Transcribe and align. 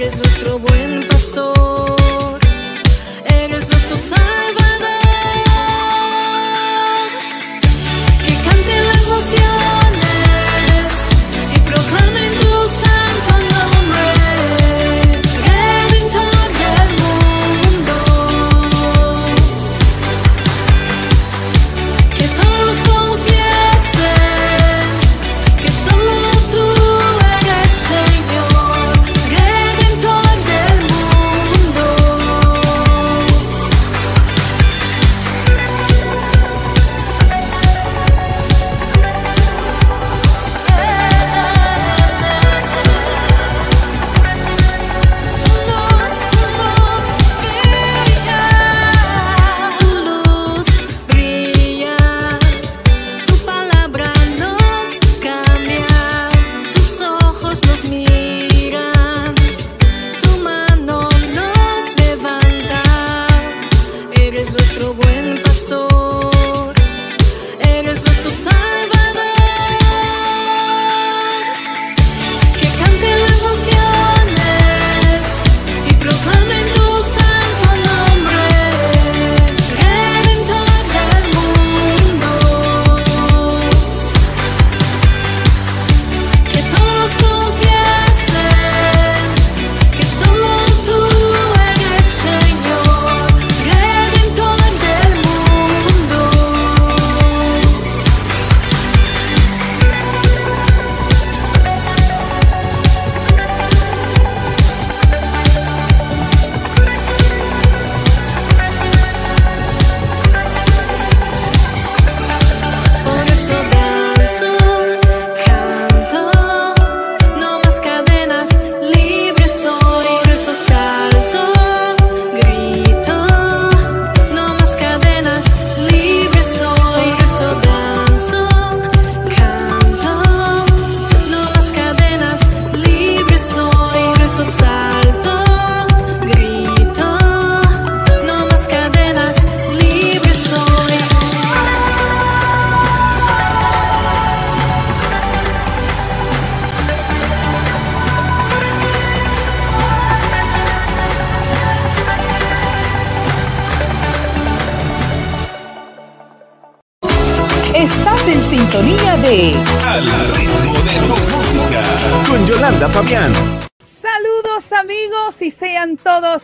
eres 0.00 0.14
nuestro 0.22 0.58
buen 0.60 0.97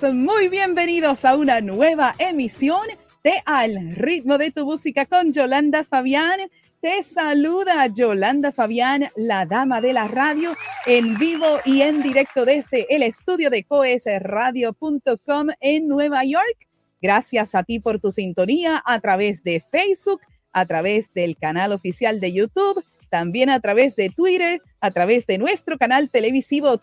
muy 0.02 0.48
bienvenidos 0.48 1.24
a 1.24 1.36
una 1.36 1.60
nueva 1.60 2.16
emisión 2.18 2.84
de 3.22 3.32
Al 3.46 3.94
ritmo 3.94 4.38
de 4.38 4.50
tu 4.50 4.64
música 4.64 5.06
con 5.06 5.32
Yolanda 5.32 5.84
Fabián. 5.84 6.40
Te 6.80 7.04
saluda 7.04 7.86
Yolanda 7.86 8.50
Fabián, 8.50 9.08
la 9.14 9.46
dama 9.46 9.80
de 9.80 9.92
la 9.92 10.08
radio, 10.08 10.56
en 10.86 11.16
vivo 11.16 11.46
y 11.64 11.82
en 11.82 12.02
directo 12.02 12.44
desde 12.44 12.92
el 12.92 13.04
estudio 13.04 13.50
de 13.50 13.62
coesradio.com 13.62 15.48
en 15.60 15.86
Nueva 15.86 16.24
York. 16.24 16.66
Gracias 17.00 17.54
a 17.54 17.62
ti 17.62 17.78
por 17.78 18.00
tu 18.00 18.10
sintonía 18.10 18.82
a 18.84 18.98
través 18.98 19.44
de 19.44 19.62
Facebook, 19.70 20.20
a 20.52 20.66
través 20.66 21.14
del 21.14 21.36
canal 21.36 21.70
oficial 21.70 22.18
de 22.18 22.32
YouTube, 22.32 22.82
también 23.10 23.48
a 23.48 23.60
través 23.60 23.94
de 23.94 24.10
Twitter, 24.10 24.60
a 24.80 24.90
través 24.90 25.28
de 25.28 25.38
nuestro 25.38 25.78
canal 25.78 26.10
televisivo 26.10 26.78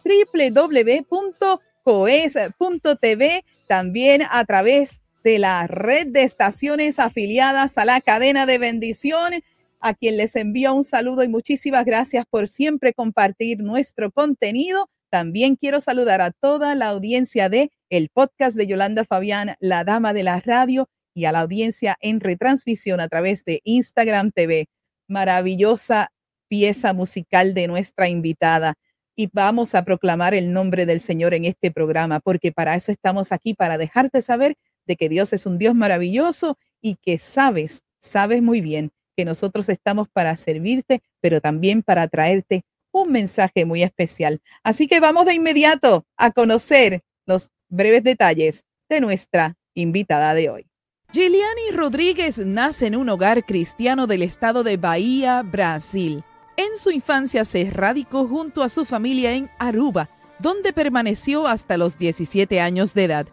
www.coes.tv, 1.86 3.44
también 3.68 4.24
a 4.30 4.44
través 4.46 5.02
de 5.24 5.40
la 5.40 5.68
red 5.68 6.08
de 6.08 6.24
estaciones 6.24 7.00
afiliadas 7.00 7.78
a 7.78 7.86
la 7.86 8.02
cadena 8.02 8.46
de 8.46 8.58
bendición, 8.58 9.34
a 9.80 9.94
quien 9.94 10.18
les 10.18 10.36
envío 10.36 10.74
un 10.74 10.84
saludo 10.84 11.24
y 11.24 11.28
muchísimas 11.28 11.86
gracias 11.86 12.26
por 12.30 12.48
siempre 12.48 12.94
compartir 12.94 13.60
nuestro 13.60 14.12
contenido. 14.12 14.90
También 15.10 15.56
quiero 15.56 15.82
saludar 15.82 16.22
a 16.22 16.32
toda 16.32 16.76
la 16.76 16.88
audiencia 16.88 17.50
de 17.50 17.72
el 17.90 18.10
podcast 18.10 18.56
de 18.56 18.68
Yolanda 18.68 19.06
Fabián, 19.06 19.56
la 19.60 19.84
dama 19.84 20.14
de 20.14 20.24
la 20.24 20.40
radio, 20.40 20.88
y 21.14 21.26
a 21.26 21.32
la 21.32 21.42
audiencia 21.42 21.98
en 22.00 22.20
retransmisión 22.20 23.00
a 23.02 23.08
través 23.08 23.44
de 23.44 23.62
Instagram 23.64 24.32
TV. 24.32 24.68
Maravillosa 25.08 26.12
pieza 26.48 26.94
musical 26.94 27.54
de 27.54 27.68
nuestra 27.68 28.08
invitada. 28.08 28.76
Y 29.16 29.30
vamos 29.34 29.76
a 29.76 29.84
proclamar 29.84 30.34
el 30.34 30.54
nombre 30.54 30.86
del 30.86 31.02
Señor 31.02 31.34
en 31.34 31.46
este 31.46 31.72
programa, 31.72 32.20
porque 32.20 32.52
para 32.52 32.76
eso 32.76 32.92
estamos 32.92 33.32
aquí, 33.32 33.54
para 33.54 33.78
dejarte 33.78 34.22
saber 34.22 34.56
de 34.86 34.96
que 34.96 35.10
Dios 35.10 35.34
es 35.34 35.46
un 35.46 35.58
Dios 35.58 35.76
maravilloso 35.76 36.58
y 36.82 36.96
que 36.96 37.20
sabes, 37.20 37.84
sabes 38.00 38.42
muy 38.42 38.62
bien 38.62 38.92
que 39.16 39.26
nosotros 39.26 39.70
estamos 39.70 40.08
para 40.10 40.36
servirte, 40.38 41.02
pero 41.20 41.42
también 41.42 41.84
para 41.84 42.08
traerte 42.08 42.64
un 42.92 43.12
mensaje 43.12 43.66
muy 43.66 43.84
especial. 43.84 44.42
Así 44.64 44.88
que 44.88 45.00
vamos 45.00 45.26
de 45.26 45.34
inmediato 45.34 46.06
a 46.18 46.32
conocer 46.32 47.02
los 47.26 47.52
breves 47.70 48.04
detalles 48.04 48.66
de 48.90 49.02
nuestra 49.02 49.56
invitada 49.74 50.34
de 50.34 50.50
hoy. 50.50 50.68
Giliani 51.14 51.72
Rodríguez 51.74 52.38
nace 52.40 52.88
en 52.88 52.96
un 52.96 53.10
hogar 53.10 53.46
cristiano 53.46 54.08
del 54.08 54.22
estado 54.22 54.64
de 54.64 54.78
Bahía, 54.78 55.42
Brasil. 55.44 56.24
En 56.62 56.78
su 56.78 56.92
infancia 56.92 57.44
se 57.44 57.72
radicó 57.72 58.28
junto 58.28 58.62
a 58.62 58.70
su 58.70 58.86
familia 58.86 59.34
en 59.34 59.50
Aruba, 59.58 60.10
donde 60.38 60.74
permaneció 60.74 61.48
hasta 61.48 61.76
los 61.76 61.98
17 61.98 62.62
años 62.62 62.94
de 62.94 63.06
edad. 63.06 63.28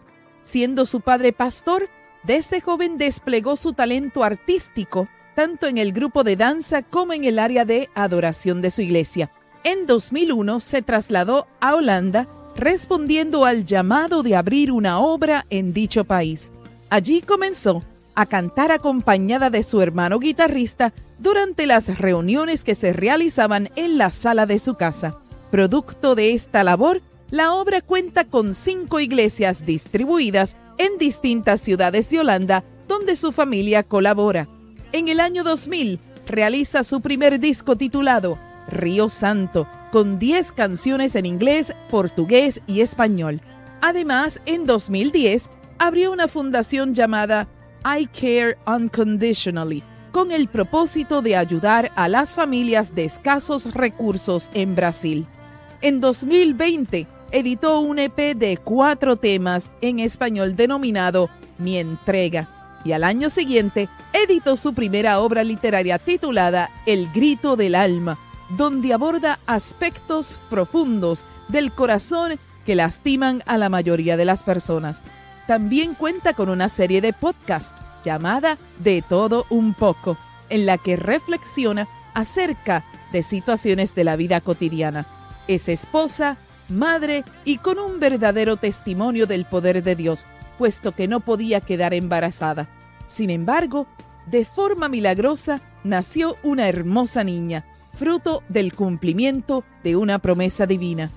Siendo 0.45 0.87
su 0.87 1.03
padre 1.03 1.35
pastor, 1.35 1.91
desde 2.23 2.63
joven 2.63 2.97
desplegó 2.97 3.57
su 3.57 3.75
talento 3.75 4.25
artístico 4.25 5.09
tanto 5.35 5.67
en 5.67 5.77
el 5.77 5.93
grupo 5.93 6.25
de 6.25 6.37
danza 6.37 6.81
como 6.83 7.13
en 7.13 7.25
el 7.25 7.39
área 7.39 7.67
de 7.67 7.91
adoración 7.95 8.63
de 8.63 8.71
su 8.71 8.81
iglesia. 8.81 9.31
En 9.63 9.85
2001 9.85 10.61
se 10.61 10.81
trasladó 10.81 11.49
a 11.61 11.75
Holanda 11.75 12.27
respondiendo 12.57 13.45
al 13.45 13.67
llamado 13.67 14.23
de 14.23 14.37
abrir 14.37 14.73
una 14.73 15.01
obra 15.01 15.45
en 15.51 15.75
dicho 15.75 16.05
país. 16.05 16.51
Allí 16.89 17.21
comenzó 17.21 17.83
a 18.19 18.27
cantar 18.27 18.73
acompañada 18.73 19.49
de 19.49 19.63
su 19.63 19.81
hermano 19.81 20.19
guitarrista 20.19 20.93
durante 21.21 21.69
las 21.69 22.01
reuniones 22.01 22.65
que 22.65 22.75
se 22.75 22.93
realizaban 22.93 23.71
en 23.77 23.97
la 23.97 24.11
sala 24.11 24.45
de 24.45 24.59
su 24.59 24.75
casa. 24.75 25.15
Producto 25.53 26.17
de 26.17 26.33
esta 26.33 26.65
labor, 26.65 27.01
la 27.31 27.55
obra 27.55 27.81
cuenta 27.81 28.25
con 28.25 28.57
cinco 28.57 28.99
iglesias 28.99 29.65
distribuidas 29.65 30.57
en 30.79 30.99
distintas 30.99 31.61
ciudades 31.61 32.11
de 32.11 32.19
Holanda 32.19 32.65
donde 32.89 33.15
su 33.15 33.31
familia 33.31 33.85
colabora. 33.85 34.49
En 34.91 35.07
el 35.07 35.21
año 35.21 35.45
2000 35.45 36.01
realiza 36.27 36.83
su 36.83 37.01
primer 37.01 37.39
disco 37.39 37.77
titulado 37.77 38.37
Río 38.67 39.11
Santo, 39.11 39.69
con 39.93 40.19
10 40.19 40.51
canciones 40.53 41.15
en 41.15 41.25
inglés, 41.25 41.73
portugués 41.89 42.63
y 42.67 42.81
español. 42.81 43.41
Además, 43.81 44.41
en 44.45 44.67
2010 44.67 45.51
abrió 45.79 46.11
una 46.11 46.27
fundación 46.27 46.95
llamada 46.95 47.47
I 47.97 48.07
Care 48.07 48.59
Unconditionally, 48.67 49.83
con 50.13 50.31
el 50.31 50.49
propósito 50.49 51.23
de 51.23 51.37
ayudar 51.37 51.91
a 51.97 52.09
las 52.09 52.35
familias 52.35 52.95
de 52.95 53.07
escasos 53.07 53.73
recursos 53.73 54.51
en 54.53 54.75
Brasil. 54.75 55.27
En 55.81 55.99
2020 56.01 57.07
editó 57.31 57.81
un 57.81 57.99
EP 57.99 58.37
de 58.37 58.59
cuatro 58.59 59.17
temas 59.17 59.71
en 59.81 60.01
español 60.01 60.55
denominado 60.55 61.31
Mi 61.57 61.79
Entrega 61.79 62.49
y 62.85 62.93
al 62.93 63.05
año 63.05 63.31
siguiente 63.31 63.89
editó 64.13 64.57
su 64.57 64.75
primera 64.75 65.21
obra 65.21 65.43
literaria 65.43 65.99
titulada 65.99 66.71
El 66.85 67.11
Grito 67.11 67.57
del 67.57 67.75
Alma, 67.75 68.19
donde 68.59 68.93
aborda 68.93 69.39
aspectos 69.47 70.39
profundos 70.51 71.25
del 71.49 71.73
corazón 71.73 72.39
que 72.67 72.75
lastiman 72.75 73.43
a 73.47 73.57
la 73.57 73.71
mayoría 73.71 74.19
de 74.19 74.27
las 74.27 74.43
personas. 74.43 75.03
También 75.49 75.95
cuenta 75.95 76.35
con 76.35 76.51
una 76.51 76.69
serie 76.69 77.01
de 77.01 77.15
podcast 77.15 77.79
llamada 78.05 78.59
De 78.81 79.01
todo 79.01 79.47
un 79.49 79.73
poco, 79.73 80.19
en 80.51 80.67
la 80.67 80.77
que 80.77 80.95
reflexiona 80.95 81.89
acerca 82.13 82.85
de 83.13 83.23
situaciones 83.23 83.95
de 83.95 84.05
la 84.05 84.17
vida 84.17 84.43
cotidiana. 84.43 85.07
Es 85.47 85.71
esposa, 85.71 86.37
madre 86.69 87.25
y 87.47 87.57
con 87.57 87.79
un 87.79 87.99
verdadero 87.99 88.59
testimonio 88.59 89.27
del 89.27 89.47
poder 89.47 89.83
de 89.83 89.97
Dios, 89.97 90.27
puesto 90.59 90.93
que 90.93 91.09
no 91.09 91.21
podía 91.21 91.63
quedar 91.63 91.95
embarazada. 91.95 92.69
Sin 93.07 93.31
embargo, 93.31 93.87
de 94.27 94.45
forma 94.45 94.91
milagrosa 94.91 95.63
nació 95.83 96.37
una 96.43 96.69
hermosa 96.69 97.25
niña, 97.25 97.65
fruto 97.95 98.43
del 98.51 98.75
cumplimiento 98.75 99.65
de 99.83 99.97
una 99.97 100.19
promesa 100.19 100.67
divina. 100.67 101.11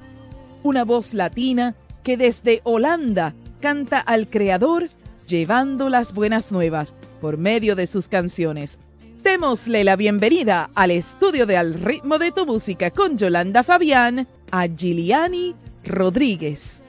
Una 0.63 0.85
voz 0.85 1.13
latina 1.13 1.75
que 2.01 2.15
desde 2.15 2.61
Holanda 2.63 3.33
canta 3.61 3.99
al 3.99 4.27
Creador 4.27 4.89
llevando 5.27 5.87
las 5.87 6.13
buenas 6.13 6.51
nuevas 6.51 6.93
por 7.21 7.37
medio 7.37 7.75
de 7.75 7.87
sus 7.87 8.09
canciones. 8.09 8.77
Démosle 9.23 9.83
la 9.83 9.95
bienvenida 9.95 10.69
al 10.75 10.91
estudio 10.91 11.45
de 11.45 11.55
Al 11.55 11.75
ritmo 11.75 12.17
de 12.17 12.31
tu 12.31 12.45
música 12.45 12.89
con 12.89 13.17
Yolanda 13.17 13.63
Fabián 13.63 14.27
a 14.51 14.67
Giliani 14.67 15.55
Rodríguez. 15.85 16.81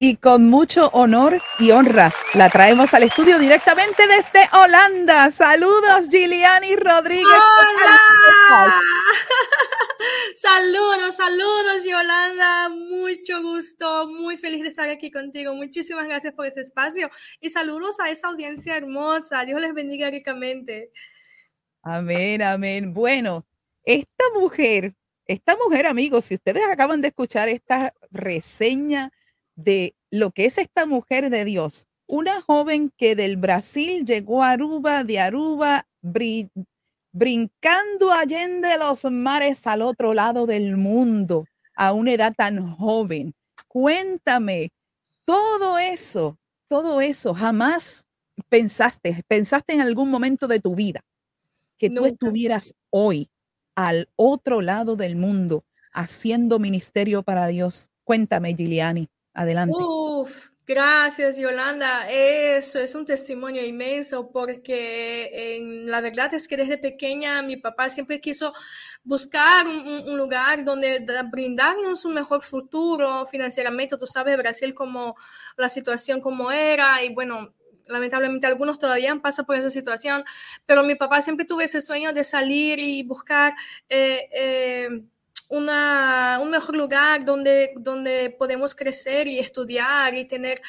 Y 0.00 0.16
con 0.18 0.48
mucho 0.48 0.90
honor 0.92 1.42
y 1.58 1.72
honra 1.72 2.14
la 2.34 2.48
traemos 2.50 2.94
al 2.94 3.02
estudio 3.02 3.36
directamente 3.36 4.06
desde 4.06 4.48
Holanda. 4.52 5.28
Saludos, 5.32 6.08
Giliani 6.08 6.76
Rodríguez. 6.76 7.26
¡Hola! 7.26 7.98
saludos, 10.36 11.16
saludos, 11.16 11.84
Yolanda. 11.84 12.68
Mucho 12.68 13.42
gusto, 13.42 14.06
muy 14.06 14.36
feliz 14.36 14.62
de 14.62 14.68
estar 14.68 14.88
aquí 14.88 15.10
contigo. 15.10 15.52
Muchísimas 15.56 16.04
gracias 16.04 16.32
por 16.32 16.46
ese 16.46 16.60
espacio 16.60 17.10
y 17.40 17.50
saludos 17.50 17.98
a 17.98 18.08
esa 18.08 18.28
audiencia 18.28 18.76
hermosa. 18.76 19.44
Dios 19.44 19.60
les 19.60 19.74
bendiga 19.74 20.10
ricamente. 20.10 20.92
Amén, 21.82 22.40
amén. 22.42 22.94
Bueno, 22.94 23.44
esta 23.82 24.24
mujer, 24.32 24.94
esta 25.26 25.56
mujer, 25.56 25.86
amigos, 25.86 26.26
si 26.26 26.36
ustedes 26.36 26.62
acaban 26.70 27.00
de 27.00 27.08
escuchar 27.08 27.48
esta 27.48 27.92
reseña 28.12 29.10
de 29.58 29.94
lo 30.10 30.30
que 30.30 30.46
es 30.46 30.56
esta 30.56 30.86
mujer 30.86 31.30
de 31.30 31.44
Dios, 31.44 31.88
una 32.06 32.40
joven 32.40 32.92
que 32.96 33.16
del 33.16 33.36
Brasil 33.36 34.04
llegó 34.04 34.42
a 34.42 34.52
Aruba, 34.52 35.04
de 35.04 35.18
Aruba, 35.18 35.86
brincando 37.12 38.12
allende 38.12 38.78
los 38.78 39.04
mares 39.04 39.66
al 39.66 39.82
otro 39.82 40.14
lado 40.14 40.46
del 40.46 40.76
mundo 40.76 41.44
a 41.74 41.92
una 41.92 42.12
edad 42.12 42.32
tan 42.36 42.70
joven. 42.76 43.34
Cuéntame, 43.66 44.70
todo 45.24 45.78
eso, 45.78 46.38
todo 46.68 47.00
eso, 47.00 47.34
jamás 47.34 48.06
pensaste, 48.48 49.22
pensaste 49.26 49.74
en 49.74 49.80
algún 49.80 50.08
momento 50.08 50.46
de 50.46 50.60
tu 50.60 50.76
vida 50.76 51.00
que 51.78 51.90
tú 51.90 52.06
estuvieras 52.06 52.74
hoy 52.90 53.28
al 53.74 54.08
otro 54.16 54.62
lado 54.62 54.96
del 54.96 55.16
mundo 55.16 55.64
haciendo 55.92 56.58
ministerio 56.58 57.22
para 57.22 57.48
Dios. 57.48 57.90
Cuéntame, 58.04 58.54
Giuliani, 58.54 59.08
adelante. 59.38 59.76
Uf, 59.78 60.50
gracias, 60.66 61.36
Yolanda. 61.36 62.10
Eso 62.10 62.78
es 62.80 62.94
un 62.94 63.06
testimonio 63.06 63.64
inmenso 63.64 64.30
porque 64.30 65.60
la 65.86 66.00
verdad 66.00 66.34
es 66.34 66.48
que 66.48 66.56
desde 66.56 66.76
pequeña 66.76 67.42
mi 67.42 67.56
papá 67.56 67.88
siempre 67.88 68.20
quiso 68.20 68.52
buscar 69.04 69.66
un, 69.66 70.16
lugar 70.16 70.64
donde 70.64 71.04
brindarnos 71.30 72.04
un 72.04 72.14
mejor 72.14 72.42
futuro 72.42 73.26
financieramente. 73.26 73.96
Tú 73.96 74.06
sabes, 74.06 74.36
Brasil 74.36 74.74
como 74.74 75.14
la 75.56 75.68
situación 75.68 76.20
como 76.20 76.50
era 76.50 77.02
y 77.04 77.14
bueno, 77.14 77.54
lamentablemente 77.86 78.46
algunos 78.46 78.78
todavía 78.78 79.14
pasan 79.16 79.46
por 79.46 79.56
esa 79.56 79.70
situación, 79.70 80.24
pero 80.66 80.82
mi 80.82 80.96
papá 80.96 81.22
siempre 81.22 81.46
tuvo 81.46 81.60
ese 81.60 81.80
sueño 81.80 82.12
de 82.12 82.24
salir 82.24 82.78
y 82.80 83.02
buscar 83.04 83.54
eh, 83.88 84.28
eh, 84.32 85.02
una, 85.48 86.38
un 86.40 86.50
mejor 86.50 86.76
lugar 86.76 87.24
donde, 87.24 87.72
donde 87.76 88.30
podemos 88.30 88.74
crecer 88.74 89.26
y 89.26 89.38
estudiar 89.38 90.14
y 90.14 90.26
tener 90.26 90.60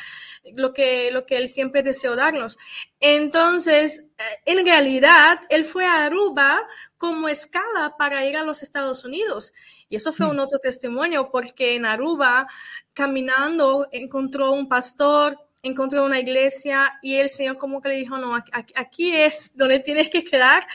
lo 0.53 0.73
que, 0.73 1.11
lo 1.11 1.25
que 1.25 1.37
él 1.37 1.49
siempre 1.49 1.83
deseó 1.83 2.15
darnos. 2.15 2.57
Entonces, 2.99 4.05
eh, 4.17 4.23
en 4.45 4.65
realidad, 4.65 5.39
él 5.49 5.65
fue 5.65 5.85
a 5.85 6.05
Aruba 6.05 6.61
como 6.97 7.27
escala 7.27 7.95
para 7.97 8.25
ir 8.25 8.37
a 8.37 8.43
los 8.43 8.63
Estados 8.63 9.03
Unidos. 9.03 9.53
Y 9.89 9.97
eso 9.97 10.13
fue 10.13 10.27
mm. 10.27 10.29
un 10.29 10.39
otro 10.39 10.59
testimonio 10.59 11.29
porque 11.31 11.75
en 11.75 11.85
Aruba, 11.85 12.47
caminando, 12.93 13.87
encontró 13.91 14.51
un 14.51 14.67
pastor 14.69 15.37
encontró 15.61 16.05
una 16.05 16.19
iglesia 16.19 16.99
y 17.01 17.15
el 17.15 17.29
Señor 17.29 17.57
como 17.57 17.81
que 17.81 17.89
le 17.89 17.95
dijo, 17.95 18.17
no, 18.17 18.33
aquí, 18.75 19.13
es 19.13 19.51
donde 19.55 19.79
tienes 19.79 20.09
que 20.09 20.23
quedar. 20.23 20.65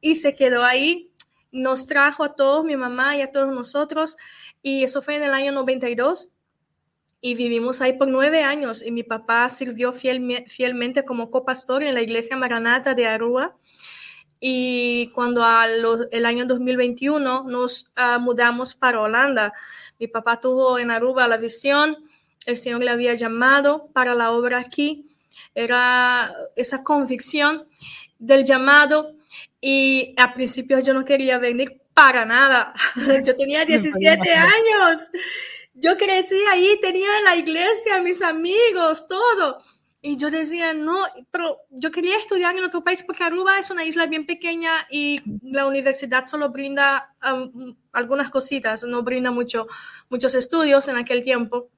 y 0.00 0.14
se 0.14 0.34
quedó 0.34 0.64
ahí. 0.64 1.07
Nos 1.50 1.86
trajo 1.86 2.24
a 2.24 2.34
todos, 2.34 2.64
mi 2.64 2.76
mamá 2.76 3.16
y 3.16 3.22
a 3.22 3.32
todos 3.32 3.52
nosotros, 3.52 4.16
y 4.62 4.84
eso 4.84 5.02
fue 5.02 5.16
en 5.16 5.22
el 5.22 5.32
año 5.32 5.52
92 5.52 6.30
y 7.20 7.34
vivimos 7.34 7.80
ahí 7.80 7.94
por 7.94 8.08
nueve 8.08 8.42
años 8.42 8.82
y 8.84 8.92
mi 8.92 9.02
papá 9.02 9.48
sirvió 9.48 9.92
fielmente 9.92 11.04
como 11.04 11.30
copastor 11.30 11.82
en 11.82 11.94
la 11.94 12.02
iglesia 12.02 12.36
Maranata 12.36 12.94
de 12.94 13.06
Aruba. 13.06 13.56
Y 14.40 15.10
cuando 15.16 15.44
el 16.12 16.26
año 16.26 16.46
2021 16.46 17.42
nos 17.42 17.90
ah, 17.96 18.18
mudamos 18.18 18.76
para 18.76 19.00
Holanda, 19.00 19.52
mi 19.98 20.06
papá 20.06 20.38
tuvo 20.38 20.78
en 20.78 20.92
Aruba 20.92 21.26
la 21.26 21.38
visión, 21.38 21.96
el 22.46 22.56
Señor 22.56 22.84
le 22.84 22.92
había 22.92 23.14
llamado 23.14 23.88
para 23.92 24.14
la 24.14 24.30
obra 24.30 24.60
aquí, 24.60 25.10
era 25.56 26.32
esa 26.54 26.84
convicción 26.84 27.66
del 28.20 28.44
llamado 28.44 29.17
y 29.60 30.14
a 30.16 30.34
principio 30.34 30.78
yo 30.80 30.94
no 30.94 31.04
quería 31.04 31.38
venir 31.38 31.82
para 31.94 32.24
nada, 32.24 32.72
yo 33.24 33.36
tenía 33.36 33.64
17 33.64 34.30
años 34.32 35.10
yo 35.80 35.96
crecí 35.96 36.36
ahí, 36.50 36.78
tenía 36.82 37.08
la 37.24 37.36
iglesia, 37.36 38.00
mis 38.02 38.22
amigos, 38.22 39.06
todo. 39.08 39.58
Y 40.00 40.16
yo 40.16 40.30
decía, 40.30 40.74
no, 40.74 41.02
pero 41.30 41.58
yo 41.70 41.90
quería 41.90 42.16
estudiar 42.16 42.56
en 42.56 42.64
otro 42.64 42.84
país 42.84 43.02
porque 43.02 43.24
Aruba 43.24 43.58
es 43.58 43.70
una 43.70 43.84
isla 43.84 44.06
bien 44.06 44.26
pequeña 44.26 44.70
y 44.90 45.20
la 45.42 45.66
universidad 45.66 46.26
solo 46.26 46.50
brinda 46.50 47.14
um, 47.32 47.76
algunas 47.92 48.30
cositas, 48.30 48.84
no 48.84 49.02
brinda 49.02 49.30
mucho, 49.30 49.66
muchos 50.08 50.34
estudios 50.34 50.86
en 50.88 50.96
aquel 50.96 51.24
tiempo. 51.24 51.68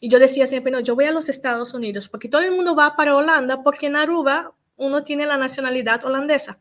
Y 0.00 0.08
yo 0.08 0.18
decía 0.18 0.46
siempre, 0.46 0.72
no, 0.72 0.80
yo 0.80 0.94
voy 0.94 1.06
a 1.06 1.12
los 1.12 1.28
Estados 1.28 1.74
Unidos 1.74 2.08
porque 2.08 2.28
todo 2.28 2.42
el 2.42 2.52
mundo 2.52 2.74
va 2.74 2.96
para 2.96 3.16
Holanda 3.16 3.62
porque 3.62 3.86
en 3.86 3.96
Aruba 3.96 4.52
uno 4.76 5.02
tiene 5.02 5.26
la 5.26 5.36
nacionalidad 5.36 6.04
holandesa. 6.04 6.60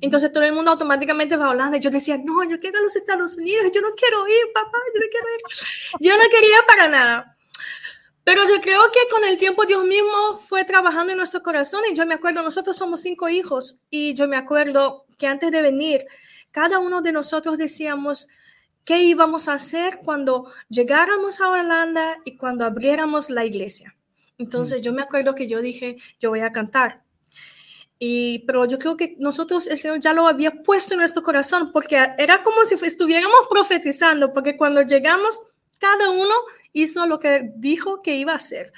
Entonces 0.00 0.32
todo 0.32 0.44
el 0.44 0.52
mundo 0.52 0.70
automáticamente 0.70 1.36
va 1.36 1.46
a 1.46 1.50
Holanda. 1.50 1.78
Yo 1.78 1.90
decía, 1.90 2.18
no, 2.18 2.42
yo 2.44 2.58
quiero 2.60 2.78
a 2.78 2.82
los 2.82 2.96
Estados 2.96 3.36
Unidos, 3.36 3.70
yo 3.74 3.80
no 3.80 3.94
quiero 3.94 4.26
ir, 4.26 4.52
papá, 4.54 4.78
yo 4.94 5.00
no 5.00 5.06
quiero 5.10 5.26
ir. 5.34 5.40
Yo 6.00 6.16
no 6.16 6.22
quería 6.30 6.56
para 6.66 6.88
nada. 6.88 7.36
Pero 8.24 8.42
yo 8.48 8.60
creo 8.60 8.82
que 8.92 9.00
con 9.10 9.24
el 9.24 9.36
tiempo 9.36 9.66
Dios 9.66 9.84
mismo 9.84 10.38
fue 10.46 10.64
trabajando 10.64 11.12
en 11.12 11.18
nuestro 11.18 11.42
corazón 11.42 11.82
y 11.90 11.94
yo 11.94 12.06
me 12.06 12.14
acuerdo, 12.14 12.42
nosotros 12.42 12.76
somos 12.76 13.00
cinco 13.00 13.28
hijos 13.28 13.78
y 13.90 14.14
yo 14.14 14.28
me 14.28 14.36
acuerdo 14.36 15.06
que 15.18 15.26
antes 15.26 15.50
de 15.50 15.60
venir, 15.60 16.06
cada 16.52 16.78
uno 16.78 17.02
de 17.02 17.10
nosotros 17.10 17.58
decíamos 17.58 18.28
qué 18.84 19.02
íbamos 19.02 19.48
a 19.48 19.54
hacer 19.54 19.98
cuando 20.04 20.52
llegáramos 20.68 21.40
a 21.40 21.48
Holanda 21.50 22.18
y 22.24 22.36
cuando 22.36 22.64
abriéramos 22.64 23.28
la 23.28 23.44
iglesia. 23.44 23.96
Entonces 24.38 24.82
yo 24.82 24.92
me 24.92 25.02
acuerdo 25.02 25.34
que 25.34 25.48
yo 25.48 25.60
dije, 25.60 25.96
yo 26.20 26.30
voy 26.30 26.40
a 26.40 26.52
cantar. 26.52 27.01
Y, 28.04 28.40
pero 28.48 28.64
yo 28.64 28.80
creo 28.80 28.96
que 28.96 29.14
nosotros, 29.20 29.68
el 29.68 29.78
Señor 29.78 30.00
ya 30.00 30.12
lo 30.12 30.26
había 30.26 30.50
puesto 30.50 30.94
en 30.94 30.98
nuestro 30.98 31.22
corazón, 31.22 31.70
porque 31.70 32.04
era 32.18 32.42
como 32.42 32.56
si 32.64 32.74
estuviéramos 32.84 33.46
profetizando, 33.48 34.32
porque 34.32 34.56
cuando 34.56 34.82
llegamos, 34.82 35.40
cada 35.78 36.10
uno 36.10 36.34
hizo 36.72 37.06
lo 37.06 37.20
que 37.20 37.52
dijo 37.54 38.02
que 38.02 38.16
iba 38.16 38.32
a 38.32 38.38
hacer. 38.38 38.72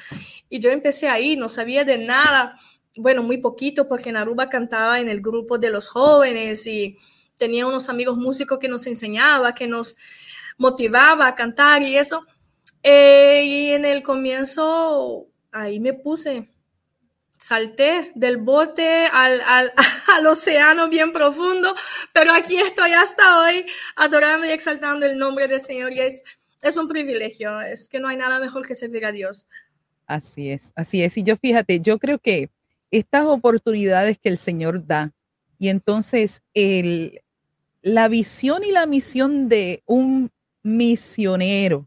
Y 0.51 0.59
yo 0.59 0.69
empecé 0.69 1.09
ahí, 1.09 1.37
no 1.37 1.49
sabía 1.49 1.85
de 1.85 1.97
nada, 1.97 2.61
bueno, 2.97 3.23
muy 3.23 3.39
poquito, 3.39 3.89
porque 3.89 4.13
Naruba 4.13 4.51
cantaba 4.51 5.01
en 5.01 5.09
el 5.09 5.23
grupo 5.23 5.57
de 5.57 5.71
los 5.71 5.89
jóvenes 5.89 6.67
y 6.67 6.99
tenía 7.39 7.67
unos 7.67 7.89
amigos 7.89 8.19
músicos 8.19 8.59
que 8.59 8.69
nos 8.69 8.87
enseñaba, 8.87 9.55
que 9.55 9.67
nos 9.67 9.97
motivaba 10.59 11.29
a 11.29 11.35
cantar 11.35 11.81
y 11.81 11.97
eso. 11.97 12.27
Eh, 12.83 13.43
y 13.43 13.73
en 13.73 13.87
el 13.87 14.03
comienzo, 14.03 15.29
ahí 15.51 15.81
me 15.81 15.95
puse 15.95 16.54
salté 17.45 18.11
del 18.15 18.39
bote 18.39 19.05
al, 19.13 19.39
al, 19.47 19.71
al, 20.17 20.27
océano 20.27 20.89
bien 20.89 21.13
profundo, 21.13 21.75
pero 22.15 22.33
aquí 22.33 22.57
estoy 22.57 22.93
hasta 22.93 23.43
hoy 23.43 23.67
adorando 23.97 24.47
y 24.47 24.51
exaltando 24.51 25.05
el 25.05 25.19
nombre 25.19 25.47
del 25.47 25.61
Señor 25.61 25.93
y 25.93 26.01
es, 26.01 26.23
es 26.63 26.79
un 26.79 26.89
privilegio, 26.89 27.61
es 27.61 27.91
que 27.91 28.01
no 28.01 28.09
hay 28.09 28.17
nada 28.17 28.41
mejor 28.41 28.67
que 28.67 28.75
servir 28.75 29.05
a 29.05 29.13
Dios. 29.13 29.47
Así 30.07 30.51
es, 30.51 30.73
así 30.75 31.03
es. 31.03 31.19
Y 31.19 31.23
yo 31.23 31.37
fíjate, 31.37 31.81
yo 31.81 31.99
creo 31.99 32.19
que 32.19 32.49
estas 32.91 33.27
oportunidades 33.27 34.17
que 34.17 34.31
el 34.31 34.39
Señor 34.39 34.87
da 34.87 35.13
y 35.59 35.69
entonces 35.69 36.41
el, 36.55 37.21
la 37.83 38.09
visión 38.09 38.65
y 38.65 38.73
la 38.73 38.87
misión 38.87 39.51
de 39.51 39.83
un 39.85 40.31
misionero, 40.63 41.87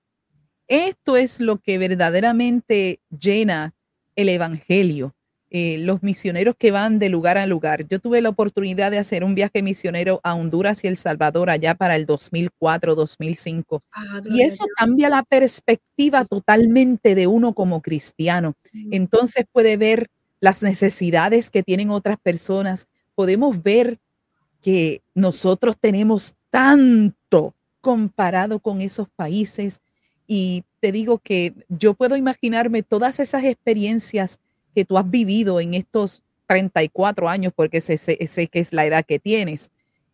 esto 0.68 1.18
es 1.18 1.40
lo 1.40 1.58
que 1.58 1.80
verdaderamente 1.80 3.00
llena 3.10 3.74
el 4.16 4.30
Evangelio 4.30 5.16
eh, 5.50 5.78
los 5.78 6.04
misioneros 6.04 6.56
que 6.58 6.72
van 6.72 7.00
de 7.00 7.08
lugar 7.08 7.38
a 7.38 7.46
lugar. 7.46 7.88
Yo 7.88 8.00
tuve 8.00 8.22
la 8.22 8.28
oportunidad 8.28 8.92
de 8.92 8.98
hacer 8.98 9.24
un 9.24 9.34
viaje 9.34 9.64
misionero 9.64 10.20
a 10.24 10.34
Honduras 10.34 10.84
y 10.84 10.88
El 10.88 10.98
Salvador 10.98 11.50
allá 11.50 11.74
para 11.76 11.96
el 11.96 12.06
2004, 12.06 12.96
2005. 12.96 13.82
Ah, 13.94 14.22
y 14.30 14.42
eso 14.42 14.66
cambia 14.78 15.10
la 15.10 15.24
perspectiva 15.24 16.26
totalmente 16.26 17.16
de 17.16 17.28
uno 17.28 17.54
como 17.54 17.82
cristiano. 17.82 18.56
Mm. 18.74 18.94
Entonces 18.94 19.46
puede 19.52 19.78
ver 19.78 20.10
las 20.42 20.64
necesidades 20.64 21.50
que 21.50 21.64
tienen 21.64 21.92
otras 21.92 22.18
personas. 22.22 22.88
Podemos 23.16 23.64
ver 23.64 24.00
que 24.62 25.02
nosotros 25.16 25.78
tenemos 25.80 26.36
tanto 26.50 27.54
comparado 27.80 28.60
con 28.60 28.82
esos 28.82 29.08
países. 29.16 29.80
Y 30.28 30.66
te 30.82 30.92
digo 30.92 31.20
que 31.20 31.54
yo 31.70 31.94
puedo 31.94 32.18
imaginarme 32.18 32.84
todas 32.84 33.22
esas 33.22 33.46
experiencias 33.46 34.40
que 34.78 34.86
tú 34.86 34.96
has 35.00 35.10
vivido 35.10 35.60
en 35.60 35.74
estos 35.74 36.22
34 36.46 37.28
años, 37.28 37.52
porque 37.56 37.82
sé, 37.82 37.98
sé, 37.98 38.48
que 38.48 38.60
es 38.60 38.72
la 38.72 38.86
edad 38.86 39.04
que 39.04 39.18
tienes. 39.18 39.72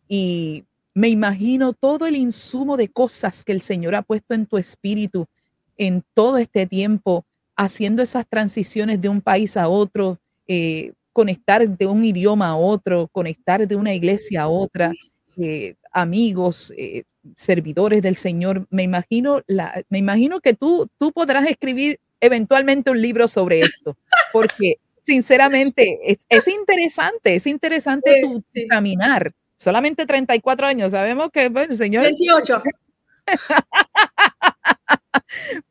Y 0.08 0.64
me 0.94 1.10
imagino 1.10 1.74
todo 1.74 2.06
el 2.06 2.16
insumo 2.16 2.78
de 2.78 2.88
cosas 2.88 3.44
que 3.44 3.52
el 3.52 3.60
Señor 3.60 3.94
ha 3.94 4.00
puesto 4.00 4.32
en 4.32 4.46
tu 4.46 4.56
espíritu 4.56 5.26
en 5.76 6.02
todo 6.14 6.38
este 6.38 6.66
tiempo, 6.66 7.26
haciendo 7.54 8.00
esas 8.00 8.26
transiciones 8.26 9.02
de 9.02 9.10
un 9.10 9.20
país 9.20 9.58
a 9.58 9.68
otro, 9.68 10.18
eh, 10.48 10.94
conectar 11.12 11.68
de 11.68 11.86
un 11.86 12.02
idioma 12.02 12.48
a 12.48 12.56
otro, 12.56 13.08
conectar 13.12 13.68
de 13.68 13.76
una 13.76 13.92
iglesia 13.92 14.44
a 14.44 14.48
otra, 14.48 14.92
eh, 15.36 15.74
amigos, 15.92 16.72
eh, 16.78 17.02
servidores 17.36 18.00
del 18.00 18.16
Señor. 18.16 18.66
Me 18.70 18.82
imagino, 18.82 19.42
la, 19.46 19.84
me 19.90 19.98
imagino 19.98 20.40
que 20.40 20.54
tú, 20.54 20.88
tú 20.96 21.12
podrás 21.12 21.46
escribir 21.46 22.00
eventualmente 22.20 22.90
un 22.90 23.00
libro 23.00 23.28
sobre 23.28 23.60
esto, 23.60 23.96
porque 24.32 24.78
sinceramente 25.02 25.98
es, 26.02 26.48
interesante, 26.48 27.36
es 27.36 27.46
interesante 27.46 28.22
tu, 28.22 28.42
caminar. 28.68 29.32
Solamente 29.56 30.06
34 30.06 30.66
años, 30.66 30.90
sabemos 30.90 31.30
que, 31.30 31.48
bueno, 31.48 31.74
señor. 31.74 32.04
28. 32.04 32.62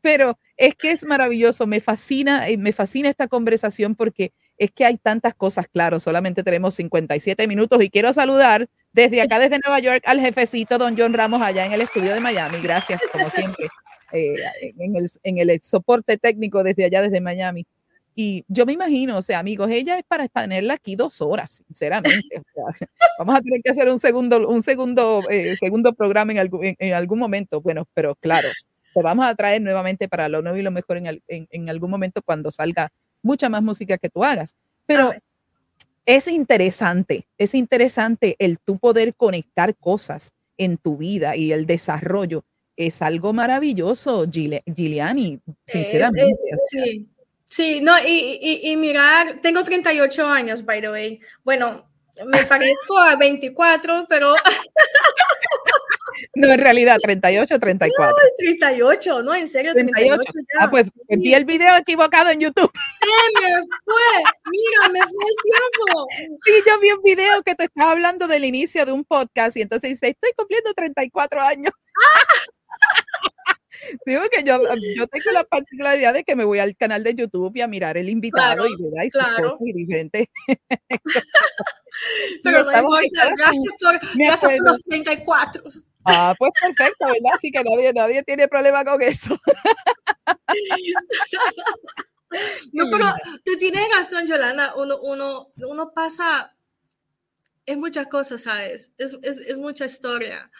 Pero 0.00 0.38
es 0.56 0.74
que 0.74 0.90
es 0.92 1.04
maravilloso, 1.04 1.66
me 1.66 1.80
fascina, 1.80 2.48
eh, 2.48 2.56
me 2.56 2.72
fascina 2.72 3.08
esta 3.08 3.28
conversación 3.28 3.94
porque 3.94 4.32
es 4.56 4.70
que 4.70 4.84
hay 4.84 4.96
tantas 4.96 5.34
cosas, 5.34 5.66
claro, 5.68 5.98
solamente 6.00 6.42
tenemos 6.42 6.74
57 6.76 7.46
minutos 7.48 7.82
y 7.82 7.90
quiero 7.90 8.12
saludar 8.12 8.68
desde 8.92 9.20
acá, 9.20 9.38
desde 9.38 9.58
Nueva 9.58 9.80
York, 9.80 10.02
al 10.06 10.20
jefecito 10.20 10.78
don 10.78 10.96
John 10.96 11.12
Ramos 11.12 11.42
allá 11.42 11.66
en 11.66 11.72
el 11.72 11.80
estudio 11.80 12.14
de 12.14 12.20
Miami. 12.20 12.60
Gracias, 12.62 13.00
como 13.10 13.28
siempre. 13.30 13.68
Eh, 14.14 14.36
en, 14.78 14.94
el, 14.94 15.10
en 15.24 15.38
el 15.38 15.60
soporte 15.62 16.16
técnico 16.18 16.62
desde 16.62 16.84
allá, 16.84 17.02
desde 17.02 17.20
Miami. 17.20 17.66
Y 18.14 18.44
yo 18.46 18.64
me 18.64 18.72
imagino, 18.72 19.18
o 19.18 19.22
sea, 19.22 19.40
amigos, 19.40 19.68
ella 19.72 19.98
es 19.98 20.04
para 20.04 20.28
tenerla 20.28 20.74
aquí 20.74 20.94
dos 20.94 21.20
horas, 21.20 21.64
sinceramente. 21.66 22.42
vamos 23.18 23.34
a 23.34 23.40
tener 23.40 23.60
que 23.60 23.70
hacer 23.70 23.88
un 23.88 23.98
segundo, 23.98 24.48
un 24.48 24.62
segundo, 24.62 25.18
eh, 25.28 25.56
segundo 25.56 25.92
programa 25.94 26.30
en 26.30 26.38
algún, 26.38 26.76
en, 26.78 26.92
algún 26.92 27.18
momento. 27.18 27.60
Bueno, 27.60 27.88
pero 27.92 28.14
claro, 28.14 28.46
te 28.94 29.02
vamos 29.02 29.26
a 29.26 29.34
traer 29.34 29.60
nuevamente 29.60 30.08
para 30.08 30.28
lo 30.28 30.42
nuevo 30.42 30.58
y 30.58 30.62
lo 30.62 30.70
mejor 30.70 30.98
en, 30.98 31.06
en, 31.26 31.48
en 31.50 31.68
algún 31.68 31.90
momento 31.90 32.22
cuando 32.22 32.52
salga 32.52 32.92
mucha 33.20 33.48
más 33.48 33.64
música 33.64 33.98
que 33.98 34.10
tú 34.10 34.22
hagas. 34.22 34.54
Pero 34.86 35.12
es 36.06 36.28
interesante, 36.28 37.26
es 37.36 37.52
interesante 37.52 38.36
el 38.38 38.60
tú 38.60 38.78
poder 38.78 39.12
conectar 39.16 39.74
cosas 39.74 40.32
en 40.56 40.76
tu 40.76 40.98
vida 40.98 41.34
y 41.34 41.50
el 41.50 41.66
desarrollo 41.66 42.44
es 42.76 43.02
algo 43.02 43.32
maravilloso, 43.32 44.26
Giuliani, 44.30 45.40
sinceramente. 45.64 46.34
sí, 46.68 47.08
sí, 47.46 47.80
no, 47.80 47.92
y, 47.98 48.60
y, 48.64 48.76
mirar, 48.76 49.40
tengo 49.40 49.62
38 49.62 50.26
años, 50.26 50.64
by 50.64 50.80
the 50.80 50.90
way. 50.90 51.20
Bueno, 51.44 51.86
me 52.26 52.44
parezco 52.46 52.98
a 52.98 53.16
24, 53.16 54.06
pero... 54.08 54.34
No, 56.36 56.52
en 56.52 56.58
realidad, 56.58 56.96
38 57.02 57.54
o 57.54 57.58
34. 57.58 58.16
No, 58.16 58.22
38, 58.38 59.22
no, 59.22 59.34
en 59.34 59.48
serio, 59.48 59.72
38. 59.72 60.22
Ah, 60.60 60.68
pues 60.70 60.90
vi 61.08 61.34
el 61.34 61.44
video 61.44 61.76
equivocado 61.76 62.30
en 62.30 62.40
YouTube. 62.40 62.70
me 62.72 63.52
fue, 63.84 63.94
mira, 64.50 64.88
me 64.92 65.00
fue 65.00 65.24
el 65.24 65.36
tiempo. 65.42 66.06
Sí, 66.44 66.52
yo 66.66 66.80
vi 66.80 66.92
un 66.92 67.02
video 67.02 67.42
que 67.42 67.54
te 67.54 67.64
estaba 67.64 67.92
hablando 67.92 68.26
del 68.26 68.44
inicio 68.44 68.84
de 68.84 68.92
un 68.92 69.04
podcast 69.04 69.56
y 69.56 69.62
entonces 69.62 69.90
dice, 69.90 70.08
estoy 70.08 70.32
cumpliendo 70.36 70.74
34 70.74 71.40
años. 71.40 71.72
Ah, 71.72 72.44
Digo 74.06 74.22
que 74.30 74.42
yo, 74.42 74.60
yo 74.96 75.06
tengo 75.06 75.30
la 75.32 75.44
particularidad 75.44 76.14
de 76.14 76.24
que 76.24 76.36
me 76.36 76.44
voy 76.44 76.58
al 76.58 76.76
canal 76.76 77.04
de 77.04 77.14
YouTube 77.14 77.56
y 77.56 77.60
a 77.60 77.68
mirar 77.68 77.96
el 77.96 78.08
invitado 78.08 78.66
y, 78.66 78.76
¿verdad? 78.80 79.04
y 79.06 79.10
sus 79.10 79.22
cosas 79.22 79.58
diferentes. 79.60 80.26
Pero 82.42 82.64
no 82.64 82.78
importa, 82.78 83.34
gracias 83.36 83.74
por, 83.80 84.00
gracias 84.14 84.40
por 84.40 84.62
los 84.62 84.78
34. 84.88 85.62
Ah, 86.06 86.34
pues 86.38 86.52
perfecto, 86.60 87.06
¿verdad? 87.06 87.32
Así 87.34 87.50
que 87.50 87.62
nadie, 87.64 87.92
nadie 87.92 88.22
tiene 88.22 88.46
problema 88.48 88.84
con 88.84 89.00
eso. 89.00 89.38
No, 92.72 92.84
pero 92.90 93.06
tú 93.44 93.56
tienes 93.58 93.82
razón, 93.90 94.26
Yolanda. 94.26 94.74
Uno, 94.76 94.98
uno, 95.02 95.52
uno 95.56 95.92
pasa, 95.94 96.54
es 97.64 97.76
muchas 97.76 98.06
cosas, 98.08 98.42
¿sabes? 98.42 98.92
Es, 98.98 99.16
es, 99.22 99.40
es 99.40 99.56
mucha 99.56 99.86
historia. 99.86 100.50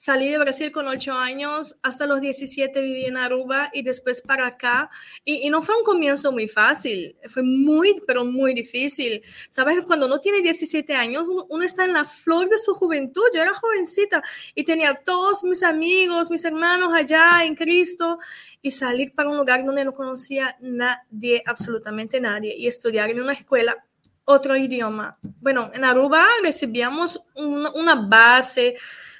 Salí 0.00 0.28
de 0.28 0.38
Brasil 0.38 0.70
con 0.70 0.86
ocho 0.86 1.12
años, 1.12 1.74
hasta 1.82 2.06
los 2.06 2.20
17 2.20 2.80
viví 2.82 3.06
en 3.06 3.16
Aruba 3.16 3.68
y 3.72 3.82
después 3.82 4.20
para 4.22 4.46
acá. 4.46 4.90
Y, 5.24 5.44
y, 5.44 5.50
no 5.50 5.60
fue 5.60 5.76
un 5.76 5.82
comienzo 5.82 6.30
muy 6.30 6.46
fácil, 6.46 7.16
fue 7.28 7.42
muy, 7.42 8.00
pero 8.06 8.24
muy 8.24 8.54
difícil. 8.54 9.20
Sabes, 9.50 9.84
cuando 9.84 10.06
uno 10.06 10.20
tiene 10.20 10.40
17 10.40 10.94
años, 10.94 11.24
uno, 11.48 11.64
está 11.64 11.84
en 11.84 11.94
la 11.94 12.04
flor 12.04 12.48
de 12.48 12.58
su 12.58 12.74
juventud. 12.74 13.24
Yo 13.34 13.42
era 13.42 13.52
jovencita 13.52 14.22
y 14.54 14.62
tenía 14.62 14.94
todos 14.94 15.42
mis 15.42 15.64
amigos, 15.64 16.30
mis 16.30 16.44
hermanos 16.44 16.94
allá 16.94 17.44
en 17.44 17.56
Cristo 17.56 18.20
y 18.62 18.70
salir 18.70 19.12
para 19.16 19.30
un 19.30 19.36
lugar 19.36 19.64
donde 19.64 19.84
no 19.84 19.92
conocía 19.92 20.56
nadie, 20.60 21.42
absolutamente 21.44 22.20
nadie, 22.20 22.54
y 22.56 22.68
estudiar 22.68 23.10
en 23.10 23.20
una 23.20 23.32
escuela 23.32 23.84
otro 24.24 24.56
idioma. 24.56 25.18
Bueno, 25.40 25.72
en 25.74 25.84
Aruba 25.84 26.24
recibíamos 26.44 27.20
una 27.34 27.96
base 27.96 28.76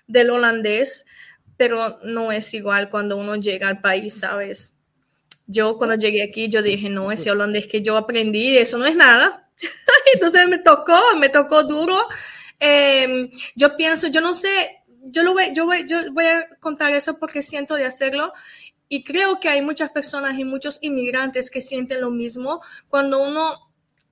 del 0.08 0.30
holandés, 0.30 1.06
pero 1.56 2.00
no 2.02 2.32
es 2.32 2.52
igual 2.54 2.90
cuando 2.90 3.16
uno 3.16 3.36
llega 3.36 3.68
al 3.68 3.80
país, 3.80 4.18
¿sabes? 4.18 4.74
Yo 5.46 5.78
cuando 5.78 5.94
llegué 5.94 6.22
aquí, 6.22 6.48
yo 6.48 6.62
dije, 6.62 6.90
no, 6.90 7.12
ese 7.12 7.30
holandés 7.30 7.68
que 7.68 7.82
yo 7.82 7.96
aprendí, 7.96 8.58
eso 8.58 8.78
no 8.78 8.86
es 8.86 8.96
nada. 8.96 9.48
Entonces 10.14 10.48
me 10.48 10.58
tocó, 10.58 10.98
me 11.18 11.28
tocó 11.28 11.62
duro. 11.62 11.96
Eh, 12.60 13.30
yo 13.54 13.76
pienso, 13.76 14.08
yo 14.08 14.20
no 14.20 14.34
sé, 14.34 14.82
yo, 15.04 15.22
lo 15.22 15.32
voy, 15.32 15.44
yo, 15.54 15.64
voy, 15.64 15.86
yo 15.86 16.12
voy 16.12 16.26
a 16.26 16.48
contar 16.60 16.92
eso 16.92 17.18
porque 17.18 17.42
siento 17.42 17.74
de 17.74 17.86
hacerlo. 17.86 18.32
Y 18.88 19.04
creo 19.04 19.38
que 19.38 19.48
hay 19.48 19.62
muchas 19.62 19.90
personas 19.90 20.38
y 20.38 20.44
muchos 20.44 20.78
inmigrantes 20.80 21.50
que 21.50 21.60
sienten 21.60 22.00
lo 22.00 22.10
mismo 22.10 22.60
cuando 22.88 23.22
uno 23.22 23.67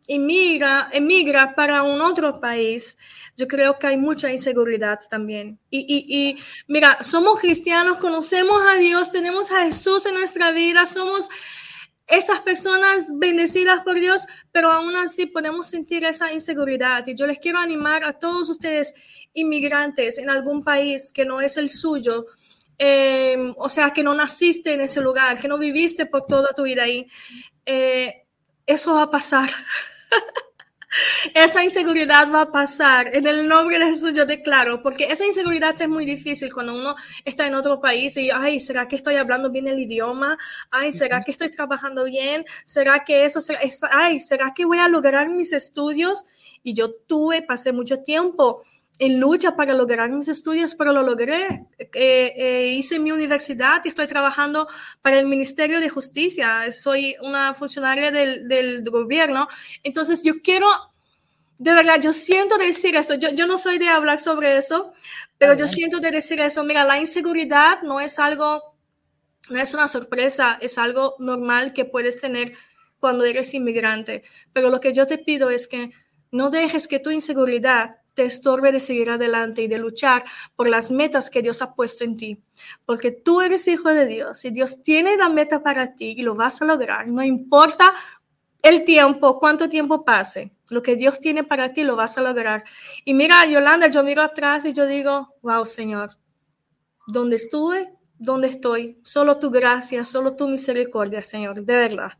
emigra, 0.08 0.88
emigra 0.92 1.54
para 1.54 1.82
un 1.82 2.00
otro 2.00 2.40
país 2.40 2.96
yo 3.36 3.46
creo 3.46 3.78
que 3.78 3.86
hay 3.86 3.96
mucha 3.96 4.32
inseguridad 4.32 4.98
también. 5.10 5.58
Y, 5.68 5.80
y, 5.80 6.06
y, 6.08 6.38
mira, 6.68 6.98
somos 7.02 7.38
cristianos, 7.38 7.98
conocemos 7.98 8.62
a 8.66 8.76
Dios, 8.76 9.10
tenemos 9.10 9.52
a 9.52 9.64
Jesús 9.64 10.06
en 10.06 10.14
nuestra 10.14 10.52
vida, 10.52 10.86
somos 10.86 11.28
esas 12.06 12.40
personas 12.40 13.08
bendecidas 13.14 13.80
por 13.80 13.96
Dios, 13.96 14.26
pero 14.52 14.70
aún 14.70 14.96
así 14.96 15.26
podemos 15.26 15.68
sentir 15.68 16.04
esa 16.04 16.32
inseguridad. 16.32 17.06
Y 17.06 17.14
yo 17.14 17.26
les 17.26 17.38
quiero 17.38 17.58
animar 17.58 18.04
a 18.04 18.18
todos 18.18 18.48
ustedes 18.48 18.94
inmigrantes 19.34 20.18
en 20.18 20.30
algún 20.30 20.64
país 20.64 21.12
que 21.12 21.26
no 21.26 21.40
es 21.42 21.58
el 21.58 21.68
suyo, 21.68 22.26
eh, 22.78 23.52
o 23.56 23.68
sea, 23.68 23.92
que 23.92 24.02
no 24.02 24.14
naciste 24.14 24.72
en 24.72 24.80
ese 24.80 25.00
lugar, 25.02 25.38
que 25.38 25.48
no 25.48 25.58
viviste 25.58 26.06
por 26.06 26.26
toda 26.26 26.54
tu 26.54 26.62
vida 26.62 26.84
ahí. 26.84 27.06
Eh, 27.66 28.24
eso 28.64 28.94
va 28.94 29.02
a 29.02 29.10
pasar. 29.10 29.50
esa 31.34 31.64
inseguridad 31.64 32.32
va 32.32 32.42
a 32.42 32.52
pasar. 32.52 33.14
En 33.14 33.26
el 33.26 33.48
nombre 33.48 33.78
de 33.78 33.86
Jesús 33.86 34.12
yo 34.14 34.26
declaro, 34.26 34.82
porque 34.82 35.04
esa 35.04 35.26
inseguridad 35.26 35.80
es 35.80 35.88
muy 35.88 36.04
difícil 36.04 36.52
cuando 36.52 36.74
uno 36.74 36.94
está 37.24 37.46
en 37.46 37.54
otro 37.54 37.80
país 37.80 38.16
y, 38.16 38.30
ay, 38.30 38.60
¿será 38.60 38.88
que 38.88 38.96
estoy 38.96 39.16
hablando 39.16 39.50
bien 39.50 39.68
el 39.68 39.78
idioma? 39.78 40.36
Ay, 40.70 40.92
¿será 40.92 41.22
que 41.22 41.30
estoy 41.30 41.50
trabajando 41.50 42.04
bien? 42.04 42.44
¿Será 42.64 43.04
que 43.04 43.24
eso, 43.24 43.40
será, 43.40 43.60
ay, 43.92 44.20
¿será 44.20 44.52
que 44.54 44.64
voy 44.64 44.78
a 44.78 44.88
lograr 44.88 45.28
mis 45.28 45.52
estudios? 45.52 46.24
Y 46.62 46.74
yo 46.74 46.92
tuve, 46.92 47.42
pasé 47.42 47.72
mucho 47.72 48.02
tiempo 48.02 48.62
en 48.98 49.20
lucha 49.20 49.56
para 49.56 49.74
lograr 49.74 50.10
mis 50.10 50.28
estudios, 50.28 50.74
pero 50.74 50.92
lo 50.92 51.02
logré. 51.02 51.66
Eh, 51.78 51.88
eh, 51.92 52.66
hice 52.78 52.98
mi 52.98 53.12
universidad 53.12 53.82
y 53.84 53.88
estoy 53.88 54.06
trabajando 54.06 54.68
para 55.02 55.18
el 55.18 55.26
Ministerio 55.26 55.80
de 55.80 55.88
Justicia. 55.88 56.72
Soy 56.72 57.16
una 57.20 57.54
funcionaria 57.54 58.10
del, 58.10 58.48
del 58.48 58.82
gobierno. 58.84 59.48
Entonces, 59.82 60.22
yo 60.22 60.40
quiero, 60.42 60.66
de 61.58 61.74
verdad, 61.74 62.00
yo 62.00 62.12
siento 62.12 62.56
decir 62.56 62.96
eso. 62.96 63.14
Yo, 63.14 63.30
yo 63.30 63.46
no 63.46 63.58
soy 63.58 63.78
de 63.78 63.88
hablar 63.88 64.18
sobre 64.18 64.56
eso, 64.56 64.92
pero 65.38 65.54
yo 65.54 65.68
siento 65.68 66.00
de 66.00 66.10
decir 66.10 66.40
eso. 66.40 66.64
Mira, 66.64 66.84
la 66.84 66.98
inseguridad 66.98 67.82
no 67.82 68.00
es 68.00 68.18
algo, 68.18 68.76
no 69.50 69.60
es 69.60 69.74
una 69.74 69.88
sorpresa, 69.88 70.58
es 70.60 70.78
algo 70.78 71.16
normal 71.18 71.74
que 71.74 71.84
puedes 71.84 72.20
tener 72.20 72.54
cuando 72.98 73.24
eres 73.24 73.52
inmigrante. 73.52 74.22
Pero 74.54 74.70
lo 74.70 74.80
que 74.80 74.94
yo 74.94 75.06
te 75.06 75.18
pido 75.18 75.50
es 75.50 75.68
que 75.68 75.90
no 76.30 76.48
dejes 76.48 76.88
que 76.88 76.98
tu 76.98 77.10
inseguridad 77.10 77.96
te 78.16 78.24
estorbe 78.24 78.72
de 78.72 78.80
seguir 78.80 79.10
adelante 79.10 79.62
y 79.62 79.68
de 79.68 79.78
luchar 79.78 80.24
por 80.56 80.68
las 80.68 80.90
metas 80.90 81.28
que 81.28 81.42
Dios 81.42 81.60
ha 81.60 81.74
puesto 81.74 82.02
en 82.02 82.16
ti. 82.16 82.42
Porque 82.86 83.12
tú 83.12 83.42
eres 83.42 83.68
hijo 83.68 83.90
de 83.90 84.06
Dios 84.06 84.44
y 84.46 84.50
Dios 84.50 84.82
tiene 84.82 85.16
la 85.18 85.28
meta 85.28 85.62
para 85.62 85.94
ti 85.94 86.14
y 86.16 86.22
lo 86.22 86.34
vas 86.34 86.60
a 86.62 86.64
lograr. 86.64 87.06
No 87.06 87.22
importa 87.22 87.92
el 88.62 88.84
tiempo, 88.84 89.38
cuánto 89.38 89.68
tiempo 89.68 90.02
pase, 90.02 90.50
lo 90.70 90.82
que 90.82 90.96
Dios 90.96 91.20
tiene 91.20 91.44
para 91.44 91.74
ti 91.74 91.84
lo 91.84 91.94
vas 91.94 92.16
a 92.16 92.22
lograr. 92.22 92.64
Y 93.04 93.12
mira, 93.12 93.44
Yolanda, 93.44 93.88
yo 93.88 94.02
miro 94.02 94.22
atrás 94.22 94.64
y 94.64 94.72
yo 94.72 94.86
digo, 94.86 95.34
wow, 95.42 95.66
Señor, 95.66 96.16
¿dónde 97.06 97.36
estuve? 97.36 97.92
¿Dónde 98.18 98.48
estoy? 98.48 98.98
Solo 99.04 99.38
tu 99.38 99.50
gracia, 99.50 100.06
solo 100.06 100.36
tu 100.36 100.48
misericordia, 100.48 101.22
Señor, 101.22 101.62
de 101.62 101.76
verdad. 101.76 102.12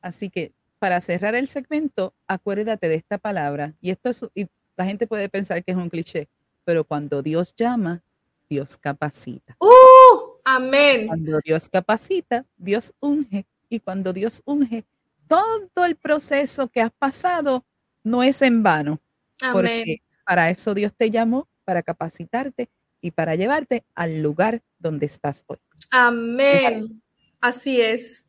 Así 0.00 0.30
que 0.30 0.54
para 0.78 1.00
cerrar 1.00 1.34
el 1.34 1.48
segmento, 1.48 2.14
acuérdate 2.28 2.88
de 2.88 2.94
esta 2.94 3.18
palabra. 3.18 3.74
Y 3.80 3.90
esto 3.90 4.10
es, 4.10 4.24
y 4.34 4.46
la 4.82 4.88
gente 4.88 5.06
puede 5.06 5.28
pensar 5.28 5.62
que 5.62 5.70
es 5.70 5.76
un 5.76 5.88
cliché, 5.88 6.28
pero 6.64 6.82
cuando 6.82 7.22
Dios 7.22 7.54
llama, 7.54 8.02
Dios 8.50 8.76
capacita. 8.76 9.56
¡Uh! 9.60 10.40
Amén. 10.44 11.06
Cuando 11.06 11.38
Dios 11.44 11.68
capacita, 11.68 12.44
Dios 12.56 12.92
unge. 12.98 13.46
Y 13.68 13.78
cuando 13.78 14.12
Dios 14.12 14.42
unge, 14.44 14.84
todo 15.28 15.86
el 15.86 15.94
proceso 15.94 16.66
que 16.66 16.80
has 16.80 16.90
pasado 16.90 17.64
no 18.02 18.24
es 18.24 18.42
en 18.42 18.64
vano. 18.64 19.00
Amén. 19.40 19.52
Porque 19.52 20.02
para 20.26 20.50
eso 20.50 20.74
Dios 20.74 20.92
te 20.96 21.12
llamó, 21.12 21.48
para 21.64 21.82
capacitarte 21.84 22.68
y 23.00 23.12
para 23.12 23.36
llevarte 23.36 23.84
al 23.94 24.20
lugar 24.20 24.62
donde 24.80 25.06
estás 25.06 25.44
hoy. 25.46 25.58
Amén. 25.92 27.00
Así 27.40 27.80
es. 27.80 28.26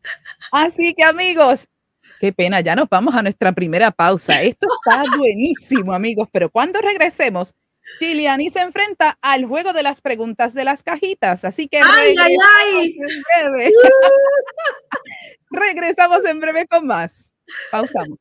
Así 0.52 0.94
que 0.94 1.04
amigos, 1.04 1.68
Qué 2.20 2.34
pena, 2.34 2.62
ya 2.62 2.76
nos 2.76 2.90
vamos 2.90 3.16
a 3.16 3.22
nuestra 3.22 3.52
primera 3.52 3.92
pausa. 3.92 4.42
Esto 4.42 4.68
está 4.68 5.04
buenísimo, 5.18 5.94
amigos, 5.94 6.28
pero 6.32 6.50
cuando 6.50 6.82
regresemos, 6.82 7.54
Chiliani 8.00 8.50
se 8.50 8.62
enfrenta 8.62 9.18
al 9.22 9.46
juego 9.46 9.74
de 9.74 9.84
las 9.84 10.02
preguntas 10.02 10.54
de 10.54 10.64
las 10.64 10.84
cajitas, 10.84 11.44
así 11.44 11.68
que 11.68 11.78
ay, 11.78 12.16
ay, 12.20 12.36
ay. 12.66 12.96
En 12.98 13.52
breve. 13.52 13.72
regresamos 15.52 16.26
en 16.26 16.40
breve 16.40 16.66
con 16.68 16.88
más. 16.88 17.32
Pausamos. 17.72 18.20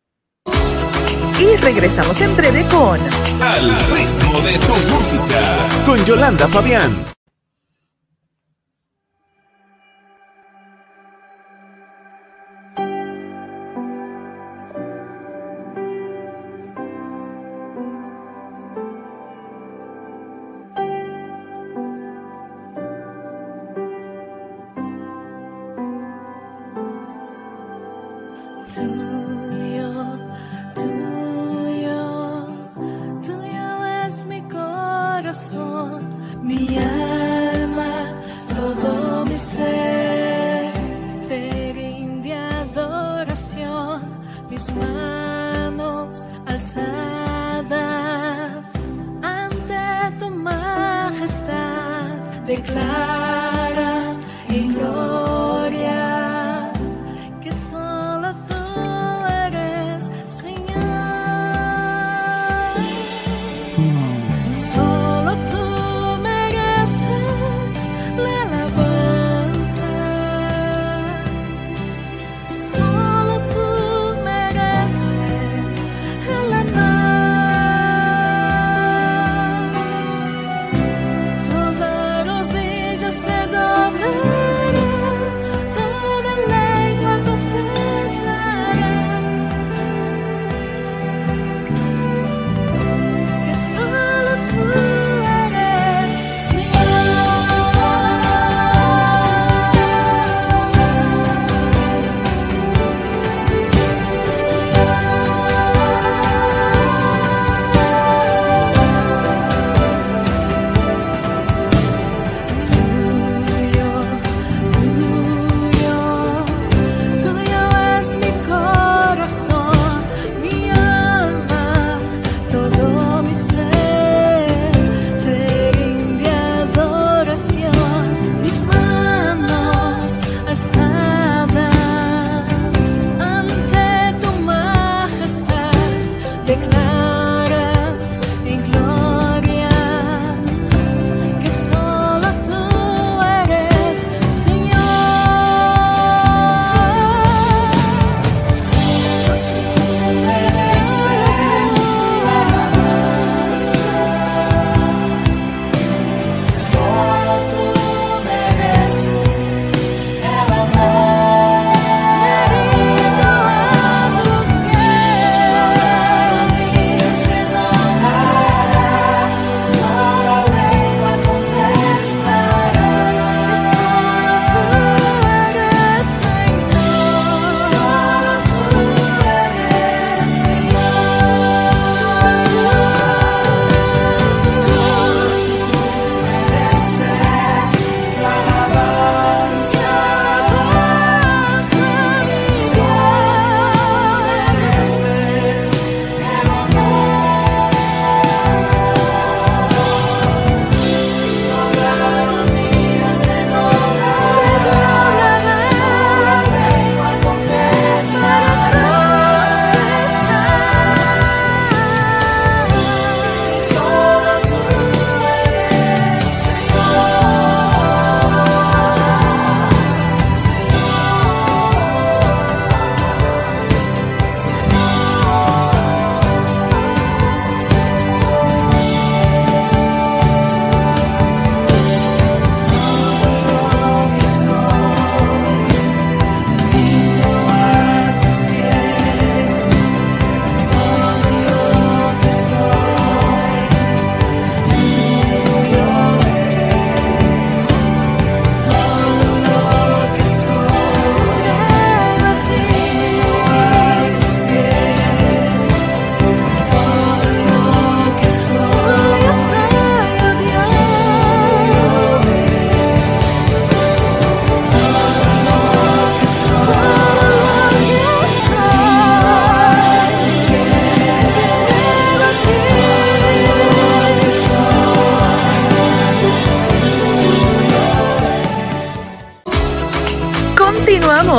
Y 1.41 1.57
regresamos 1.57 2.21
en 2.21 2.37
breve 2.37 2.65
con 2.71 3.01
Al 3.43 3.71
ritmo 3.91 4.41
de 4.43 4.59
tu 4.59 4.75
música, 4.95 5.69
con 5.87 6.05
Yolanda 6.05 6.47
Fabián. 6.49 7.05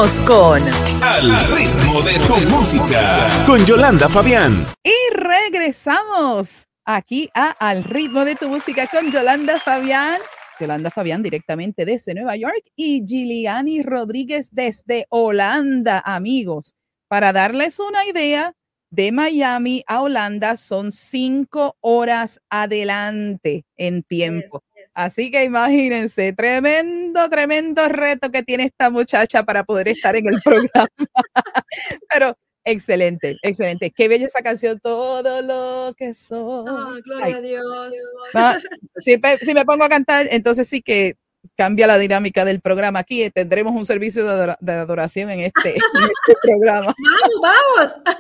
Con 0.04 0.60
Al 1.02 1.48
ritmo 1.48 2.02
de 2.02 2.20
tu 2.28 2.50
música 2.50 3.46
con 3.46 3.66
Yolanda 3.66 4.10
Fabián. 4.10 4.68
Y 4.84 5.16
regresamos 5.16 6.68
aquí 6.84 7.30
a 7.34 7.52
Al 7.52 7.86
ritmo 7.86 8.26
de 8.26 8.36
tu 8.36 8.50
música 8.50 8.86
con 8.88 9.10
Yolanda 9.10 9.62
Fabián. 9.62 10.20
Yolanda 10.60 10.92
Fabián 10.92 11.24
directamente 11.24 11.86
desde 11.86 12.14
Nueva 12.16 12.36
York 12.36 12.66
y 12.76 13.06
Giuliani 13.06 13.82
Rodríguez 13.82 14.50
desde 14.52 15.06
Holanda, 15.08 16.04
amigos. 16.06 16.76
Para 17.08 17.32
darles 17.32 17.80
una 17.80 18.06
idea, 18.06 18.54
de 18.94 19.12
Miami 19.12 19.84
a 19.88 20.02
Holanda 20.02 20.56
son 20.56 20.92
cinco 20.92 21.78
horas 21.80 22.42
adelante 22.50 23.66
en 23.76 24.04
tiempo. 24.04 24.62
Así 24.94 25.32
que 25.32 25.44
imagínense, 25.44 26.34
tremendo, 26.34 27.28
tremendo 27.30 27.88
reto 27.88 28.30
que 28.32 28.44
tiene 28.44 28.66
esta 28.66 28.92
muchacha 28.92 29.44
para 29.44 29.64
poder 29.64 29.88
estar 29.88 30.16
en 30.16 30.28
el 30.28 30.40
programa. 30.44 30.88
Pero 32.10 32.38
excelente, 32.64 33.36
excelente. 33.42 33.92
Qué 33.92 34.08
bella 34.08 34.28
esa 34.28 34.42
canción, 34.42 34.80
todo 34.80 35.42
lo 35.42 35.96
que 35.96 36.14
soy. 36.14 36.66
Ah, 36.68 37.00
gloria 37.04 37.38
a 37.38 37.42
Dios. 37.42 37.94
si, 38.98 39.54
me 39.54 39.66
pongo 39.66 39.84
a 39.84 39.90
cantar, 39.90 40.28
entonces 40.30 40.68
sí 40.68 40.82
que 40.84 41.16
cambia 41.58 41.88
la 41.88 41.98
dinámica 41.98 42.46
del 42.46 42.62
programa 42.62 43.00
aquí. 43.00 43.30
Tendremos 43.32 43.76
un 43.76 43.86
servicio 43.86 44.26
de, 44.26 44.72
adoración 44.72 45.32
en 45.32 45.40
este, 45.40 45.70
en 45.72 45.76
este 45.76 46.36
programa. 46.42 46.94
Vamos, 47.42 47.98
vamos. 47.98 48.16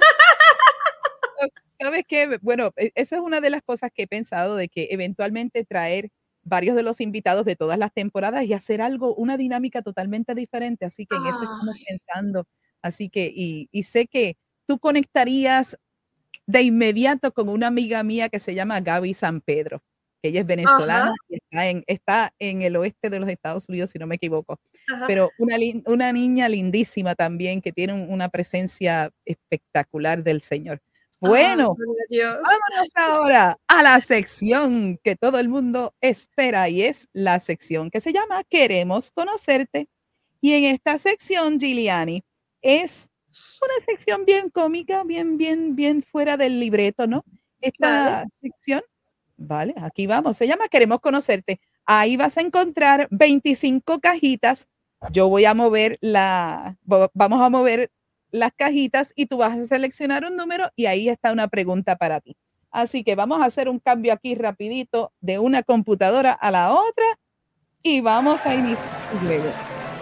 ¿Sabes 1.79 2.03
qué? 2.07 2.39
Bueno, 2.41 2.71
e, 2.77 2.91
esa 2.95 3.17
es 3.17 3.21
una 3.21 3.41
de 3.41 3.51
las 3.51 3.61
cosas 3.61 3.91
que 3.93 4.03
he 4.03 4.07
pensado 4.07 4.55
de 4.55 4.69
que 4.69 4.87
eventualmente 4.89 5.65
traer 5.65 6.09
varios 6.43 6.75
de 6.75 6.83
los 6.83 7.01
invitados 7.01 7.45
de 7.45 7.55
todas 7.55 7.77
las 7.77 7.93
temporadas 7.93 8.45
y 8.45 8.53
hacer 8.53 8.81
algo, 8.81 9.15
una 9.15 9.37
dinámica 9.37 9.81
totalmente 9.81 10.35
diferente. 10.35 10.85
Así 10.85 11.05
que 11.05 11.15
en 11.15 11.25
eso 11.25 11.43
estamos 11.43 11.75
pensando. 11.87 12.47
Así 12.81 13.09
que, 13.09 13.31
y, 13.33 13.69
y, 13.71 13.83
sé 13.83 14.07
que 14.07 14.37
tú 14.65 14.77
conectarías 14.77 15.77
de 16.45 16.61
inmediato 16.61 17.31
con 17.31 17.49
una 17.49 17.67
amiga 17.67 18.03
mía 18.03 18.29
que 18.29 18.39
se 18.39 18.53
llama 18.53 18.81
Gaby 18.81 19.13
San 19.13 19.41
Pedro, 19.41 19.81
que 20.21 20.29
ella 20.29 20.41
es 20.41 20.45
venezolana 20.45 21.13
y 21.29 21.35
está 21.35 21.67
en, 21.67 21.83
está 21.87 22.33
en 22.39 22.61
el 22.61 22.75
oeste 22.75 23.09
de 23.09 23.19
los 23.19 23.29
Estados 23.29 23.69
Unidos, 23.69 23.91
si 23.91 23.99
no 23.99 24.07
me 24.07 24.15
equivoco. 24.15 24.59
Pero 25.07 25.31
una, 25.37 25.55
una 25.85 26.11
niña 26.11 26.49
lindísima 26.49 27.15
también 27.15 27.61
que 27.61 27.71
tiene 27.71 27.93
una 27.93 28.27
presencia 28.27 29.11
espectacular 29.25 30.23
del 30.23 30.41
Señor. 30.41 30.81
Bueno, 31.25 31.77
vámonos 32.19 32.91
ahora 32.95 33.57
a 33.69 33.81
la 33.81 34.01
sección 34.01 34.99
que 35.01 35.15
todo 35.15 35.39
el 35.39 35.47
mundo 35.47 35.93
espera 36.01 36.67
y 36.67 36.81
es 36.81 37.07
la 37.13 37.39
sección 37.39 37.89
que 37.89 38.01
se 38.01 38.11
llama 38.11 38.43
Queremos 38.43 39.09
conocerte. 39.11 39.87
Y 40.41 40.51
en 40.51 40.65
esta 40.65 40.97
sección, 40.97 41.59
Giuliani, 41.59 42.25
es 42.61 43.09
una 43.61 43.85
sección 43.85 44.25
bien 44.25 44.49
cómica, 44.49 45.05
bien, 45.05 45.37
bien, 45.37 45.77
bien 45.77 46.03
fuera 46.03 46.35
del 46.35 46.59
libreto, 46.59 47.07
¿no? 47.07 47.23
Esta 47.61 48.25
sección, 48.29 48.81
vale, 49.37 49.73
aquí 49.77 50.07
vamos, 50.07 50.35
se 50.35 50.45
llama 50.45 50.67
Queremos 50.67 50.99
conocerte. 50.99 51.61
Ahí 51.85 52.17
vas 52.17 52.37
a 52.37 52.41
encontrar 52.41 53.07
25 53.11 54.01
cajitas. 54.01 54.67
Yo 55.09 55.29
voy 55.29 55.45
a 55.45 55.53
mover 55.53 55.97
la, 56.01 56.77
vamos 56.83 57.41
a 57.41 57.49
mover 57.49 57.91
las 58.33 58.51
cajitas 58.55 59.13
y 59.15 59.27
tú 59.27 59.37
vas 59.37 59.57
a 59.57 59.65
seleccionar 59.65 60.25
un 60.25 60.35
número 60.35 60.71
y 60.75 60.87
ahí 60.87 61.07
está 61.07 61.31
una 61.31 61.47
pregunta 61.47 61.95
para 61.95 62.19
ti. 62.19 62.35
Así 62.71 63.03
que 63.03 63.13
vamos 63.13 63.39
a 63.41 63.45
hacer 63.45 63.69
un 63.69 63.79
cambio 63.79 64.11
aquí 64.11 64.33
rapidito 64.33 65.13
de 65.21 65.37
una 65.37 65.61
computadora 65.61 66.33
a 66.33 66.49
la 66.49 66.73
otra 66.73 67.05
y 67.83 68.01
vamos 68.01 68.45
a 68.47 68.55
iniciar 68.55 68.89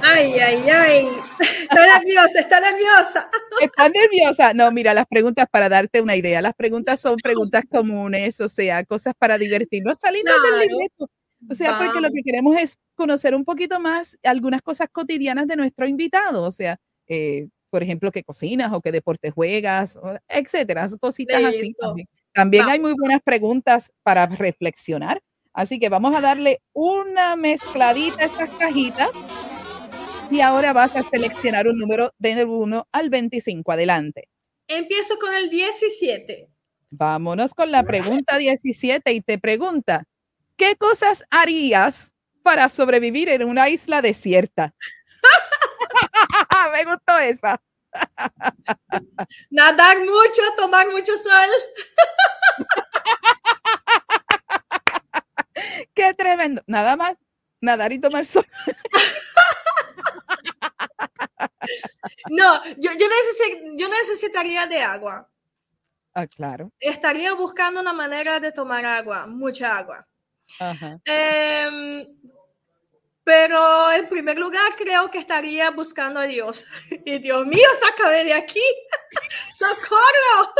Ay, 0.03 0.33
ay, 0.33 0.63
ay. 0.69 1.07
Está 1.39 1.85
nerviosa, 1.85 2.39
está 2.39 2.59
nerviosa. 2.61 3.29
Está 3.61 3.89
nerviosa. 3.89 4.53
No, 4.53 4.71
mira, 4.71 4.93
las 4.93 5.05
preguntas 5.05 5.45
para 5.51 5.67
darte 5.67 6.01
una 6.01 6.15
idea. 6.15 6.41
Las 6.41 6.53
preguntas 6.53 6.99
son 7.01 7.17
preguntas 7.17 7.63
comunes, 7.69 8.39
o 8.39 8.47
sea, 8.47 8.83
cosas 8.85 9.13
para 9.19 9.37
divertirnos 9.37 9.99
saliendo 9.99 10.31
del 10.31 10.69
libreto. 10.69 11.09
O 11.49 11.53
sea, 11.53 11.77
porque 11.77 11.99
lo 11.99 12.09
que 12.09 12.23
queremos 12.23 12.57
es 12.57 12.77
conocer 12.95 13.35
un 13.35 13.43
poquito 13.43 13.79
más 13.79 14.17
algunas 14.23 14.61
cosas 14.61 14.87
cotidianas 14.91 15.47
de 15.47 15.57
nuestro 15.57 15.85
invitado. 15.85 16.43
O 16.43 16.51
sea, 16.51 16.79
eh, 17.07 17.49
por 17.71 17.81
ejemplo, 17.81 18.12
qué 18.12 18.23
cocinas 18.23 18.71
o 18.73 18.81
qué 18.81 18.91
deporte 18.91 19.31
juegas, 19.31 19.97
etcétera, 20.27 20.88
cositas 20.99 21.43
así. 21.43 21.73
También, 22.34 22.69
hay 22.69 22.79
muy 22.79 22.93
buenas 22.93 23.21
preguntas 23.23 23.91
para 24.03 24.25
reflexionar. 24.27 25.23
Así 25.53 25.79
que 25.79 25.89
vamos 25.89 26.15
a 26.15 26.21
darle 26.21 26.62
una 26.73 27.36
mezcladita 27.36 28.21
a 28.21 28.25
esas 28.25 28.49
cajitas. 28.51 29.10
Y 30.29 30.39
ahora 30.39 30.71
vas 30.71 30.95
a 30.95 31.03
seleccionar 31.03 31.67
un 31.67 31.77
número 31.77 32.13
del 32.19 32.47
1 32.47 32.88
al 32.91 33.10
25. 33.10 33.71
Adelante. 33.71 34.29
Empiezo 34.67 35.17
con 35.19 35.34
el 35.34 35.49
17. 35.49 36.47
Vámonos 36.91 37.53
con 37.53 37.71
la 37.71 37.84
pregunta 37.84 38.38
17 38.38 39.12
y 39.13 39.21
te 39.21 39.39
pregunta, 39.39 40.05
¿qué 40.55 40.75
cosas 40.75 41.25
harías 41.29 42.13
para 42.43 42.69
sobrevivir 42.69 43.29
en 43.29 43.43
una 43.43 43.69
isla 43.69 44.01
desierta? 44.01 44.73
Me 46.85 46.93
gustó 46.93 47.17
esa. 47.19 47.61
Nadar 49.51 49.99
mucho, 49.99 50.41
tomar 50.57 50.87
mucho 50.89 51.15
sol. 51.17 51.49
Qué 55.93 56.13
tremendo. 56.13 56.63
Nada 56.65 56.95
más, 56.95 57.17
nadar 57.59 57.93
y 57.93 57.99
tomar 57.99 58.25
sol. 58.25 58.47
No, 62.29 62.63
yo, 62.77 62.91
yo, 62.93 63.89
necesitaría 63.89 64.65
de 64.67 64.81
agua. 64.81 65.29
Ah, 66.13 66.25
claro. 66.25 66.71
Estaría 66.79 67.33
buscando 67.33 67.79
una 67.81 67.93
manera 67.93 68.39
de 68.39 68.51
tomar 68.51 68.85
agua, 68.85 69.27
mucha 69.27 69.77
agua. 69.77 70.07
Em, 71.05 72.05
pero 73.23 73.91
en 73.93 74.10
primer 74.10 74.38
lugar 74.38 74.75
creo 74.77 75.12
que 75.12 75.19
estaría 75.19 75.69
buscando 75.71 76.19
a 76.19 76.25
Dios. 76.25 76.65
Y 77.05 77.19
Dios 77.19 77.45
mío, 77.45 77.67
sácame 77.81 78.23
de 78.25 78.34
aquí. 78.34 78.60
¡Socorro! 79.57 80.53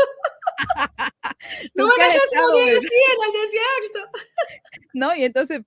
no 1.74 1.86
me 1.86 2.04
dejes 2.04 2.30
morir 2.34 2.78
así 2.78 2.86
en 2.86 3.18
el 3.26 3.32
desierto. 3.42 4.18
No, 4.94 5.14
y 5.16 5.24
entonces 5.24 5.62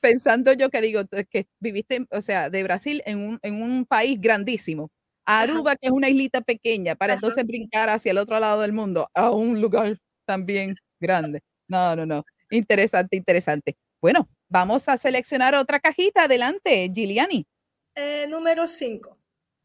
pensando 0.00 0.52
yo 0.52 0.70
que 0.70 0.80
digo, 0.80 1.02
que 1.30 1.46
viviste, 1.60 2.06
o 2.10 2.20
sea, 2.20 2.50
de 2.50 2.62
Brasil 2.62 3.02
en 3.06 3.18
un, 3.18 3.38
en 3.42 3.62
un 3.62 3.86
país 3.86 4.20
grandísimo. 4.20 4.90
Aruba, 5.24 5.76
que 5.76 5.88
es 5.88 5.92
una 5.92 6.08
islita 6.08 6.40
pequeña, 6.40 6.94
para 6.94 7.14
entonces 7.14 7.44
brincar 7.46 7.90
hacia 7.90 8.12
el 8.12 8.18
otro 8.18 8.40
lado 8.40 8.62
del 8.62 8.72
mundo, 8.72 9.10
a 9.12 9.30
un 9.30 9.60
lugar 9.60 9.98
también 10.24 10.74
grande. 11.00 11.42
No, 11.68 11.94
no, 11.94 12.06
no. 12.06 12.24
Interesante, 12.50 13.16
interesante. 13.16 13.76
Bueno, 14.00 14.26
vamos 14.48 14.88
a 14.88 14.96
seleccionar 14.96 15.54
otra 15.54 15.80
cajita. 15.80 16.24
Adelante, 16.24 16.90
Giuliani. 16.92 17.46
Eh, 17.94 18.26
número 18.28 18.66
5. 18.66 19.18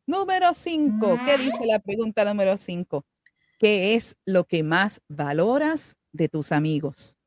Número 0.05 0.53
5. 0.53 1.19
¿Qué 1.25 1.37
dice 1.37 1.65
la 1.65 1.79
pregunta 1.79 2.25
número 2.25 2.57
5? 2.57 3.05
¿Qué 3.59 3.95
es 3.95 4.17
lo 4.25 4.45
que 4.45 4.63
más 4.63 5.01
valoras 5.07 5.95
de 6.11 6.29
tus 6.29 6.51
amigos? 6.51 7.17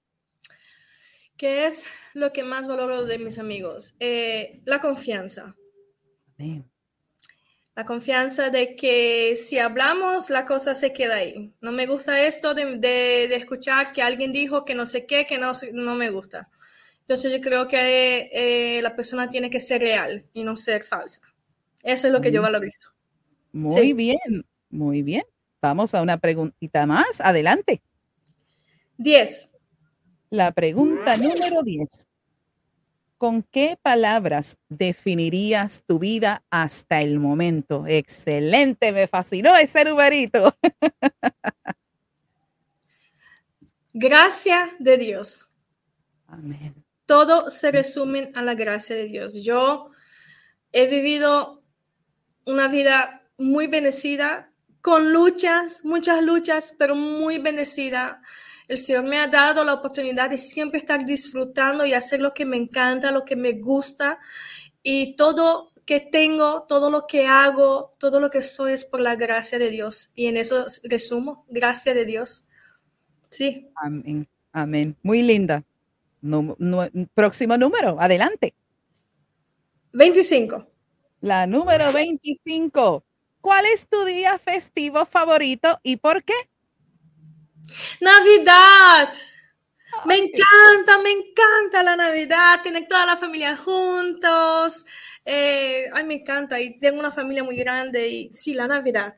¿Qué 1.36 1.66
es 1.66 1.84
lo 2.14 2.32
que 2.32 2.44
más 2.44 2.66
valoro 2.66 3.04
de 3.04 3.18
mis 3.18 3.38
amigos? 3.38 3.94
Eh, 4.00 4.62
la 4.64 4.80
confianza. 4.80 5.54
Amén. 6.38 6.70
La 7.74 7.84
confianza 7.84 8.48
de 8.48 8.74
que 8.74 9.36
si 9.36 9.58
hablamos, 9.58 10.30
la 10.30 10.46
cosa 10.46 10.74
se 10.74 10.94
queda 10.94 11.16
ahí. 11.16 11.52
No 11.60 11.72
me 11.72 11.86
gusta 11.86 12.22
esto 12.22 12.54
de, 12.54 13.26
escuchar 13.34 13.92
que 13.92 14.02
alguien 14.02 14.32
dijo 14.32 14.64
que 14.64 14.74
no 14.74 14.86
sé 14.86 15.04
qué, 15.04 15.26
que 15.26 15.36
no, 15.36 15.52
no 15.74 15.94
me 15.94 16.08
gusta. 16.08 16.50
Entonces 17.06 17.30
yo 17.30 17.40
creo 17.40 17.68
que 17.68 18.30
eh, 18.32 18.82
la 18.82 18.96
persona 18.96 19.30
tiene 19.30 19.48
que 19.48 19.60
ser 19.60 19.80
real 19.80 20.26
y 20.32 20.42
no 20.42 20.56
ser 20.56 20.82
falsa. 20.82 21.20
Eso 21.84 22.08
es 22.08 22.12
lo 22.12 22.20
que 22.20 22.32
yo 22.32 22.42
valorizo. 22.42 22.90
Muy 23.52 23.92
bien, 23.92 24.44
muy 24.70 25.02
bien. 25.02 25.22
Vamos 25.62 25.94
a 25.94 26.02
una 26.02 26.18
preguntita 26.18 26.84
más. 26.84 27.20
Adelante. 27.20 27.80
Diez. 28.98 29.50
La 30.30 30.50
pregunta 30.50 31.16
número 31.16 31.62
diez. 31.62 32.08
¿Con 33.18 33.44
qué 33.44 33.78
palabras 33.80 34.58
definirías 34.68 35.84
tu 35.86 36.00
vida 36.00 36.42
hasta 36.50 37.02
el 37.02 37.20
momento? 37.20 37.84
Excelente, 37.86 38.90
me 38.90 39.06
fascinó 39.06 39.56
ese 39.56 39.84
numerito. 39.84 40.56
Gracia 43.94 44.70
de 44.80 44.98
Dios. 44.98 45.52
Amén. 46.26 46.86
Todo 47.06 47.50
se 47.50 47.72
resume 47.72 48.30
a 48.34 48.42
la 48.42 48.54
gracia 48.54 48.94
de 48.94 49.06
Dios. 49.06 49.34
Yo 49.42 49.90
he 50.72 50.88
vivido 50.88 51.62
una 52.44 52.68
vida 52.68 53.22
muy 53.38 53.66
bendecida, 53.66 54.52
con 54.80 55.12
luchas, 55.12 55.84
muchas 55.84 56.22
luchas, 56.22 56.74
pero 56.78 56.94
muy 56.94 57.38
bendecida 57.38 58.20
el 58.68 58.78
Señor 58.78 59.04
me 59.04 59.18
ha 59.18 59.28
dado 59.28 59.62
la 59.62 59.74
oportunidad 59.74 60.30
de 60.30 60.38
siempre 60.38 60.78
estar 60.78 61.04
disfrutando 61.04 61.86
y 61.86 61.94
hacer 61.94 62.20
lo 62.20 62.34
que 62.34 62.44
me 62.44 62.56
encanta, 62.56 63.12
lo 63.12 63.24
que 63.24 63.36
me 63.36 63.52
gusta. 63.52 64.18
Y 64.82 65.14
todo 65.16 65.72
que 65.84 66.00
tengo, 66.00 66.64
todo 66.68 66.90
lo 66.90 67.06
que 67.06 67.26
hago, 67.26 67.94
todo 67.98 68.18
lo 68.18 68.28
que 68.28 68.42
soy 68.42 68.72
es 68.72 68.84
por 68.84 69.00
la 69.00 69.14
gracia 69.14 69.58
de 69.60 69.70
Dios. 69.70 70.10
Y 70.16 70.26
en 70.26 70.36
eso 70.36 70.66
resumo, 70.82 71.44
gracia 71.48 71.94
de 71.94 72.04
Dios. 72.04 72.44
Sí. 73.30 73.70
Amén. 73.76 74.28
Amén. 74.52 74.96
Muy 75.02 75.22
linda. 75.22 75.62
Próximo 77.14 77.56
número, 77.56 77.96
adelante. 78.00 78.54
25. 79.92 80.66
La 81.20 81.46
número 81.46 81.92
25. 81.92 83.04
¿Cuál 83.40 83.66
es 83.66 83.88
tu 83.88 84.04
día 84.04 84.38
festivo 84.38 85.06
favorito 85.06 85.80
y 85.82 85.96
por 85.96 86.22
qué? 86.24 86.34
Navidad. 88.00 89.08
Me 90.04 90.16
encanta, 90.18 90.98
me 91.02 91.10
encanta 91.10 91.82
la 91.82 91.96
Navidad, 91.96 92.60
tener 92.62 92.86
toda 92.86 93.06
la 93.06 93.16
familia 93.16 93.56
juntos. 93.56 94.84
Eh, 95.24 95.86
ay, 95.92 96.04
me 96.04 96.14
encanta. 96.14 96.60
Y 96.60 96.78
tengo 96.78 97.00
una 97.00 97.10
familia 97.10 97.42
muy 97.42 97.56
grande 97.56 98.08
y 98.08 98.34
sí, 98.34 98.54
la 98.54 98.66
Navidad. 98.66 99.14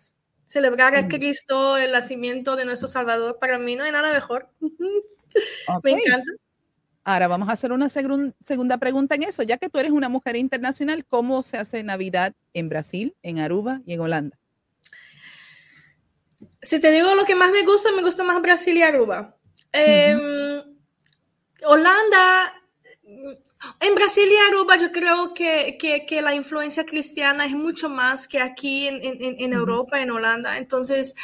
Celebrar 0.47 0.95
a 0.97 1.09
Cristo, 1.09 1.77
el 1.77 1.93
nacimiento 1.93 2.57
de 2.57 2.65
nuestro 2.65 2.89
Salvador, 2.89 3.39
para 3.39 3.59
mí 3.59 3.77
no 3.77 3.85
hay 3.85 3.93
nada 3.93 4.13
mejor. 4.13 4.49
Me 5.83 5.91
encanta. 5.91 6.33
Ahora 7.11 7.27
vamos 7.27 7.49
a 7.49 7.53
hacer 7.53 7.73
una 7.73 7.89
segunda 7.89 8.77
pregunta 8.77 9.15
en 9.15 9.23
eso. 9.23 9.43
Ya 9.43 9.57
que 9.57 9.71
tú 9.71 9.79
eres 9.79 9.93
una 9.93 10.11
mujer 10.11 10.37
internacional, 10.37 11.07
¿cómo 11.07 11.43
se 11.43 11.57
hace 11.57 11.83
Navidad 11.83 12.35
en 12.53 12.69
Brasil, 12.69 13.17
en 13.23 13.39
Aruba 13.39 13.81
y 13.87 13.95
en 13.95 14.01
Holanda? 14.01 14.39
Si 16.61 16.79
te 16.79 16.91
digo 16.93 17.15
lo 17.15 17.25
que 17.25 17.35
más 17.35 17.51
me 17.51 17.63
gusta, 17.63 17.93
me 17.93 18.03
gusta 18.03 18.25
más 18.25 18.43
Brasil 18.43 18.77
y 18.77 18.83
Aruba. 18.83 19.35
Em, 19.73 20.21
Holanda, 21.65 22.58
en 23.81 23.95
Brasil 23.95 24.29
y 24.31 24.37
Aruba 24.49 24.77
yo 24.77 24.93
creo 24.93 25.35
que, 25.35 25.77
que, 25.79 26.23
la 26.23 26.35
influencia 26.35 26.87
cristiana 26.87 27.45
es 27.45 27.53
mucho 27.53 27.89
más 27.89 28.29
que 28.29 28.41
aquí 28.41 28.87
en, 28.87 29.01
en, 29.03 29.53
Europa, 29.53 30.01
en 30.01 30.11
Holanda. 30.11 30.59
Entonces, 30.59 31.15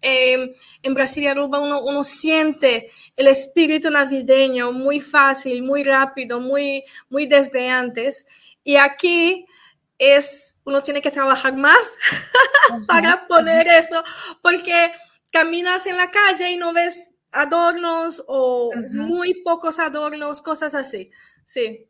em, 0.00 0.52
en 0.82 0.94
Brasil 0.94 1.24
y 1.24 1.26
Aruba 1.26 1.60
uno, 1.60 1.82
uno, 1.82 2.02
siente 2.02 2.90
el 3.16 3.26
espíritu 3.28 3.90
navideño 3.90 4.72
muy 4.72 5.00
fácil, 5.00 5.62
muy 5.62 5.82
rápido, 5.82 6.40
muy, 6.40 6.82
muy 7.10 7.26
desde 7.26 7.68
antes. 7.68 8.26
Y 8.64 8.76
aquí 8.76 9.46
es, 9.98 10.56
uno 10.64 10.82
tiene 10.82 11.02
que 11.02 11.10
trabajar 11.10 11.56
más 11.56 11.98
para 12.88 13.26
poner 13.28 13.68
eso, 13.68 14.02
porque 14.40 14.92
caminas 15.30 15.86
en 15.86 15.96
la 15.96 16.10
calle 16.10 16.50
y 16.50 16.56
no 16.56 16.72
ves 16.72 17.11
adornos 17.32 18.22
o 18.28 18.70
muy 18.90 19.42
pocos 19.42 19.78
adornos, 19.78 20.42
cosas 20.42 20.74
así. 20.74 21.10
Sí. 21.44 21.88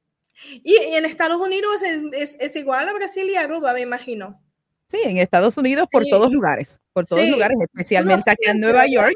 Y, 0.62 0.76
en 0.76 1.04
Estados 1.04 1.40
Unidos 1.40 1.82
es, 2.12 2.56
igual 2.56 2.88
a 2.88 2.92
Brasil 2.94 3.28
y 3.28 3.36
Aruba, 3.36 3.74
me 3.74 3.80
imagino. 3.80 4.40
Sí, 4.86 4.98
en 5.04 5.18
Estados 5.18 5.56
Unidos 5.56 5.88
por 5.90 6.04
todos 6.04 6.30
lugares, 6.30 6.80
por 6.92 7.06
todos 7.06 7.26
lugares, 7.28 7.56
especialmente 7.60 8.30
acá 8.30 8.50
en 8.50 8.60
Nueva 8.60 8.86
York. 8.86 9.14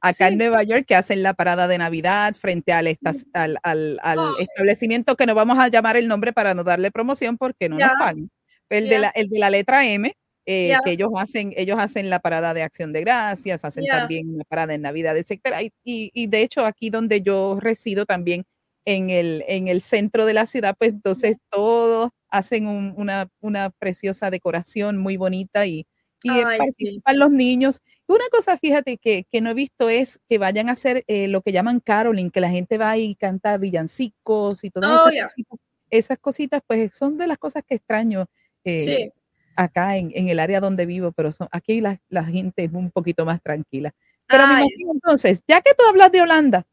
Acá 0.00 0.28
en 0.28 0.38
Nueva 0.38 0.62
York 0.62 0.84
que 0.86 0.94
hacen 0.94 1.24
la 1.24 1.34
parada 1.34 1.66
de 1.66 1.76
Navidad 1.76 2.36
frente 2.36 2.72
al, 2.72 2.96
al, 3.32 3.58
al, 4.00 4.18
establecimiento 4.38 5.16
que 5.16 5.26
no 5.26 5.34
vamos 5.34 5.58
a 5.58 5.66
llamar 5.66 5.96
el 5.96 6.06
nombre 6.06 6.32
para 6.32 6.54
no 6.54 6.62
darle 6.62 6.92
promoción 6.92 7.36
porque 7.36 7.68
no 7.68 7.78
nos 7.78 7.90
pagan. 7.98 8.30
El, 8.70 8.88
de 8.88 9.00
la, 9.00 9.08
el 9.08 9.28
de 9.28 9.38
la 9.40 9.50
letra 9.50 9.84
M, 9.86 10.14
eh, 10.50 10.74
que 10.82 10.92
ellos 10.92 11.10
hacen, 11.14 11.52
ellos 11.58 11.76
hacen 11.78 12.08
la 12.08 12.20
parada 12.20 12.54
de 12.54 12.62
acción 12.62 12.90
de 12.94 13.02
gracias, 13.02 13.66
hacen 13.66 13.84
también 13.84 14.34
una 14.34 14.44
parada 14.44 14.72
en 14.72 14.80
Navidad, 14.80 15.14
etcétera. 15.14 15.62
Y, 15.62 15.72
y, 15.84 16.26
de 16.26 16.40
hecho, 16.40 16.64
aquí 16.64 16.88
donde 16.88 17.20
yo 17.20 17.58
resido 17.60 18.06
también 18.06 18.46
en 18.86 19.10
el, 19.10 19.44
en 19.46 19.68
el 19.68 19.82
centro 19.82 20.24
de 20.24 20.32
la 20.32 20.46
ciudad, 20.46 20.74
pues 20.78 20.94
entonces 20.94 21.36
todos 21.50 22.08
hacen 22.30 22.66
una, 22.66 23.28
una, 23.40 23.68
preciosa 23.68 24.30
decoración 24.30 24.96
muy 24.96 25.18
bonita 25.18 25.66
y, 25.66 25.86
y 26.22 26.30
participan 26.30 27.18
los 27.18 27.30
niños. 27.30 27.82
Una 28.06 28.24
cosa, 28.30 28.56
fíjate, 28.56 28.96
que, 28.96 29.26
que, 29.30 29.42
no 29.42 29.50
he 29.50 29.54
visto 29.54 29.90
es 29.90 30.18
que 30.30 30.38
vayan 30.38 30.70
a 30.70 30.72
hacer 30.72 31.04
eh, 31.08 31.28
lo 31.28 31.42
que 31.42 31.52
llaman 31.52 31.80
caroling, 31.80 32.30
que 32.30 32.40
la 32.40 32.48
gente 32.48 32.78
va 32.78 32.96
y 32.96 33.16
canta 33.16 33.58
villancicos 33.58 34.64
y 34.64 34.70
todas 34.70 34.98
oh, 35.04 35.08
esas, 35.10 35.34
cositas, 35.34 35.58
esas, 35.90 36.18
cositas, 36.18 36.62
pues 36.66 36.96
son 36.96 37.18
de 37.18 37.26
las 37.26 37.36
cosas 37.36 37.64
que 37.68 37.74
extraño 37.74 38.24
eh, 38.64 39.12
acá 39.58 39.96
en, 39.96 40.12
en, 40.14 40.28
el 40.28 40.38
área 40.38 40.60
donde 40.60 40.86
vivo, 40.86 41.10
pero 41.12 41.32
son, 41.32 41.48
aquí 41.50 41.80
la, 41.80 42.00
la 42.08 42.24
gente 42.24 42.64
es 42.64 42.72
un 42.72 42.90
poquito 42.90 43.24
más 43.26 43.42
tranquila. 43.42 43.92
Pero 44.28 44.44
entonces, 44.92 45.42
ya 45.48 45.60
que 45.60 45.72
tú 45.74 45.84
hablas 45.88 46.12
de 46.12 46.20
Holanda, 46.20 46.66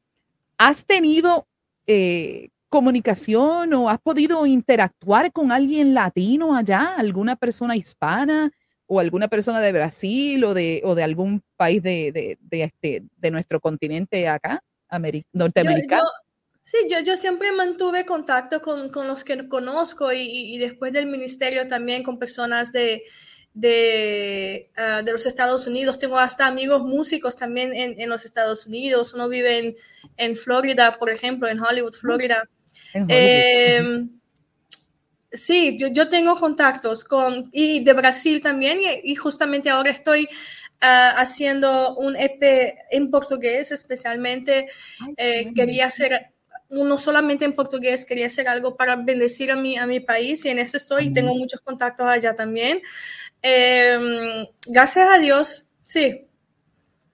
¿has 0.57 0.85
tenido 0.85 1.47
eh, 1.87 2.49
comunicación 2.69 3.73
o 3.73 3.89
has 3.89 3.99
podido 3.99 4.45
interactuar 4.45 5.31
con 5.31 5.51
alguien 5.51 5.93
latino 5.93 6.55
allá, 6.55 6.95
alguna 6.97 7.35
persona 7.35 7.75
hispana 7.75 8.51
o 8.85 8.99
alguna 8.99 9.29
persona 9.29 9.61
de 9.61 9.71
Brasil 9.71 10.43
o 10.43 10.53
de, 10.53 10.81
o 10.83 10.93
de 10.93 11.03
algún 11.03 11.41
país 11.55 11.81
de, 11.81 12.37
de, 12.39 12.63
este, 12.63 13.03
de 13.17 13.31
nuestro 13.31 13.59
continente 13.59 14.27
acá, 14.27 14.61
norteamericano? 15.33 16.03
Sí, 16.65 16.78
yo, 16.89 16.99
yo 17.01 17.15
siempre 17.15 17.51
mantuve 17.51 18.08
contacto 18.08 18.60
con, 18.60 18.89
con 18.89 19.08
los 19.08 19.23
que 19.23 19.47
conozco 19.47 20.12
y, 20.12 20.21
y, 20.21 20.58
después 20.58 20.91
del 20.91 21.06
ministerio 21.06 21.67
también 21.67 22.01
con 22.01 22.17
personas 22.17 22.71
de, 22.71 23.04
de, 23.54 24.71
ah, 24.75 25.04
de, 25.06 25.12
los 25.12 25.28
Estados 25.28 25.67
Unidos. 25.67 25.99
Tengo 25.99 26.17
hasta 26.17 26.47
amigos 26.47 26.82
músicos 26.82 27.36
también 27.36 27.71
en, 27.71 28.01
en 28.01 28.10
los 28.10 28.25
Estados 28.25 28.65
Unidos. 28.65 29.13
Uno 29.13 29.30
vive 29.30 29.60
en, 29.60 29.75
en, 30.17 30.36
Florida, 30.36 30.97
por 30.97 31.12
ejemplo, 31.12 31.47
en 31.47 31.60
Hollywood, 31.60 31.93
Florida. 31.93 32.49
Em, 32.95 34.19
sí, 35.32 35.78
yo, 35.78 35.89
yo, 35.89 36.10
tengo 36.10 36.36
contactos 36.36 37.04
con, 37.04 37.47
y 37.51 37.84
de 37.84 37.93
Brasil 37.93 38.41
también, 38.41 38.80
y, 39.04 39.13
justamente 39.15 39.69
ahora 39.69 39.91
estoy 39.91 40.23
uh, 40.82 41.13
haciendo 41.17 41.95
un 41.97 42.15
EP 42.15 42.75
en 42.89 43.12
portugués, 43.12 43.71
especialmente. 43.71 44.67
Eh, 45.15 45.54
quería 45.54 45.86
hacer 45.86 46.34
no 46.69 46.97
solamente 46.97 47.45
en 47.45 47.54
portugués, 47.54 48.06
quería 48.06 48.28
hacer 48.28 48.47
algo 48.47 48.75
para 48.75 48.95
bendecir 48.95 49.51
a 49.51 49.56
mi, 49.56 49.78
a 49.78 49.86
mi 49.88 49.99
país 49.99 50.45
y 50.45 50.49
en 50.49 50.60
eso 50.60 50.78
estoy. 50.78 51.13
Tengo 51.13 51.34
muchos 51.36 51.62
contactos 51.62 52.08
allá 52.08 52.36
también. 52.36 52.82
Em, 53.41 54.45
gracias 54.67 55.08
a 55.08 55.19
Dios, 55.19 55.67
sí. 55.86 56.25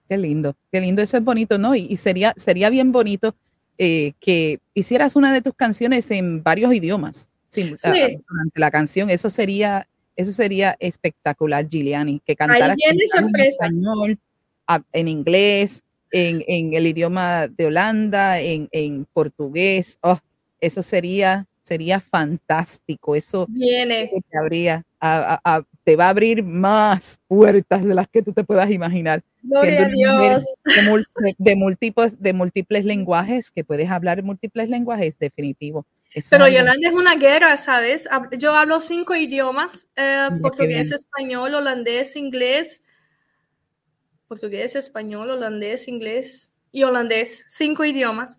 Qué 0.08 0.16
lindo, 0.16 0.56
qué 0.70 0.80
lindo, 0.80 1.02
eso 1.02 1.16
es 1.16 1.24
bonito, 1.24 1.58
¿no? 1.58 1.74
Y, 1.74 1.96
sería, 1.96 2.34
sería 2.36 2.70
bien 2.70 2.92
bonito 2.92 3.34
eh, 3.78 4.12
que 4.20 4.60
hicieras 4.74 5.16
una 5.16 5.32
de 5.32 5.42
tus 5.42 5.54
canciones 5.54 6.10
en 6.10 6.42
varios 6.42 6.72
idiomas 6.74 7.30
sí, 7.48 7.74
durante 7.82 8.60
la 8.60 8.70
canción. 8.70 9.10
Eso 9.10 9.30
sería, 9.30 9.86
eso 10.16 10.32
sería 10.32 10.76
espectacular, 10.80 11.68
Giuliani, 11.68 12.20
que 12.24 12.36
cantaras 12.36 12.76
en 12.78 12.98
español, 13.40 14.18
en 14.92 15.08
inglés, 15.08 15.82
en, 16.12 16.44
en, 16.46 16.74
el 16.74 16.86
idioma 16.86 17.48
de 17.48 17.66
Holanda, 17.66 18.38
en, 18.40 18.68
en 18.70 19.06
portugués. 19.12 19.98
Oh, 20.02 20.18
eso 20.60 20.82
sería, 20.82 21.46
sería 21.62 22.00
fantástico. 22.00 23.16
Eso 23.16 23.46
viene. 23.48 24.10
Te 24.30 24.38
habría, 24.38 24.84
te 25.84 25.96
va 25.96 26.06
a 26.06 26.10
abrir 26.10 26.44
más 26.44 27.18
puertas 27.26 27.84
de 27.84 27.94
las 27.94 28.06
que 28.08 28.22
tú 28.22 28.32
te 28.32 28.44
puedas 28.44 28.70
imaginar. 28.70 29.22
Gloria 29.42 29.86
a 29.86 29.88
Dios. 29.88 30.44
De, 31.38 31.56
múltiples, 31.56 32.22
de 32.22 32.32
múltiples 32.32 32.84
lenguajes, 32.84 33.50
que 33.50 33.64
puedes 33.64 33.90
hablar 33.90 34.22
múltiples 34.22 34.68
lenguajes, 34.68 35.18
definitivo. 35.18 35.84
Pero 36.30 36.46
Yolanda 36.46 36.88
es 36.88 36.94
una 36.94 37.16
guerra, 37.16 37.56
¿sabes? 37.56 38.08
Yo 38.38 38.54
hablo 38.54 38.80
cinco 38.80 39.16
idiomas, 39.16 39.88
eh, 39.96 40.28
portugués, 40.40 40.92
español, 40.92 41.54
holandés, 41.54 42.16
inglés, 42.16 42.82
portugués, 44.32 44.76
español, 44.76 45.28
holandés, 45.28 45.88
inglés, 45.88 46.52
y 46.72 46.84
holandés, 46.84 47.44
cinco 47.48 47.84
idiomas. 47.84 48.38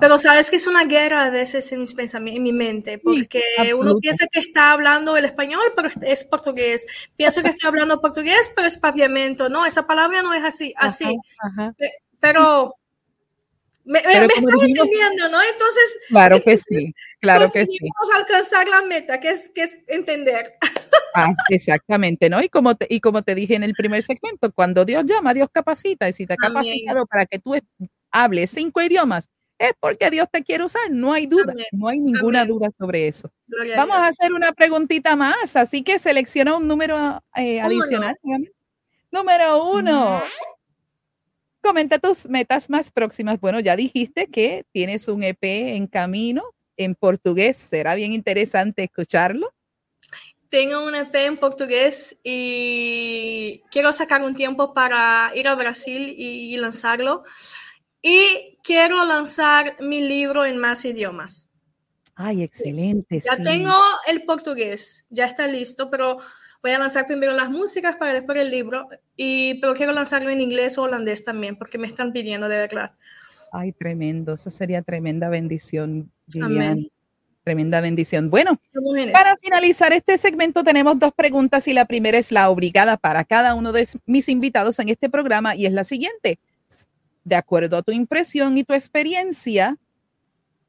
Pero 0.00 0.18
sabes 0.18 0.50
que 0.50 0.56
es 0.56 0.66
una 0.66 0.84
guerra 0.84 1.26
a 1.26 1.30
veces 1.30 1.70
en 1.70 1.78
mis 1.78 1.94
pensamientos, 1.94 2.38
en 2.38 2.42
mi 2.42 2.52
mente, 2.52 2.98
porque 2.98 3.40
uno 3.78 3.94
piensa 4.00 4.26
que 4.30 4.40
está 4.40 4.72
hablando 4.72 5.16
el 5.16 5.24
español, 5.24 5.62
pero 5.76 5.88
es 6.02 6.24
portugués. 6.24 6.84
Pienso 7.16 7.40
que 7.40 7.50
estoy 7.50 7.68
hablando 7.68 8.00
portugués, 8.00 8.52
pero 8.56 8.66
es 8.66 8.76
paviamento. 8.76 9.48
No, 9.48 9.64
esa 9.64 9.86
palabra 9.86 10.22
no 10.22 10.34
es 10.34 10.42
así. 10.42 10.74
así. 10.76 11.16
Pero 12.18 12.74
me, 13.84 14.02
me, 14.02 14.26
estás 14.26 14.42
entendiendo, 14.42 15.28
¿no? 15.28 15.40
Entonces, 15.40 16.00
claro 16.08 16.42
que 16.42 16.56
sí, 16.56 16.92
claro 17.20 17.50
que 17.50 17.64
sí. 17.64 17.78
alcanzar 18.16 18.68
la 18.68 18.82
meta, 18.82 19.20
que 19.20 19.30
es, 19.30 19.50
que 19.50 19.62
es 19.62 19.78
entender. 19.86 20.58
Ah, 21.14 21.32
exactamente, 21.50 22.30
¿no? 22.30 22.42
Y 22.42 22.48
como, 22.48 22.74
te, 22.74 22.86
y 22.88 23.00
como 23.00 23.22
te 23.22 23.34
dije 23.34 23.54
en 23.54 23.62
el 23.62 23.72
primer 23.74 24.02
segmento, 24.02 24.52
cuando 24.52 24.84
Dios 24.84 25.04
llama, 25.06 25.34
Dios 25.34 25.48
capacita. 25.52 26.08
Y 26.08 26.12
si 26.12 26.26
te 26.26 26.34
ha 26.34 26.36
capacitado 26.36 27.06
para 27.06 27.26
que 27.26 27.38
tú 27.38 27.54
hables 28.10 28.50
cinco 28.50 28.80
idiomas, 28.82 29.28
es 29.58 29.72
porque 29.80 30.10
Dios 30.10 30.28
te 30.30 30.42
quiere 30.42 30.64
usar. 30.64 30.90
No 30.90 31.12
hay 31.12 31.26
duda, 31.26 31.52
no 31.72 31.88
hay 31.88 31.98
ninguna 31.98 32.44
duda 32.44 32.70
sobre 32.70 33.08
eso. 33.08 33.30
Vamos 33.76 33.96
a, 33.96 34.08
hacer 34.08 34.32
una 34.32 34.52
preguntita 34.52 35.16
más, 35.16 35.56
así 35.56 35.82
que 35.82 35.98
selecciona 35.98 36.56
un 36.56 36.68
número 36.68 37.22
eh, 37.34 37.60
adicional. 37.60 38.16
Número 39.10 39.70
uno. 39.72 40.22
Comenta 41.60 41.98
tus 41.98 42.26
metas 42.28 42.70
más 42.70 42.90
próximas. 42.90 43.40
Bueno, 43.40 43.58
ya 43.58 43.74
dijiste 43.74 44.28
que 44.28 44.64
tienes 44.72 45.08
un 45.08 45.22
EP 45.22 45.74
en 45.74 45.86
camino 45.86 46.44
en 46.76 46.94
portugués. 46.94 47.56
Será 47.56 47.94
bien 47.94 48.12
interesante 48.12 48.84
escucharlo. 48.84 49.52
Tengo 50.48 50.86
un 50.86 50.94
EP 50.94 51.14
en 51.14 51.36
portugués 51.36 52.18
y 52.24 53.62
quiero 53.70 53.92
sacar 53.92 54.22
un 54.22 54.34
tiempo 54.34 54.72
para 54.72 55.30
ir 55.34 55.48
a 55.48 55.54
Brasil 55.54 56.14
y, 56.16 56.56
lanzarlo. 56.56 57.24
Y 58.02 58.58
quiero 58.62 59.04
lanzar 59.04 59.76
mi 59.80 60.00
libro 60.00 60.44
en 60.44 60.58
más 60.58 60.84
idiomas. 60.84 61.50
Ay, 62.14 62.42
excelente. 62.42 63.20
Ya 63.20 63.36
tengo 63.36 63.74
el 64.08 64.22
portugués, 64.22 65.04
ya 65.10 65.26
está 65.26 65.46
listo, 65.46 65.90
pero 65.90 66.18
voy 66.62 66.72
a 66.72 66.78
lanzar 66.78 67.06
primero 67.06 67.32
las 67.32 67.50
músicas 67.50 67.96
para 67.96 68.14
después 68.14 68.38
el 68.38 68.50
libro. 68.50 68.88
Y, 69.16 69.54
pero 69.60 69.74
quiero 69.74 69.92
lanzarlo 69.92 70.30
en 70.30 70.40
inglés 70.40 70.78
o 70.78 70.82
holandés 70.82 71.24
también, 71.24 71.56
porque 71.56 71.78
me 71.78 71.86
están 71.86 72.12
pidiendo 72.12 72.48
de 72.48 72.56
verdad. 72.56 72.92
Ay, 73.52 73.72
tremendo. 73.72 74.34
Eso 74.34 74.50
sería 74.50 74.82
tremenda 74.82 75.28
bendición, 75.28 76.10
Amén. 76.40 76.90
Tremenda 77.48 77.80
bendición. 77.80 78.28
Bueno, 78.28 78.60
para 79.10 79.34
finalizar 79.38 79.94
este 79.94 80.18
segmento 80.18 80.62
tenemos 80.62 80.98
dos 80.98 81.14
preguntas 81.14 81.66
y 81.66 81.72
la 81.72 81.86
primera 81.86 82.18
es 82.18 82.30
la 82.30 82.50
obligada 82.50 82.98
para 82.98 83.24
cada 83.24 83.54
uno 83.54 83.72
de 83.72 83.88
mis 84.04 84.28
invitados 84.28 84.78
en 84.80 84.90
este 84.90 85.08
programa 85.08 85.56
y 85.56 85.64
es 85.64 85.72
la 85.72 85.82
siguiente. 85.82 86.38
De 87.24 87.36
acuerdo 87.36 87.78
a 87.78 87.82
tu 87.82 87.90
impresión 87.90 88.58
y 88.58 88.64
tu 88.64 88.74
experiencia, 88.74 89.78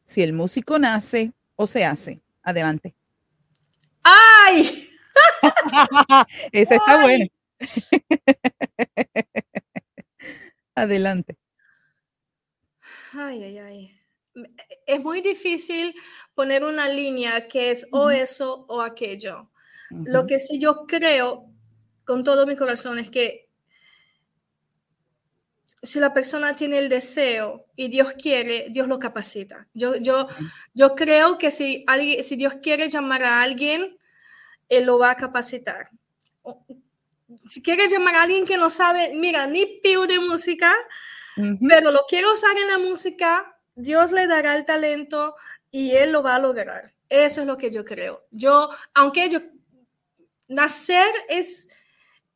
si 0.06 0.22
el 0.22 0.32
músico 0.32 0.80
nace 0.80 1.34
o 1.58 1.68
se 1.68 1.84
hace. 1.84 2.22
Adelante. 2.44 2.96
¡Ay! 4.02 4.88
Esa 6.54 6.76
está 6.76 7.02
buena. 7.02 7.26
Adelante. 10.76 11.36
Ay, 13.12 13.44
ay, 13.44 13.58
ay 13.58 14.00
es 14.86 15.02
muy 15.02 15.22
difícil 15.22 15.96
poner 16.40 16.64
una 16.64 16.88
línea 16.88 17.50
que 17.50 17.70
es 17.70 17.86
o 17.92 18.12
eso 18.12 18.66
o 18.70 18.82
aquello. 18.82 19.52
Lo 19.90 20.26
que 20.26 20.40
sí 20.40 20.58
yo 20.58 20.86
creo 20.88 21.52
con 22.06 22.24
todo 22.24 22.48
mi 22.48 22.56
corazón 22.56 22.98
es 22.98 23.10
que 23.10 23.50
si 25.84 26.00
la 26.00 26.14
persona 26.14 26.56
tiene 26.56 26.78
el 26.78 26.88
deseo 26.88 27.66
y 27.76 27.90
Dios 27.90 28.14
quiere, 28.14 28.68
Dios 28.70 28.88
lo 28.88 29.00
capacita. 29.00 29.68
Yo, 29.74 29.98
yo, 29.98 30.30
yo 30.74 30.96
creo 30.96 31.38
que 31.38 31.52
si, 31.52 31.84
alguien, 31.88 32.24
si 32.24 32.38
Dios 32.38 32.54
quiere 32.64 32.88
llamar 32.88 33.26
a 33.26 33.42
alguien, 33.42 33.98
Él 34.70 34.86
lo 34.86 34.98
va 34.98 35.12
a 35.12 35.18
capacitar. 35.18 35.90
Si 37.50 37.62
quiere 37.62 37.90
llamar 37.90 38.16
a 38.16 38.22
alguien 38.22 38.46
que 38.46 38.56
no 38.56 38.70
sabe, 38.70 39.14
mira, 39.14 39.46
ni 39.46 39.66
pío 39.84 40.08
de 40.08 40.22
música, 40.22 40.74
pero 41.68 41.92
lo 41.92 42.06
quiero 42.08 42.32
usar 42.32 42.58
en 42.58 42.70
la 42.70 42.78
música, 42.78 43.60
Dios 43.76 44.14
le 44.14 44.26
dará 44.26 44.56
el 44.56 44.64
talento 44.64 45.36
y 45.72 45.92
él 45.92 46.12
lo 46.12 46.24
va 46.24 46.36
a 46.36 46.40
lograr. 46.40 46.94
Eso 47.10 47.42
es 47.42 47.48
lo 47.48 47.58
que 47.58 47.72
yo 47.72 47.86
creo. 47.86 48.26
Yo, 48.32 48.70
aunque 48.94 49.30
yo, 49.30 49.40
nacer 50.48 51.10
es, 51.28 51.68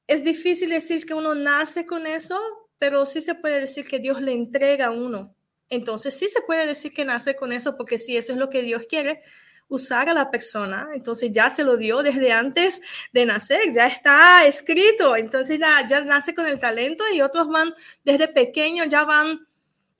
es 0.07 0.23
difícil 0.23 0.69
decir 0.69 1.05
que 1.05 1.13
uno 1.13 1.35
nace 1.35 1.85
con 1.85 2.07
eso, 2.07 2.39
pero 2.77 3.05
sí 3.05 3.21
se 3.21 3.35
puede 3.35 3.61
decir 3.61 3.87
que 3.87 3.99
Dios 3.99 4.21
le 4.21 4.33
entrega 4.33 4.87
a 4.87 4.91
uno. 4.91 5.35
Entonces 5.69 6.13
sí 6.13 6.27
se 6.27 6.41
puede 6.41 6.67
decir 6.67 6.93
que 6.93 7.05
nace 7.05 7.35
con 7.35 7.51
eso, 7.51 7.75
porque 7.77 7.97
si 7.97 8.17
eso 8.17 8.33
es 8.33 8.37
lo 8.37 8.49
que 8.49 8.61
Dios 8.61 8.83
quiere, 8.87 9.21
usar 9.69 10.09
a 10.09 10.13
la 10.13 10.29
persona. 10.29 10.89
Entonces 10.93 11.31
ya 11.31 11.49
se 11.49 11.63
lo 11.63 11.77
dio 11.77 12.03
desde 12.03 12.31
antes 12.31 12.81
de 13.11 13.25
nacer, 13.25 13.71
ya 13.73 13.87
está 13.87 14.45
escrito. 14.45 15.15
Entonces 15.15 15.59
ya, 15.59 15.85
ya 15.87 16.03
nace 16.03 16.35
con 16.35 16.45
el 16.45 16.59
talento 16.59 17.03
y 17.11 17.21
otros 17.21 17.47
van 17.47 17.73
desde 18.03 18.27
pequeños, 18.27 18.87
ya 18.89 19.03
van 19.03 19.47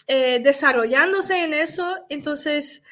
eh, 0.08 0.40
desarrollándose 0.40 1.44
en 1.44 1.54
eso, 1.54 2.06
entonces 2.10 2.84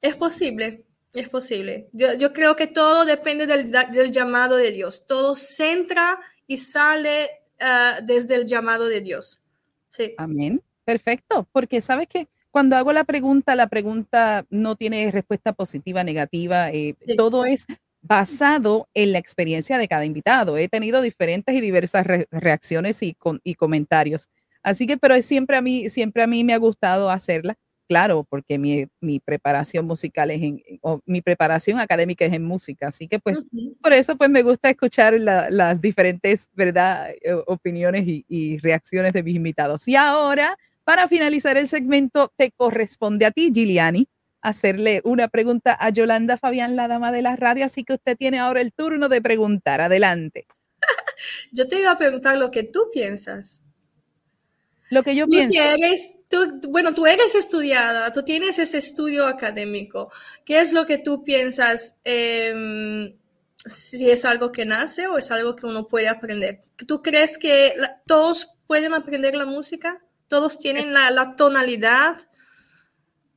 es 0.00 0.16
posible, 0.16 0.86
es 1.12 1.28
posible. 1.28 1.88
Yo, 1.92 2.32
creo 2.32 2.56
que 2.56 2.66
todo 2.66 3.04
depende 3.04 3.46
del, 3.46 4.10
llamado 4.10 4.56
de 4.56 4.72
Dios, 4.72 5.04
todo 5.06 5.34
centra 5.34 6.18
y 6.46 6.56
sale 6.56 7.30
ah, 7.60 8.00
desde 8.02 8.36
el 8.36 8.46
llamado 8.46 8.86
de 8.86 9.00
Dios. 9.00 9.42
Sí. 9.88 10.14
Amén. 10.18 10.62
Perfecto, 10.84 11.46
porque 11.52 11.80
sabes 11.80 12.08
que 12.08 12.28
cuando 12.50 12.76
hago 12.76 12.92
la 12.92 13.04
pregunta, 13.04 13.54
la 13.54 13.68
pregunta 13.68 14.44
no 14.50 14.74
tiene 14.74 15.10
respuesta 15.12 15.52
positiva, 15.52 16.02
negativa, 16.02 16.70
eh, 16.70 16.96
todo 17.16 17.44
es 17.44 17.66
basado 18.02 18.88
en 18.94 19.12
la 19.12 19.18
experiencia 19.18 19.78
de 19.78 19.86
cada 19.86 20.04
invitado. 20.04 20.56
He 20.56 20.68
tenido 20.68 21.00
diferentes 21.02 21.54
y 21.54 21.60
diversas 21.60 22.06
reacciones 22.30 23.02
y, 23.02 23.16
y 23.44 23.54
comentarios. 23.54 24.28
Así 24.62 24.86
que, 24.86 24.96
pero 24.96 25.20
siempre 25.22 25.56
a 25.56 25.62
mí, 25.62 25.88
siempre 25.90 26.22
a 26.22 26.26
mí 26.26 26.44
me 26.44 26.54
ha 26.54 26.58
gustado 26.58 27.10
hacerla, 27.10 27.56
claro, 27.90 28.24
porque 28.30 28.56
mi, 28.56 28.86
mi 29.00 29.18
preparación 29.18 29.84
musical 29.84 30.30
es 30.30 30.40
en, 30.40 30.62
o 30.80 31.00
mi 31.06 31.22
preparación 31.22 31.80
académica 31.80 32.24
es 32.24 32.32
en 32.32 32.44
música, 32.44 32.86
así 32.86 33.08
que 33.08 33.18
pues 33.18 33.38
por 33.82 33.92
eso 33.92 34.16
pues 34.16 34.30
me 34.30 34.44
gusta 34.44 34.70
escuchar 34.70 35.14
las 35.14 35.80
diferentes, 35.80 36.48
¿verdad?, 36.52 37.10
eh, 37.20 37.32
opiniones 37.48 38.06
y, 38.06 38.24
y 38.28 38.58
reacciones 38.58 39.12
de 39.12 39.24
mis 39.24 39.34
invitados. 39.34 39.88
Y 39.88 39.96
ahora, 39.96 40.56
para 40.84 41.08
finalizar 41.08 41.56
el 41.56 41.66
segmento, 41.66 42.32
te 42.36 42.52
corresponde 42.52 43.26
a 43.26 43.32
ti, 43.32 43.50
Giuliani, 43.52 44.06
hacerle 44.40 45.00
una 45.04 45.26
pregunta 45.26 45.76
a 45.78 45.90
Yolanda 45.90 46.36
Fabián, 46.36 46.76
la 46.76 46.86
dama 46.86 47.10
de 47.10 47.22
la 47.22 47.34
radio, 47.34 47.64
así 47.64 47.82
que 47.82 47.94
usted 47.94 48.16
tiene 48.16 48.38
ahora 48.38 48.60
el 48.60 48.72
turno 48.72 49.08
de 49.08 49.20
preguntar. 49.20 49.80
Adelante. 49.80 50.46
Yo 51.50 51.66
te 51.66 51.80
iba 51.80 51.90
a 51.90 51.98
preguntar 51.98 52.38
lo 52.38 52.52
que 52.52 52.62
tú 52.62 52.88
piensas. 52.92 53.64
Lo 54.90 55.04
que 55.04 55.14
yo 55.14 55.28
pienso. 55.28 55.58
bueno, 56.68 56.92
tú 56.92 57.06
eres 57.06 57.36
estudiada, 57.36 58.12
tú 58.12 58.24
tienes 58.24 58.58
ese 58.58 58.78
estudio 58.78 59.26
académico. 59.26 60.10
¿Qué 60.44 60.60
es 60.60 60.72
lo 60.72 60.84
que 60.84 60.98
tú 60.98 61.22
piensas? 61.22 61.98
Em, 62.02 63.14
si 63.64 64.10
es 64.10 64.24
algo 64.24 64.52
que 64.52 64.64
nace 64.64 65.06
o 65.06 65.16
es 65.18 65.30
algo 65.30 65.54
que 65.54 65.66
uno 65.66 65.86
puede 65.86 66.08
aprender. 66.08 66.60
¿Tú 66.88 67.02
crees 67.02 67.38
que 67.38 67.74
todos 68.06 68.54
pueden 68.66 68.92
aprender 68.94 69.34
la 69.34 69.46
música? 69.46 70.02
¿Todos 70.28 70.58
tienen 70.58 70.92
la, 70.92 71.34
tonalidad? 71.36 72.16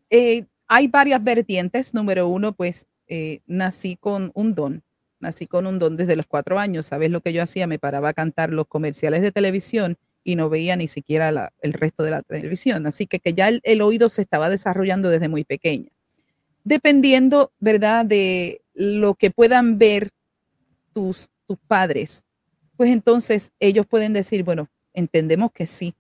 Eh, 0.10 0.46
hay 0.68 0.88
varias 0.88 1.24
vertientes. 1.24 1.94
Número 1.94 2.28
uno, 2.28 2.54
pues 2.54 2.88
eh, 3.08 3.42
nací 3.46 3.96
con 3.96 4.32
un 4.34 4.56
don. 4.56 4.84
Nací 5.20 5.46
con 5.46 5.68
un 5.68 5.78
don 5.78 5.98
desde 5.98 6.16
los 6.16 6.26
cuatro 6.26 6.58
años. 6.58 6.88
¿Sabes 6.88 7.12
lo 7.12 7.22
que 7.22 7.34
yo 7.34 7.44
hacía? 7.44 7.68
Me 7.68 7.80
paraba 7.80 8.10
a 8.10 8.14
cantar 8.14 8.52
los 8.52 8.68
comerciales 8.68 9.22
de 9.22 9.32
televisión 9.32 9.98
y 10.24 10.36
no 10.36 10.50
veía 10.50 10.76
ni 10.76 10.88
siquiera 10.88 11.52
el 11.62 11.74
resto 11.74 12.04
de 12.04 12.12
la 12.12 12.22
televisión. 12.22 12.88
Así 12.88 13.08
que, 13.08 13.20
que 13.20 13.34
ya 13.34 13.50
el, 13.50 13.82
oído 13.82 14.10
se 14.10 14.22
estaba 14.22 14.50
desarrollando 14.50 15.10
desde 15.10 15.28
muy 15.28 15.44
pequeña. 15.44 15.90
Dependiendo, 16.64 17.52
¿verdad?, 17.60 18.06
de 18.06 18.62
lo 18.74 19.16
que 19.16 19.32
puedan 19.32 19.78
ver 19.78 20.12
tus, 20.94 21.30
tus 21.46 21.58
padres, 21.68 22.24
pues 22.78 22.90
entonces 22.90 23.52
ellos 23.60 23.86
pueden 23.86 24.14
decir, 24.14 24.44
bueno, 24.44 24.70
entendemos 24.94 25.52
que 25.52 25.68
sí. 25.68 25.94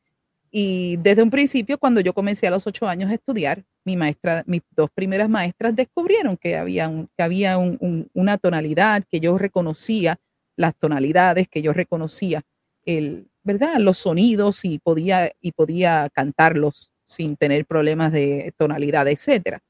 Y 0.50 0.98
desde 0.98 1.24
un 1.24 1.32
principio, 1.32 1.78
cuando 1.78 2.00
yo 2.00 2.14
comencé 2.14 2.48
a 2.48 2.52
los 2.52 2.66
ocho 2.68 2.88
años 2.88 3.10
a 3.10 3.16
estudiar, 3.16 3.64
mi 3.84 3.98
maestra, 3.98 4.44
mis 4.46 4.62
dos 4.72 4.90
primeras 4.94 5.28
maestras 5.28 5.76
descubrieron 5.76 6.38
que 6.38 6.56
había, 6.56 6.90
que 7.18 7.24
había 7.24 7.58
una 7.58 8.38
tonalidad, 8.38 9.04
que 9.10 9.20
yo 9.20 9.38
reconocía 9.38 10.20
las 10.56 10.76
tonalidades, 10.76 11.48
que 11.48 11.62
yo 11.62 11.74
reconocía 11.74 12.44
el, 12.86 13.28
¿verdad? 13.44 13.76
Los 13.78 14.00
sonidos 14.00 14.66
y 14.66 14.80
podía, 14.80 15.32
y 15.41 15.52
podía 15.52 16.10
cantarlos 16.14 16.91
sin 17.06 17.36
tener 17.36 17.66
problemas 17.66 18.12
de 18.12 18.54
tonalidad, 18.58 19.08
etcétera. 19.08 19.62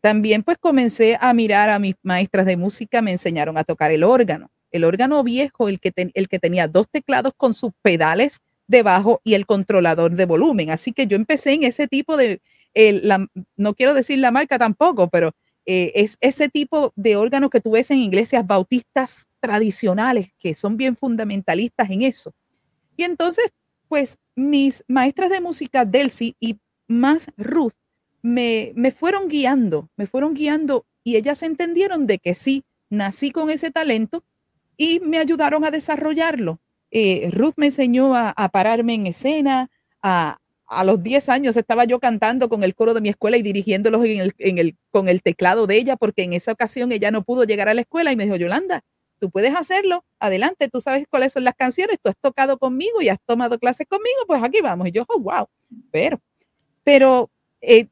También 0.00 0.42
pues 0.42 0.58
comencé 0.58 1.18
a 1.20 1.32
mirar 1.34 1.68
a 1.70 1.78
mis 1.78 1.94
maestras 2.02 2.46
de 2.46 2.56
música, 2.56 3.02
me 3.02 3.12
enseñaron 3.12 3.58
a 3.58 3.64
tocar 3.64 3.90
el 3.90 4.02
órgano. 4.02 4.50
El 4.70 4.84
órgano 4.84 5.22
viejo, 5.22 5.68
el 5.68 5.80
que, 5.80 5.92
el 6.14 6.28
que 6.28 6.38
tenía 6.38 6.68
dos 6.68 6.88
teclados 6.90 7.32
con 7.36 7.54
sus 7.54 7.72
pedales 7.82 8.40
debajo 8.66 9.20
y 9.24 9.34
el 9.34 9.46
controlador 9.46 10.12
de 10.12 10.26
volumen. 10.26 10.70
Así 10.70 10.92
que 10.92 11.06
yo 11.06 11.16
empecé 11.16 11.52
en 11.52 11.64
ese 11.64 11.88
tipo 11.88 12.16
de, 12.16 12.40
no 13.56 13.74
quiero 13.74 13.94
decir 13.94 14.18
la 14.20 14.30
marca 14.30 14.58
tampoco, 14.58 15.08
pero 15.08 15.32
eh, 15.66 15.92
es 15.94 16.16
ese 16.20 16.48
tipo 16.48 16.92
de 16.96 17.16
órgano 17.16 17.50
que 17.50 17.60
tú 17.60 17.76
en 17.76 17.98
iglesias 17.98 18.46
bautistas 18.46 19.28
tradicionales, 19.40 20.32
que 20.38 20.54
son 20.54 20.76
bien 20.76 20.96
fundamentalistas 20.96 21.90
en 21.90 22.02
eso. 22.02 22.32
Y 23.00 23.04
entonces, 23.04 23.50
pues 23.88 24.18
mis 24.36 24.84
maestras 24.86 25.30
de 25.30 25.40
música, 25.40 25.86
Delcy 25.86 26.36
y 26.38 26.58
más 26.86 27.28
Ruth, 27.38 27.72
me, 28.20 28.72
me 28.76 28.92
fueron 28.92 29.28
guiando, 29.28 29.88
me 29.96 30.06
fueron 30.06 30.34
guiando 30.34 30.84
y 31.02 31.16
ellas 31.16 31.42
entendieron 31.42 32.06
de 32.06 32.18
que 32.18 32.34
sí, 32.34 32.62
nací 32.90 33.30
con 33.30 33.48
ese 33.48 33.70
talento 33.70 34.22
y 34.76 35.00
me 35.00 35.16
ayudaron 35.16 35.64
a 35.64 35.70
desarrollarlo. 35.70 36.60
Eh, 36.90 37.30
Ruth 37.32 37.54
me 37.56 37.66
enseñó 37.66 38.14
a, 38.14 38.34
pararme 38.52 38.92
en 38.92 39.06
escena, 39.06 39.70
a, 40.02 40.38
a 40.66 40.84
los 40.84 41.02
10 41.02 41.30
años 41.30 41.56
estaba 41.56 41.86
yo 41.86 42.00
cantando 42.00 42.50
con 42.50 42.64
el 42.64 42.74
coro 42.74 42.92
de 42.92 43.00
mi 43.00 43.08
escuela 43.08 43.38
y 43.38 43.42
dirigiéndolos 43.42 44.04
en 44.04 44.20
el, 44.20 44.34
en 44.36 44.58
el, 44.58 44.76
con 44.90 45.08
el 45.08 45.22
teclado 45.22 45.66
de 45.66 45.76
ella, 45.78 45.96
porque 45.96 46.22
en 46.22 46.34
esa 46.34 46.52
ocasión 46.52 46.92
ella 46.92 47.10
no 47.10 47.22
pudo 47.22 47.44
llegar 47.44 47.70
a 47.70 47.74
la 47.74 47.80
escuela 47.80 48.12
y 48.12 48.16
me 48.16 48.24
dijo, 48.24 48.36
Yolanda, 48.36 48.84
tú 49.20 49.30
puedes 49.30 49.54
hacerlo, 49.54 50.04
adelante, 50.18 50.68
tú 50.68 50.80
sabes 50.80 51.06
cuáles 51.08 51.32
son 51.32 51.44
las 51.44 51.54
canciones, 51.54 51.98
tú 52.02 52.08
has 52.10 52.16
tocado 52.16 52.58
conmigo 52.58 53.00
y 53.00 53.08
has 53.08 53.20
tomado 53.24 53.58
clases 53.58 53.86
conmigo, 53.86 54.18
pues 54.26 54.42
aquí 54.42 54.60
vamos. 54.60 54.88
Y 54.88 54.92
yo, 54.92 55.04
oh, 55.08 55.20
wow, 55.20 55.46
pero, 55.92 56.20
pero 56.82 57.30
eh, 57.60 57.86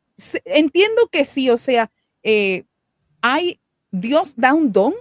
entiendo 0.44 1.08
que 1.08 1.24
sí, 1.24 1.50
o 1.50 1.58
sea, 1.58 1.90
eh, 2.22 2.64
hay, 3.20 3.60
Dios 3.90 4.34
da 4.36 4.54
un 4.54 4.72
don 4.72 4.94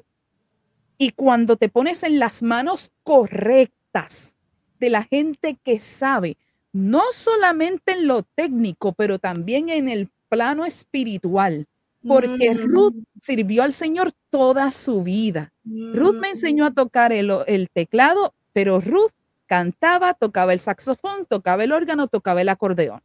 Y 0.97 1.11
cuando 1.11 1.57
te 1.57 1.69
pones 1.69 2.03
en 2.03 2.19
las 2.19 2.41
manos 2.41 2.91
correctas 3.03 4.37
de 4.79 4.89
la 4.89 5.03
gente 5.03 5.57
que 5.63 5.79
sabe, 5.79 6.37
no 6.73 7.03
solamente 7.11 7.93
en 7.93 8.07
lo 8.07 8.23
técnico, 8.23 8.93
pero 8.93 9.19
también 9.19 9.69
en 9.69 9.89
el 9.89 10.09
plano 10.29 10.65
espiritual, 10.65 11.67
porque 12.07 12.53
mm. 12.53 12.67
Ruth 12.67 12.95
sirvió 13.15 13.63
al 13.63 13.73
Señor 13.73 14.11
toda 14.29 14.71
su 14.71 15.03
vida. 15.03 15.51
Ruth 15.65 16.15
me 16.15 16.29
enseñó 16.29 16.65
a 16.65 16.71
tocar 16.71 17.11
el, 17.11 17.31
el, 17.47 17.69
teclado, 17.69 18.33
pero 18.53 18.79
Ruth 18.79 19.11
cantaba, 19.45 20.13
tocaba 20.13 20.53
el 20.53 20.59
saxofón, 20.59 21.25
tocaba 21.27 21.63
el 21.63 21.71
órgano, 21.71 22.07
tocaba 22.07 22.41
el 22.41 22.49
acordeón. 22.49 23.01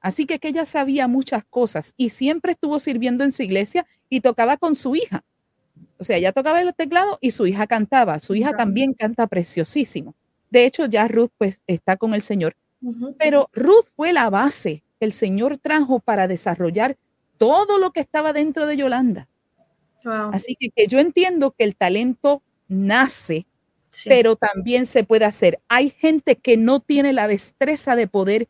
Así 0.00 0.26
que, 0.26 0.38
que 0.38 0.48
ella 0.48 0.64
sabía 0.64 1.08
muchas 1.08 1.44
cosas 1.44 1.94
y 1.96 2.10
siempre 2.10 2.52
estuvo 2.52 2.78
sirviendo 2.78 3.24
en 3.24 3.32
su 3.32 3.42
iglesia 3.42 3.86
y 4.08 4.20
tocaba 4.20 4.56
con 4.56 4.74
su 4.74 4.96
hija. 4.96 5.24
O 5.98 6.04
sea, 6.04 6.16
ella 6.16 6.32
tocaba 6.32 6.60
el 6.62 6.74
teclado 6.74 7.18
y 7.20 7.32
su 7.32 7.46
hija 7.46 7.66
cantaba. 7.66 8.20
Su 8.20 8.34
hija 8.34 8.56
también 8.56 8.94
canta 8.94 9.26
preciosísimo. 9.26 10.14
De 10.50 10.64
hecho, 10.64 10.86
ya 10.86 11.06
Ruth 11.06 11.30
pues 11.36 11.62
está 11.66 11.96
con 11.96 12.14
el 12.14 12.22
Señor. 12.22 12.56
Pero 13.18 13.50
Ruth 13.52 13.86
fue 13.94 14.12
la 14.12 14.30
base 14.30 14.82
que 14.98 15.04
el 15.04 15.12
Señor 15.12 15.58
trajo 15.58 16.00
para 16.00 16.26
desarrollar 16.26 16.96
todo 17.40 17.78
lo 17.78 17.90
que 17.90 18.00
estaba 18.00 18.34
dentro 18.34 18.66
de 18.66 18.76
Yolanda. 18.76 19.26
Así 20.04 20.56
que, 20.60 20.68
que, 20.68 20.86
yo 20.86 20.98
entiendo 20.98 21.52
que 21.52 21.64
el 21.64 21.74
talento 21.74 22.42
nace, 22.68 23.46
pero 24.04 24.36
también 24.36 24.84
se 24.84 25.04
puede 25.04 25.24
hacer. 25.24 25.58
Hay 25.68 25.88
gente 25.88 26.36
que 26.36 26.58
no 26.58 26.80
tiene 26.80 27.14
la 27.14 27.28
destreza 27.28 27.96
de 27.96 28.06
poder 28.06 28.46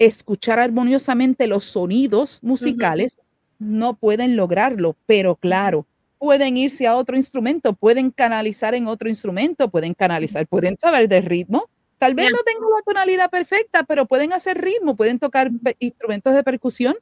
escuchar 0.00 0.58
armoniosamente 0.58 1.46
los 1.46 1.66
sonidos 1.66 2.40
musicales, 2.42 3.16
no 3.60 3.94
pueden 3.94 4.34
lograrlo, 4.34 4.96
pero 5.06 5.36
claro, 5.36 5.86
pueden 6.18 6.56
irse 6.56 6.88
a 6.88 6.96
otro 6.96 7.16
instrumento, 7.16 7.74
pueden 7.74 8.10
canalizar 8.10 8.74
en 8.74 8.88
otro 8.88 9.08
instrumento, 9.08 9.70
pueden 9.70 9.94
canalizar, 9.94 10.48
pueden 10.48 10.76
saber 10.80 11.08
de 11.08 11.20
ritmo. 11.20 11.68
Tal 11.98 12.14
vez 12.14 12.32
no 12.32 12.38
tengan 12.44 12.68
la 12.76 12.82
tonalidad 12.84 13.30
perfecta, 13.30 13.84
pero 13.84 14.06
pueden 14.06 14.32
hacer 14.32 14.60
ritmo, 14.60 14.96
pueden 14.96 15.20
tocar 15.20 15.52
instrumentos 15.78 16.34
de 16.34 16.42
percusión. 16.42 16.96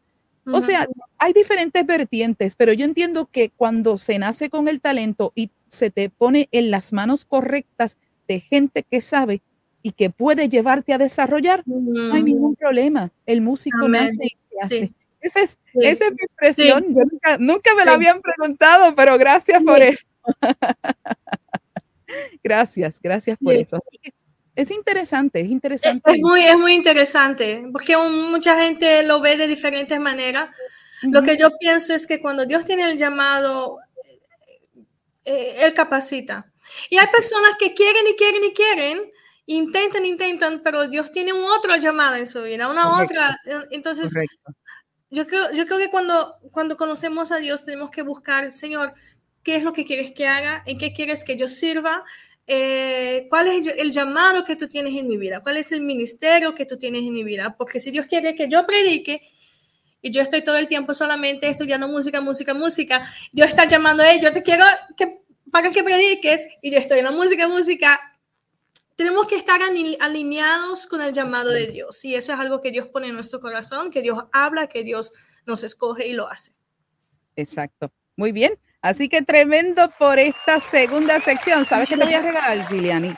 O 0.47 0.61
sea, 0.61 0.89
hay 1.19 1.33
diferentes 1.33 1.87
vertientes, 1.87 2.57
pero 2.57 2.73
yo 2.73 2.85
entiendo 2.85 3.27
que 3.27 3.51
cuando 3.51 3.99
se 3.99 4.19
nace 4.19 4.51
con 4.51 4.69
el 4.69 4.81
talento 4.81 5.33
y 5.35 5.51
se 5.69 5.91
te 5.91 6.09
pone 6.09 6.49
en 6.51 6.71
las 6.71 6.93
manos 6.93 7.25
correctas 7.25 7.99
de 8.27 8.41
gente 8.41 8.83
que 8.83 9.01
sabe, 9.01 9.43
y 9.83 9.93
que 9.93 10.11
puede 10.11 10.49
llevarte 10.49 10.93
a 10.93 10.99
desarrollar, 10.99 11.63
no 11.67 12.15
hay 12.15 12.23
ningún 12.23 12.55
problema. 12.55 13.11
El 13.27 13.41
músico 13.41 13.89
nace 13.89 14.25
y 14.25 14.37
se 14.37 14.55
hace. 14.63 14.93
Esa, 15.21 15.43
es, 15.43 15.59
esa 15.75 16.07
es 16.07 16.13
mi 16.13 16.19
impresión. 16.31 16.83
Yo 16.83 17.05
nunca, 17.05 17.39
nunca 17.39 17.75
me 17.75 17.85
la 17.85 17.93
habían 17.93 18.21
preguntado, 18.21 18.95
pero 18.95 19.19
gracias 19.19 19.63
por 19.63 19.81
eso. 19.81 20.07
gracias, 22.43 23.01
gracias 23.01 23.39
por 23.39 23.55
eso. 23.55 23.79
Es 24.61 24.71
interesante, 24.71 25.41
es 25.41 25.49
interesante. 25.49 26.13
Es, 26.13 26.21
muy, 26.21 26.43
es 26.45 26.57
muy 26.57 26.75
interesante, 26.75 27.65
porque 27.73 27.97
mucha 27.97 28.63
gente 28.63 29.03
lo 29.03 29.21
ve 29.21 29.37
de 29.37 29.47
diferentes 29.47 29.99
maneras. 29.99 30.51
Lo 31.03 31.23
que 31.23 31.37
yo 31.37 31.57
pienso 31.59 31.95
es 31.95 32.07
que 32.07 32.21
cuando 32.21 32.45
Dios 32.45 32.65
tiene 32.65 32.91
el 32.91 32.99
llamado, 32.99 33.79
eh, 35.25 35.57
Él 35.61 35.75
capacita. 35.75 36.53
Y 36.91 36.99
hay 36.99 37.07
personas 37.07 37.55
que 37.59 37.75
quieren 37.75 38.07
y 38.07 38.17
quieren 38.17 38.45
y 38.45 38.53
quieren, 38.53 39.11
intentan, 39.47 40.05
intentan, 40.05 40.61
pero 40.63 40.89
Dios 40.89 41.11
tiene 41.11 41.33
un 41.33 41.43
otro 41.43 41.75
llamado 41.77 42.17
en 42.17 42.27
su 42.27 42.43
vida, 42.43 42.69
una 42.71 43.03
otra. 43.03 43.39
Eh, 43.47 43.67
entonces, 43.71 44.13
yo 45.11 45.27
creo, 45.27 45.51
yo 45.53 45.67
creo 45.67 45.79
que 45.79 45.91
cuando, 45.91 46.37
cuando 46.53 46.77
conocemos 46.77 47.33
a 47.33 47.39
Dios 47.39 47.65
tenemos 47.65 47.91
que 47.91 48.03
buscar, 48.03 48.53
Señor, 48.53 48.95
¿qué 49.43 49.57
es 49.57 49.63
lo 49.63 49.73
que 49.73 49.85
quieres 49.85 50.13
que 50.13 50.29
haga? 50.29 50.63
¿En 50.67 50.79
qué 50.79 50.93
quieres 50.93 51.25
que 51.25 51.37
yo 51.37 51.49
sirva? 51.49 52.05
Eh, 52.53 53.29
¿Cuál 53.29 53.47
es 53.47 53.69
el 53.69 53.93
llamado 53.93 54.45
que 54.45 54.57
tú 54.57 54.67
tienes 54.67 54.97
en 54.97 55.07
mi 55.07 55.17
vida? 55.17 55.41
¿Cuál 55.41 55.59
es 55.59 55.71
el 55.71 55.83
ministerio 55.83 56.53
que 56.53 56.67
tú 56.67 56.77
tienes 56.77 57.03
en 57.03 57.13
mi 57.13 57.23
vida? 57.23 57.55
Porque 57.57 57.79
si 57.79 57.93
Dios 57.93 58.07
quiere 58.07 58.35
que 58.35 58.49
yo 58.49 58.67
predique, 58.67 59.23
y 60.03 60.11
yo 60.11 60.21
estoy 60.21 60.43
todo 60.43 60.57
el 60.57 60.67
tiempo 60.67 60.93
solamente 60.93 61.49
estudiando 61.49 61.87
música, 61.87 62.21
música, 62.21 62.53
música. 62.53 63.09
Dios 63.31 63.51
está 63.51 63.67
llamando 63.67 64.03
a 64.03 64.17
yo 64.17 64.33
te 64.33 64.43
quiero 64.43 64.65
que 64.97 65.23
para 65.53 65.71
que 65.71 65.85
prediques 65.85 66.45
y 66.61 66.73
yo 66.73 66.79
estoy 66.79 66.99
en 66.99 67.05
la 67.05 67.13
música, 67.13 67.47
música 67.47 68.01
tenemos 68.97 69.29
que 69.29 69.37
estar 69.37 69.61
alineados 70.01 70.87
con 70.89 71.03
el 71.03 71.13
llamado 71.13 71.51
de 71.51 71.69
Dios. 71.69 72.05
Y 72.05 72.17
eso 72.17 72.33
es 72.33 72.39
algo 72.41 72.61
que 72.61 72.73
Dios 72.73 72.89
pone 72.89 73.07
en 73.07 73.15
nuestro 73.15 73.41
corazón, 73.41 73.93
que 73.93 74.03
Dios 74.03 74.25
habla, 74.33 74.67
que 74.67 74.83
Dios 74.83 75.13
nos 75.47 75.63
escoge 75.63 76.09
y 76.09 76.15
lo 76.15 76.29
hace. 76.29 76.53
Exacto. 77.37 77.93
Muy 78.17 78.33
bien. 78.33 78.59
Así 78.83 79.09
que 79.09 79.23
tremendo 79.23 79.91
por 79.99 80.19
esta 80.19 80.59
segunda 80.59 81.21
sección. 81.21 81.67
¿Sabes 81.67 81.89
qué 81.89 81.97
te 81.97 82.05
voy 82.05 82.15
a 82.15 82.23
regalar, 82.23 82.67
Giliani? 82.69 83.15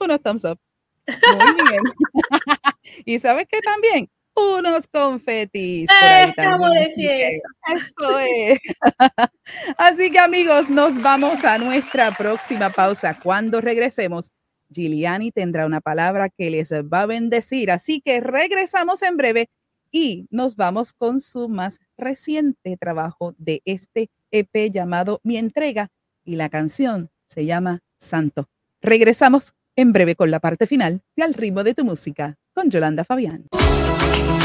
Unos 0.00 0.20
thumbs 0.20 0.44
up. 0.44 0.58
Muy 1.06 1.54
bien. 1.70 1.82
y 3.04 3.18
sabes 3.18 3.46
qué 3.48 3.60
también? 3.60 4.10
Unos 4.34 4.88
confetis. 4.88 5.88
Estamos 6.26 6.72
de 6.72 6.90
fiesta. 6.92 7.48
Eso 7.72 8.18
es. 8.18 8.58
Así 9.78 10.10
que 10.10 10.18
amigos, 10.18 10.68
nos 10.68 11.00
vamos 11.00 11.44
a 11.44 11.56
nuestra 11.58 12.10
próxima 12.10 12.70
pausa. 12.70 13.16
Cuando 13.20 13.60
regresemos, 13.60 14.32
Giuliani 14.70 15.30
tendrá 15.30 15.66
una 15.66 15.80
palabra 15.80 16.30
que 16.30 16.50
les 16.50 16.72
va 16.72 17.02
a 17.02 17.06
bendecir. 17.06 17.70
Así 17.70 18.00
que 18.00 18.20
regresamos 18.20 19.02
en 19.02 19.16
breve 19.16 19.50
y 19.92 20.26
nos 20.30 20.56
vamos 20.56 20.92
con 20.92 21.20
su 21.20 21.48
más 21.48 21.78
reciente 21.96 22.76
trabajo 22.76 23.36
de 23.38 23.62
este 23.64 24.10
EP 24.34 24.70
llamado 24.72 25.20
Mi 25.22 25.36
entrega 25.36 25.90
y 26.24 26.34
la 26.36 26.48
canción 26.48 27.10
se 27.24 27.46
llama 27.46 27.82
Santo. 27.96 28.48
Regresamos 28.82 29.54
en 29.76 29.92
breve 29.92 30.16
con 30.16 30.30
la 30.30 30.40
parte 30.40 30.66
final 30.66 31.02
de 31.16 31.22
Al 31.22 31.34
ritmo 31.34 31.62
de 31.62 31.74
tu 31.74 31.84
música 31.84 32.36
con 32.52 32.68
Yolanda 32.68 33.04
Fabián. 33.04 33.44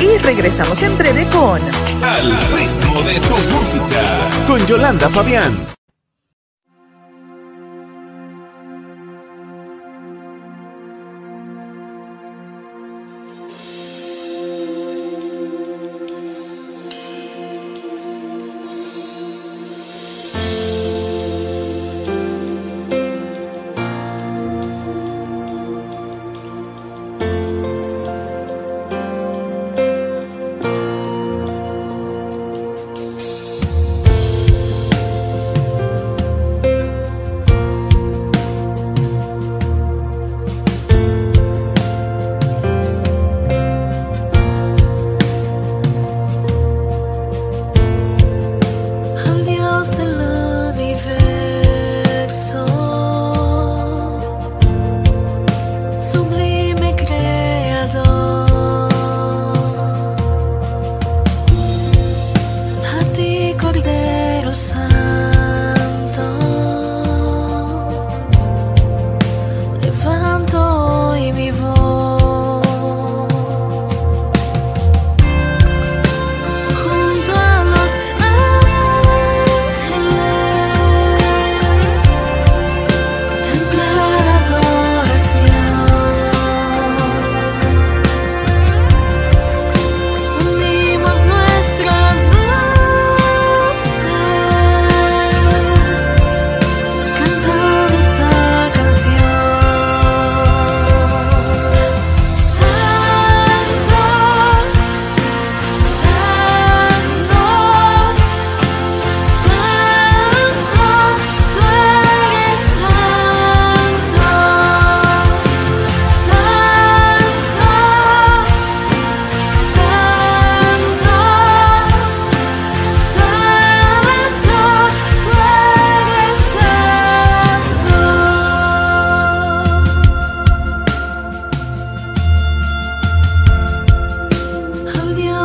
Y 0.01 0.17
regresamos 0.19 0.81
en 0.83 0.97
breve 0.97 1.25
con 1.31 1.59
Al 2.03 2.31
ritmo 2.51 3.01
de 3.01 3.19
tu 3.19 3.35
música 3.55 4.47
con 4.47 4.65
Yolanda 4.67 5.09
Fabián. 5.09 5.78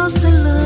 lost 0.04 0.20
the 0.20 0.30
love. 0.30 0.63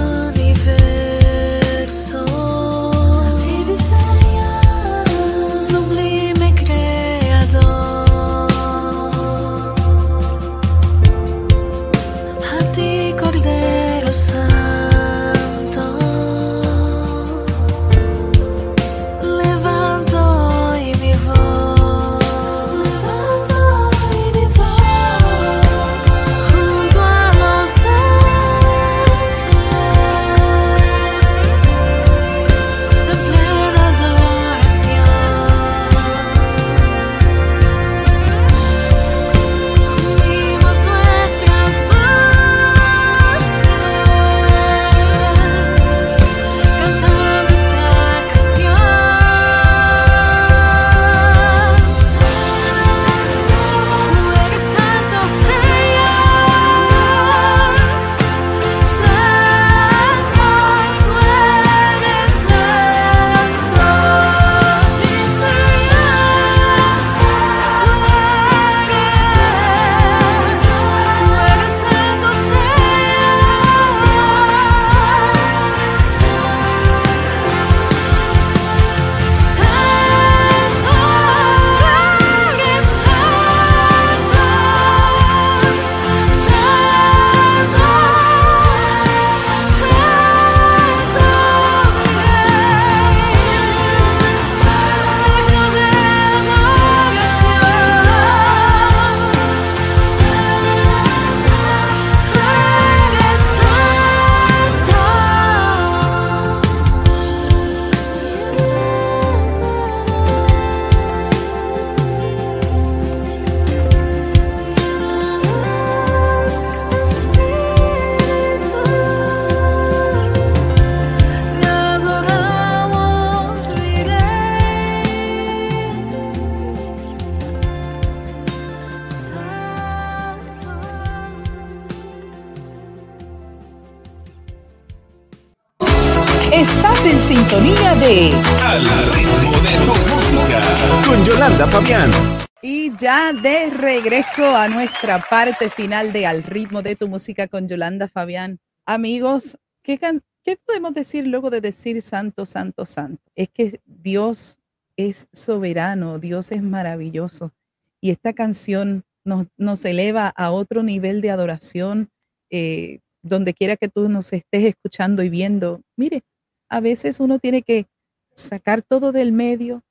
De 143.33 143.69
regreso 143.69 144.57
a 144.57 144.69
nuestra 144.69 145.19
parte 145.19 145.69
final 145.69 146.13
de 146.13 146.25
Al 146.25 146.43
ritmo 146.43 146.81
de 146.81 146.97
tu 146.97 147.09
música 147.09 147.47
con 147.47 147.69
Yolanda 147.69 148.09
Fabián. 148.09 148.59
Amigos, 148.87 149.59
¿qué, 149.83 149.99
¿qué 150.43 150.57
podemos 150.57 150.95
decir 150.95 151.27
luego 151.27 151.51
de 151.51 151.61
decir 151.61 152.01
santo, 152.01 152.47
santo, 152.47 152.87
santo? 152.87 153.23
Es 153.35 153.51
que 153.51 153.81
Dios 153.85 154.61
es 154.97 155.29
soberano, 155.35 156.19
Dios 156.19 156.53
es 156.53 156.63
maravilloso. 156.63 157.53
Y 158.01 158.13
esta 158.13 158.33
canción 158.33 159.05
nos, 159.25 159.47
nos 159.59 159.85
eleva 159.85 160.29
a 160.29 160.51
otro 160.51 160.83
nivel 160.83 161.21
de 161.21 161.31
adoración, 161.31 162.09
eh, 162.49 163.01
donde 163.21 163.53
quiera 163.53 163.77
que 163.77 163.89
tú 163.89 164.09
nos 164.09 164.33
estés 164.33 164.65
escuchando 164.65 165.23
y 165.23 165.29
viendo. 165.29 165.83
Mire, 165.97 166.23
a 166.71 166.81
veces 166.81 167.21
uno 167.21 167.39
tiene 167.39 167.61
que 167.61 167.85
sacar 168.33 168.81
todo 168.81 169.13
del 169.13 169.33
medio, 169.33 169.83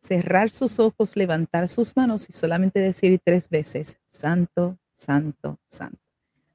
cerrar 0.00 0.50
sus 0.50 0.78
ojos, 0.78 1.14
levantar 1.14 1.68
sus 1.68 1.94
manos 1.96 2.28
y 2.28 2.32
solamente 2.32 2.80
decir 2.80 3.20
tres 3.22 3.48
veces, 3.48 3.98
Santo, 4.06 4.78
Santo, 4.92 5.58
Santo. 5.66 5.98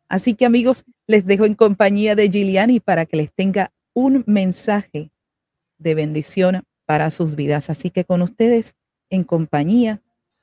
Así 0.08 0.36
que 0.36 0.46
amigos, 0.46 0.84
les 1.08 1.26
dejo 1.26 1.46
en 1.46 1.56
compañía 1.56 2.16
de 2.16 2.30
Giuliani 2.30 2.80
para 2.80 3.06
que 3.06 3.18
les 3.18 3.32
tenga 3.32 3.72
un 3.94 4.24
mensaje 4.28 5.12
de 5.78 5.96
bendición 5.96 6.64
para 6.86 7.12
sus 7.12 7.36
vidas. 7.36 7.70
Así 7.70 7.90
que 7.90 8.06
con 8.06 8.22
ustedes, 8.22 8.76
en 9.10 9.24
compañía 9.24 10.02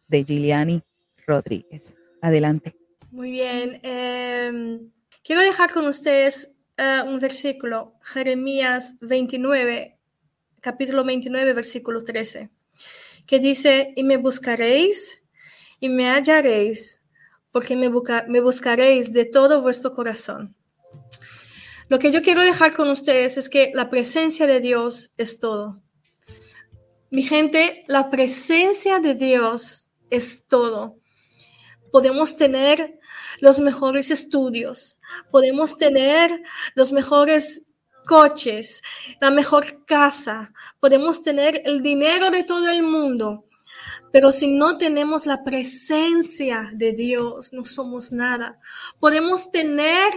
de 0.09 0.24
Giuliani 0.24 0.82
Rodríguez. 1.26 1.96
Adelante. 2.20 2.76
Muy 3.11 3.30
bien. 3.30 3.80
Em, 3.82 4.90
quiero 5.22 5.42
dejar 5.42 5.72
con 5.72 5.86
ustedes 5.86 6.57
uh, 6.78 7.09
un 7.09 7.18
versículo, 7.18 7.94
Jeremías 8.03 8.96
29, 9.00 9.98
capítulo 10.61 11.05
29, 11.05 11.53
versículo 11.53 12.05
13, 12.05 12.50
que 13.27 13.39
dice, 13.39 13.93
y 13.97 14.05
me 14.05 14.16
buscaréis 14.16 15.23
y 15.81 15.89
me 15.89 16.09
hallaréis, 16.09 17.03
porque 17.51 17.77
me, 17.77 17.91
me 18.29 18.41
buscaréis 18.41 19.12
de 19.12 19.25
todo 19.25 19.62
vuestro 19.62 19.93
corazón. 19.93 20.55
Lo 21.89 21.99
que 21.99 22.11
yo 22.11 22.23
quiero 22.23 22.43
dejar 22.43 22.75
con 22.75 22.89
ustedes 22.89 23.37
es 23.37 23.49
que 23.49 23.70
la 23.75 23.91
presencia 23.91 24.47
de 24.47 24.61
Dios 24.61 25.12
es 25.16 25.39
todo. 25.39 25.83
Mi 27.11 27.23
gente, 27.23 27.85
la 27.89 28.09
presencia 28.11 28.99
de 28.99 29.14
Dios 29.14 29.91
es 30.09 30.47
todo. 30.47 30.99
Podemos 31.91 32.39
tener 32.39 32.99
los 33.41 33.61
mejores 33.61 34.11
estudios, 34.11 34.99
podemos 35.31 35.77
tener 35.77 36.43
los 36.75 36.93
mejores 36.93 37.62
coches, 38.07 38.82
la 39.20 39.30
mejor 39.30 39.84
casa, 39.84 40.53
podemos 40.80 41.22
tener 41.22 41.62
el 41.64 41.82
dinero 41.82 42.30
de 42.30 42.44
todo 42.44 42.68
el 42.68 42.82
mundo, 42.82 43.44
pero 44.12 44.30
si 44.30 44.55
no 44.55 44.76
tenemos 44.76 45.24
la 45.26 45.42
presencia 45.42 46.70
de 46.74 46.92
Dios, 46.92 47.53
no 47.53 47.64
somos 47.64 48.12
nada. 48.12 48.61
Podemos 49.00 49.50
tener 49.50 50.12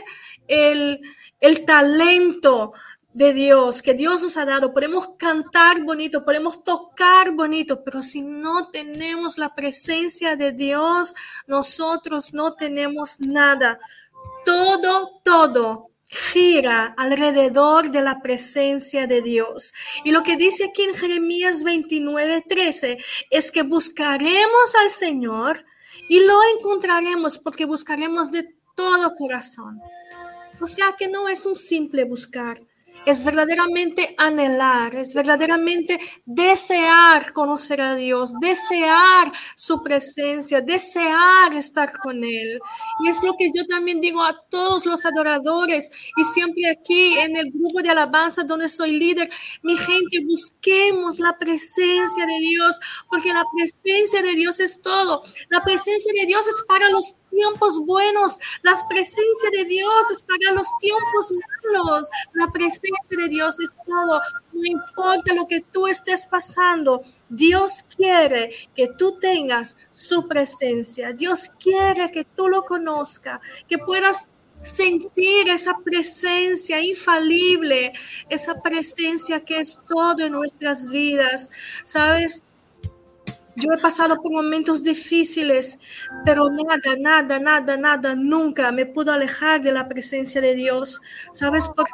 el, 0.47 0.99
el 1.39 1.63
talento 1.63 2.73
de 3.13 3.31
Dios, 3.31 3.81
que 3.81 3.93
Dios 3.93 4.21
nos 4.21 4.35
ha 4.35 4.43
dado. 4.43 4.73
Podemos 4.73 5.11
cantar 5.17 5.81
bonito, 5.83 6.25
podemos 6.25 6.65
tocar 6.65 7.31
bonito, 7.31 7.81
pero 7.85 8.01
si 8.01 8.21
no 8.21 8.69
tenemos 8.69 9.37
la 9.37 9.55
presencia 9.55 10.35
de 10.35 10.51
Dios, 10.51 11.15
nosotros 11.47 12.33
no 12.33 12.55
tenemos 12.55 13.21
nada. 13.21 13.79
Todo, 14.43 15.21
todo 15.23 15.94
gira 16.09 16.93
alrededor 16.97 17.91
de 17.91 18.01
la 18.01 18.21
presencia 18.21 19.07
de 19.07 19.21
Dios. 19.21 19.73
Y 20.03 20.11
lo 20.11 20.23
que 20.23 20.37
dice 20.37 20.65
aquí 20.65 20.83
en 20.83 20.95
Jeremías 20.95 21.63
29, 21.63 22.43
13 22.47 22.97
es 23.31 23.51
que 23.51 23.63
buscaremos 23.63 24.75
al 24.81 24.89
Señor 24.89 25.65
y 26.09 26.19
lo 26.25 26.39
encontraremos 26.57 27.37
porque 27.37 27.65
buscaremos 27.65 28.31
de 28.31 28.55
todo 28.75 29.15
corazón. 29.15 29.79
O 30.61 30.67
sea 30.67 30.95
que 30.97 31.07
no 31.07 31.27
es 31.27 31.45
un 31.45 31.55
simple 31.55 32.05
buscar, 32.05 32.61
es 33.05 33.23
verdaderamente 33.23 34.15
anhelar, 34.17 34.95
es 34.95 35.13
verdaderamente 35.13 35.99
desear 36.25 37.33
conocer 37.33 37.81
a 37.81 37.95
Dios, 37.95 38.33
desear 38.39 39.31
su 39.55 39.81
presencia, 39.83 40.61
desear 40.61 41.53
estar 41.53 41.97
con 41.99 42.23
Él. 42.23 42.59
Y 43.03 43.09
es 43.09 43.21
lo 43.23 43.33
que 43.37 43.51
yo 43.53 43.65
también 43.67 44.01
digo 44.01 44.23
a 44.23 44.35
todos 44.49 44.85
los 44.85 45.05
adoradores 45.05 45.89
y 46.17 46.23
siempre 46.25 46.69
aquí 46.69 47.17
en 47.19 47.35
el 47.35 47.51
grupo 47.51 47.81
de 47.81 47.89
alabanza 47.89 48.43
donde 48.43 48.69
soy 48.69 48.91
líder, 48.91 49.29
mi 49.61 49.77
gente, 49.77 50.23
busquemos 50.25 51.19
la 51.19 51.37
presencia 51.37 52.25
de 52.25 52.39
Dios, 52.39 52.79
porque 53.09 53.33
la 53.33 53.43
presencia 53.55 54.21
de 54.21 54.35
Dios 54.35 54.59
es 54.59 54.81
todo. 54.81 55.21
La 55.49 55.63
presencia 55.63 56.11
de 56.13 56.25
Dios 56.25 56.47
es 56.47 56.63
para 56.67 56.89
los 56.89 57.15
tiempos 57.35 57.85
buenos, 57.85 58.37
la 58.61 58.75
presencia 58.87 59.49
de 59.51 59.65
Dios 59.65 60.11
es 60.11 60.21
para 60.21 60.53
los 60.53 60.67
tiempos 60.79 61.33
malos, 61.63 62.07
la 62.33 62.51
presencia 62.51 63.17
de 63.17 63.29
Dios 63.29 63.59
es 63.59 63.69
todo, 63.85 64.21
no 64.53 64.65
importa 64.65 65.33
lo 65.33 65.45
que 65.47 65.61
tú 65.61 65.87
estés 65.87 66.25
pasando, 66.25 67.03
Dios 67.29 67.83
quiere 67.95 68.51
que 68.75 68.87
tú 68.87 69.19
tengas 69.19 69.77
su 69.91 70.27
presencia, 70.27 71.13
Dios 71.13 71.49
quiere 71.59 72.11
que 72.11 72.23
tú 72.23 72.47
lo 72.47 72.63
conozcas, 72.63 73.39
que 73.67 73.77
puedas 73.77 74.29
sentir 74.61 75.49
esa 75.49 75.77
presencia 75.83 76.81
infalible, 76.81 77.91
esa 78.29 78.61
presencia 78.61 79.43
que 79.43 79.59
es 79.59 79.81
todo 79.87 80.25
en 80.25 80.31
nuestras 80.31 80.89
vidas, 80.89 81.49
¿sabes? 81.83 82.43
Yo 83.55 83.71
he 83.73 83.77
pasado 83.77 84.21
por 84.21 84.31
momentos 84.31 84.83
difíciles, 84.83 85.79
pero 86.25 86.49
nada, 86.49 86.95
nada, 86.99 87.39
nada, 87.39 87.77
nada, 87.77 88.15
nunca 88.15 88.71
me 88.71 88.85
pudo 88.85 89.13
alejar 89.13 89.61
de 89.61 89.71
la 89.71 89.87
presencia 89.87 90.41
de 90.41 90.55
Dios. 90.55 91.01
¿Sabes 91.31 91.69
por 91.69 91.85
qué? 91.85 91.91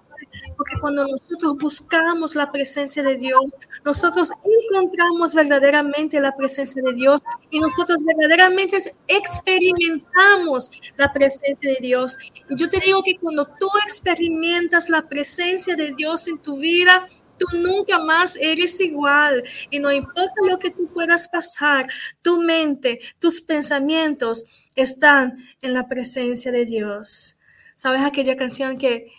Porque 0.58 0.80
cuando 0.80 1.06
nosotros 1.08 1.58
buscamos 1.58 2.36
la 2.36 2.52
presencia 2.52 3.04
de 3.04 3.18
Dios, 3.18 3.44
nosotros 3.84 4.32
encontramos 4.72 5.36
verdaderamente 5.36 6.20
la 6.20 6.36
presencia 6.36 6.82
de 6.84 6.94
Dios 6.94 7.22
y 7.50 7.60
nosotros 7.60 8.02
verdaderamente 8.04 8.78
experimentamos 9.08 10.72
la 10.98 11.12
presencia 11.12 11.74
de 11.74 11.80
Dios. 11.82 12.18
Y 12.50 12.56
yo 12.56 12.70
te 12.70 12.80
digo 12.80 13.04
que 13.04 13.18
cuando 13.18 13.46
tú 13.46 13.68
experimentas 13.86 14.90
la 14.90 15.08
presencia 15.08 15.76
de 15.76 15.94
Dios 15.96 16.28
en 16.28 16.38
tu 16.40 16.58
vida, 16.58 17.06
tú 17.42 17.58
nunca 17.58 18.00
más 18.00 18.36
eres 18.36 18.80
igual 18.80 19.44
y 19.72 19.80
no 19.80 19.92
importa 19.92 20.34
lo 20.48 20.60
que 20.60 20.70
tú 20.70 20.88
puedas 20.94 21.28
pasar, 21.28 21.88
tu 22.22 22.42
mente, 22.42 23.00
tus 23.20 23.42
pensamientos 23.42 24.46
están 24.76 25.38
en 25.62 25.74
la 25.74 25.88
presencia 25.88 26.52
de 26.52 26.66
Dios. 26.66 27.38
¿Sabes 27.76 28.02
aquella 28.02 28.38
canción 28.38 28.78
que, 28.78 29.12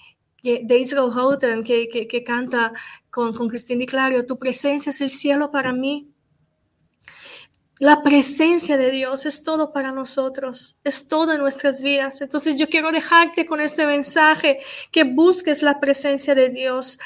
de 0.42 0.78
Israel 0.78 1.10
Houghton 1.12 1.64
que, 1.64 1.88
que, 1.88 2.24
canta 2.24 2.72
con, 3.10 3.34
con 3.34 3.48
Cristina 3.48 3.82
y 3.82 3.86
Clario? 3.86 4.24
Tu 4.24 4.38
presencia 4.38 4.90
es 4.90 5.00
el 5.00 5.10
cielo 5.10 5.50
para 5.50 5.72
mí. 5.72 6.08
La 7.78 8.04
presencia 8.04 8.76
de 8.76 8.92
Dios 8.92 9.26
es 9.26 9.42
todo 9.42 9.72
para 9.72 9.90
nosotros, 9.90 10.78
es 10.84 11.08
todo 11.08 11.32
en 11.32 11.40
nuestras 11.40 11.82
vidas. 11.82 12.20
Entonces 12.20 12.56
yo 12.56 12.68
quiero 12.68 12.92
dejarte 12.92 13.46
con 13.46 13.60
este 13.60 13.84
mensaje, 13.86 14.60
que 14.92 15.02
busques 15.02 15.62
la 15.62 15.80
presencia 15.80 16.36
de 16.36 16.50
Dios. 16.50 17.00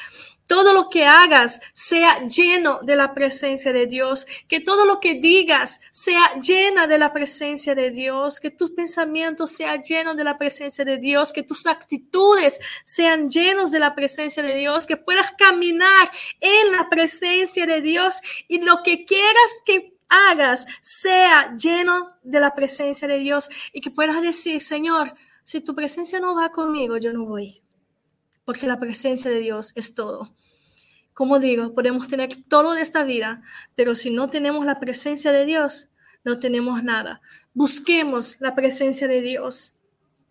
Todo 0.47 0.73
lo 0.73 0.91
que 0.91 1.05
hagas 1.07 1.61
sea 1.73 2.27
lleno 2.29 2.79
de 2.83 2.95
la 2.95 3.15
presencia 3.15 3.73
de 3.73 3.87
Dios. 3.87 4.27
Que 4.49 4.61
todo 4.61 4.87
lo 4.87 5.01
que 5.01 5.15
digas 5.15 5.81
sea 5.91 6.41
llena 6.41 6.87
de 6.87 6.99
la 6.99 7.13
presencia 7.13 7.75
de 7.75 7.91
Dios. 7.91 8.39
Que 8.39 8.51
tus 8.51 8.71
pensamientos 8.71 9.53
sean 9.53 9.83
llenos 9.83 10.17
de 10.17 10.25
la 10.25 10.39
presencia 10.39 10.85
de 10.85 10.99
Dios. 10.99 11.33
Que 11.33 11.43
tus 11.43 11.67
actitudes 11.67 12.61
sean 12.85 13.29
llenos 13.29 13.73
de 13.73 13.81
la 13.81 13.95
presencia 13.95 14.43
de 14.43 14.55
Dios. 14.55 14.87
Que 14.87 14.97
puedas 14.97 15.33
caminar 15.33 16.11
en 16.41 16.73
la 16.73 16.89
presencia 16.89 17.67
de 17.67 17.81
Dios. 17.81 18.21
Y 18.47 18.61
lo 18.61 18.83
que 18.85 19.05
quieras 19.05 19.51
que 19.65 19.99
hagas 20.09 20.67
sea 20.81 21.55
lleno 21.57 22.17
de 22.23 22.39
la 22.39 22.55
presencia 22.55 23.09
de 23.09 23.19
Dios. 23.19 23.49
Y 23.73 23.81
que 23.81 23.91
puedas 23.91 24.23
decir, 24.23 24.63
Señor, 24.63 25.15
si 25.43 25.61
tu 25.61 25.75
presencia 25.75 26.21
no 26.21 26.37
va 26.37 26.51
conmigo, 26.51 26.99
yo 26.99 27.13
no 27.13 27.25
voy 27.25 27.66
porque 28.47 28.67
la 28.67 28.81
presencia 28.81 29.31
de 29.31 29.41
Dios 29.41 29.73
es 29.75 29.95
todo. 29.95 30.35
Como 31.13 31.39
digo, 31.39 31.75
podemos 31.75 32.09
tener 32.09 32.45
todo 32.49 32.75
de 32.75 32.83
esta 32.83 33.03
vida, 33.03 33.43
pero 33.75 33.95
si 33.95 34.11
no 34.11 34.31
tenemos 34.31 34.65
la 34.65 34.81
presencia 34.81 35.33
de 35.33 35.45
Dios, 35.45 35.91
no 36.25 36.39
tenemos 36.39 36.83
nada. 36.83 37.21
Busquemos 37.53 38.37
la 38.39 38.55
presencia 38.55 39.09
de 39.09 39.21
Dios. 39.21 39.77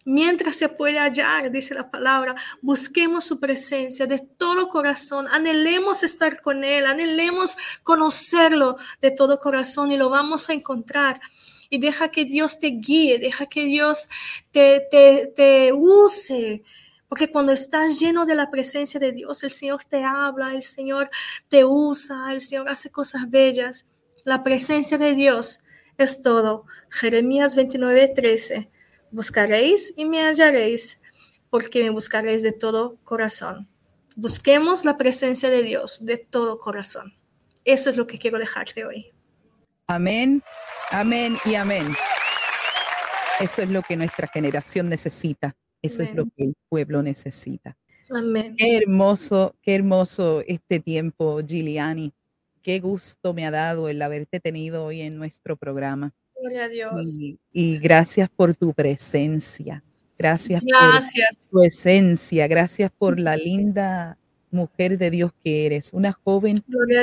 Mientras 0.06 0.56
se 0.56 0.70
puede 0.70 1.00
hallar, 1.00 1.52
dice 1.52 1.74
la 1.74 1.90
palabra, 1.90 2.36
busquemos 2.62 3.26
su 3.26 3.40
presencia 3.40 4.06
de 4.06 4.20
todo 4.20 4.70
corazón, 4.70 5.28
anhelemos 5.32 6.04
estar 6.04 6.42
con 6.42 6.64
Él, 6.64 6.86
anhelemos 6.86 7.58
conocerlo 7.84 8.78
de 9.02 9.12
todo 9.12 9.40
corazón 9.40 9.92
y 9.92 9.98
lo 9.98 10.10
vamos 10.10 10.50
a 10.50 10.54
encontrar. 10.54 11.20
Y 11.70 11.80
deja 11.80 12.12
que 12.12 12.26
Dios 12.26 12.60
te 12.60 12.68
guíe, 12.68 13.18
deja 13.18 13.48
que 13.48 13.66
Dios 13.66 14.08
te, 14.52 14.86
te, 14.92 15.34
te 15.36 15.74
use 15.74 16.64
Porque 17.16 17.32
cuando 17.32 17.54
estás 17.54 17.98
lleno 17.98 18.26
de 18.26 18.36
la 18.36 18.52
presencia 18.52 19.00
de 19.00 19.14
Dios, 19.14 19.42
el 19.46 19.52
Señor 19.52 19.86
te 19.86 20.04
habla, 20.04 20.54
el 20.54 20.64
Señor 20.64 21.10
te 21.48 21.64
usa, 21.64 22.34
el 22.34 22.42
Señor 22.42 22.68
hace 22.68 22.92
cosas 22.92 23.30
bellas. 23.30 23.86
La 24.26 24.44
presencia 24.44 24.98
de 24.98 25.16
Dios 25.16 25.62
es 25.98 26.22
todo. 26.22 26.66
Jeremías 26.90 27.56
29, 27.56 28.10
13. 28.14 28.70
Buscaréis 29.12 29.94
y 29.96 30.04
me 30.04 30.24
hallaréis, 30.24 31.00
porque 31.50 31.84
me 31.84 31.90
buscaréis 31.90 32.44
de 32.44 32.52
todo 32.52 32.98
corazón. 33.06 33.70
Busquemos 34.18 34.84
la 34.84 34.98
presencia 34.98 35.50
de 35.50 35.64
Dios 35.64 36.06
de 36.06 36.18
todo 36.18 36.58
corazón. 36.58 37.16
Eso 37.64 37.90
es 37.90 37.96
lo 37.96 38.08
que 38.08 38.20
quiero 38.20 38.40
dejarte 38.40 38.84
hoy. 38.84 39.14
Amén, 39.88 40.44
amén 40.92 41.38
y 41.46 41.56
amén. 41.56 41.96
Eso 43.40 43.62
es 43.62 43.70
lo 43.70 43.84
que 43.84 43.96
nuestra 43.96 44.28
generación 44.28 44.90
necesita. 44.90 45.56
Eso 45.86 46.04
es 46.04 46.14
lo 46.16 46.26
que 46.26 46.44
el 46.44 46.56
pueblo 46.70 47.02
necesita. 47.04 47.78
Amén. 48.10 48.56
Qué 48.58 48.78
hermoso, 48.78 49.56
qué 49.62 49.76
hermoso 49.76 50.44
este 50.48 50.80
tiempo, 50.80 51.42
Giuliani. 51.42 52.14
Qué 52.62 52.80
gusto 52.80 53.34
me 53.34 53.46
ha 53.46 53.52
dado 53.52 53.90
el 53.90 54.02
haberte 54.02 54.40
tenido 54.40 54.86
hoy 54.86 55.02
en 55.02 55.18
nuestro 55.18 55.56
programa. 55.56 56.14
Gloria 56.40 56.66
a 56.66 56.70
Dios. 56.70 57.08
Y, 57.52 57.78
gracias 57.80 58.30
por 58.30 58.56
tu 58.56 58.74
presencia. 58.74 59.84
Gracias, 60.18 60.64
gracias, 60.64 61.50
por 61.50 61.62
tu 61.62 61.68
esencia. 61.68 62.48
Gracias 62.48 62.92
por 62.98 63.20
la 63.20 63.36
linda 63.36 64.18
mujer 64.52 64.98
de 64.98 65.12
Dios 65.12 65.32
que 65.44 65.66
eres. 65.66 65.94
Una 65.94 66.14
joven 66.14 66.56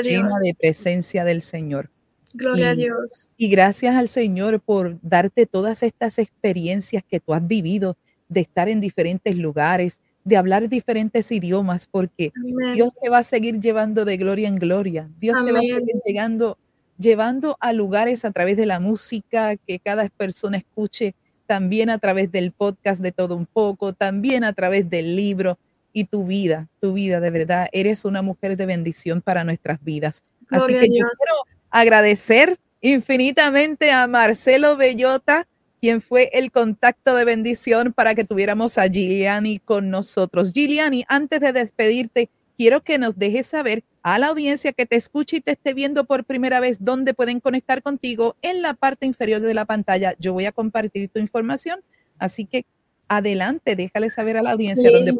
llena 0.03 0.37
de 0.43 0.53
presencia 0.53 1.23
del 1.23 1.41
Señor. 1.41 1.89
Gloria 2.33 2.71
a 2.71 2.75
Dios. 2.75 3.29
Y 3.37 3.47
gracias 3.49 3.95
al 3.95 4.09
Señor 4.09 4.59
por 4.59 4.99
darte 5.01 5.45
todas 5.45 5.83
estas 5.83 6.17
experiencias 6.17 7.03
que 7.03 7.19
tú 7.19 7.33
has 7.33 7.47
vivido 7.47 7.95
de 8.33 8.41
estar 8.41 8.67
en 8.69 8.81
diferentes 8.81 9.35
lugares, 9.35 10.01
de 10.23 10.37
hablar 10.37 10.69
diferentes 10.69 11.31
idiomas, 11.31 11.87
porque 11.87 12.31
Dios 12.73 12.93
te 13.01 13.09
va 13.09 13.19
a 13.19 13.23
seguir 13.23 13.59
llevando 13.59 14.05
de 14.05 14.17
gloria 14.17 14.47
en 14.47 14.55
gloria. 14.55 15.09
Dios 15.19 15.43
te 15.45 15.51
va 15.51 15.59
a 15.59 15.61
seguir 15.61 15.95
llegando, 16.05 16.57
llevando 16.97 17.57
a 17.59 17.73
lugares 17.73 18.25
a 18.25 18.31
través 18.31 18.57
de 18.57 18.65
la 18.65 18.79
música 18.79 19.55
que 19.57 19.79
cada 19.79 20.07
persona 20.09 20.57
escuche, 20.57 21.13
también 21.45 21.89
a 21.89 21.97
través 21.97 22.31
del 22.31 22.51
podcast 22.51 23.01
de 23.01 23.11
todo 23.11 23.35
un 23.35 23.45
poco, 23.45 23.93
también 23.93 24.43
a 24.43 24.53
través 24.53 24.89
del 24.89 25.15
libro 25.15 25.57
y 25.91 26.05
tu 26.05 26.25
vida, 26.25 26.69
tu 26.79 26.93
vida 26.93 27.19
de 27.19 27.29
verdad. 27.29 27.67
Eres 27.71 28.05
una 28.05 28.21
mujer 28.21 28.57
de 28.57 28.65
bendición 28.65 29.21
para 29.21 29.43
nuestras 29.43 29.83
vidas. 29.83 30.23
Así 30.49 30.73
que 30.73 30.87
yo 30.87 31.05
quiero 31.05 31.35
agradecer 31.69 32.57
infinitamente 32.81 33.91
a 33.91 34.07
Marcelo 34.07 34.77
Bellota, 34.77 35.47
quien 35.83 36.01
fue 36.01 36.29
el 36.31 36.49
contacto 36.49 37.13
de 37.13 37.25
bendición 37.25 37.91
para 37.91 38.15
que 38.15 38.23
tuviéramos 38.23 38.77
a 38.77 38.87
Giuliani 38.87 39.59
con 39.59 39.89
nosotros. 39.89 40.53
Giuliani, 40.53 41.03
antes 41.09 41.41
de 41.41 41.51
despedirte, 41.51 42.29
quiero 42.55 42.85
que 42.85 42.97
nos 42.97 43.17
dejes 43.17 43.47
saber 43.47 43.83
a 44.01 44.17
la 44.17 44.27
audiencia 44.27 44.71
que 44.71 44.85
te 44.85 44.95
escuche 44.95 45.35
y 45.35 45.41
te 45.41 45.51
esté 45.51 45.73
viendo 45.73 46.05
por 46.05 46.23
primera 46.23 46.61
vez 46.61 46.85
dónde 46.85 47.13
pueden 47.13 47.41
conectar 47.41 47.83
contigo 47.83 48.37
en 48.41 48.61
la 48.61 48.75
parte 48.75 49.05
inferior 49.05 49.41
de 49.41 49.53
la 49.53 49.65
pantalla. 49.65 50.15
Yo 50.19 50.31
voy 50.31 50.45
a 50.45 50.53
compartir 50.53 51.09
tu 51.09 51.19
información, 51.19 51.81
así 52.17 52.45
que 52.45 52.65
adelante, 53.09 53.75
déjale 53.75 54.09
saber 54.09 54.37
a 54.37 54.41
la 54.41 54.51
audiencia 54.51 54.89
dónde 54.89 55.11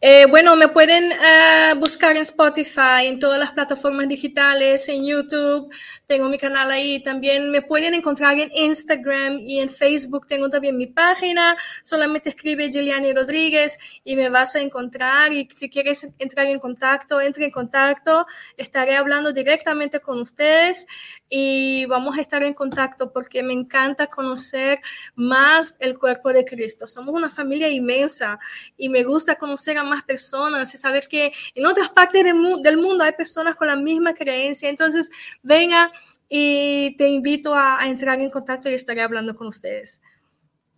eh, 0.00 0.26
bueno, 0.26 0.56
me 0.56 0.68
pueden 0.68 1.12
eh, 1.12 1.74
buscar 1.78 2.16
en 2.16 2.22
Spotify, 2.22 3.06
en 3.06 3.20
todas 3.20 3.38
las 3.38 3.52
plataformas 3.52 4.08
digitales, 4.08 4.88
en 4.88 5.06
YouTube, 5.06 5.72
tengo 6.06 6.28
mi 6.28 6.38
canal 6.38 6.70
ahí. 6.70 7.02
También 7.02 7.50
me 7.50 7.62
pueden 7.62 7.94
encontrar 7.94 8.38
en 8.38 8.50
Instagram 8.52 9.38
y 9.40 9.60
en 9.60 9.70
Facebook, 9.70 10.26
tengo 10.26 10.50
también 10.50 10.76
mi 10.76 10.86
página. 10.86 11.56
Solamente 11.82 12.30
escribe 12.30 12.70
Giuliani 12.70 13.12
Rodríguez 13.12 13.78
y 14.04 14.16
me 14.16 14.28
vas 14.28 14.56
a 14.56 14.60
encontrar. 14.60 15.32
Y 15.32 15.48
si 15.54 15.70
quieres 15.70 16.06
entrar 16.18 16.46
en 16.46 16.58
contacto, 16.58 17.20
entre 17.20 17.44
en 17.44 17.50
contacto. 17.50 18.26
Estaré 18.56 18.96
hablando 18.96 19.32
directamente 19.32 20.00
con 20.00 20.20
ustedes 20.20 20.86
y 21.34 21.86
vamos 21.86 22.18
a 22.18 22.20
estar 22.20 22.42
en 22.42 22.52
contacto 22.52 23.10
porque 23.10 23.42
me 23.42 23.54
encanta 23.54 24.06
conocer 24.08 24.82
más 25.14 25.76
el 25.78 25.98
cuerpo 25.98 26.30
de 26.30 26.44
Cristo. 26.44 26.86
Somos 26.86 27.14
una 27.14 27.30
familia 27.30 27.70
inmensa 27.70 28.38
y 28.76 28.90
me 28.90 29.02
gusta 29.02 29.36
conocer 29.36 29.78
a 29.78 29.82
más 29.82 30.02
personas 30.02 30.74
y 30.74 30.76
saber 30.76 31.08
que 31.08 31.32
en 31.54 31.64
otras 31.64 31.88
partes 31.88 32.22
del, 32.22 32.76
mundo 32.76 33.02
hay 33.02 33.12
personas 33.12 33.56
con 33.56 33.66
la 33.66 33.76
misma 33.76 34.12
creencia. 34.12 34.68
Entonces, 34.68 35.10
venga 35.42 35.90
y 36.28 36.94
te 36.98 37.08
invito 37.08 37.54
a, 37.54 37.78
entrar 37.86 38.20
en 38.20 38.28
contacto 38.28 38.68
y 38.68 38.74
estaré 38.74 39.00
hablando 39.00 39.34
con 39.34 39.46
ustedes. 39.46 40.02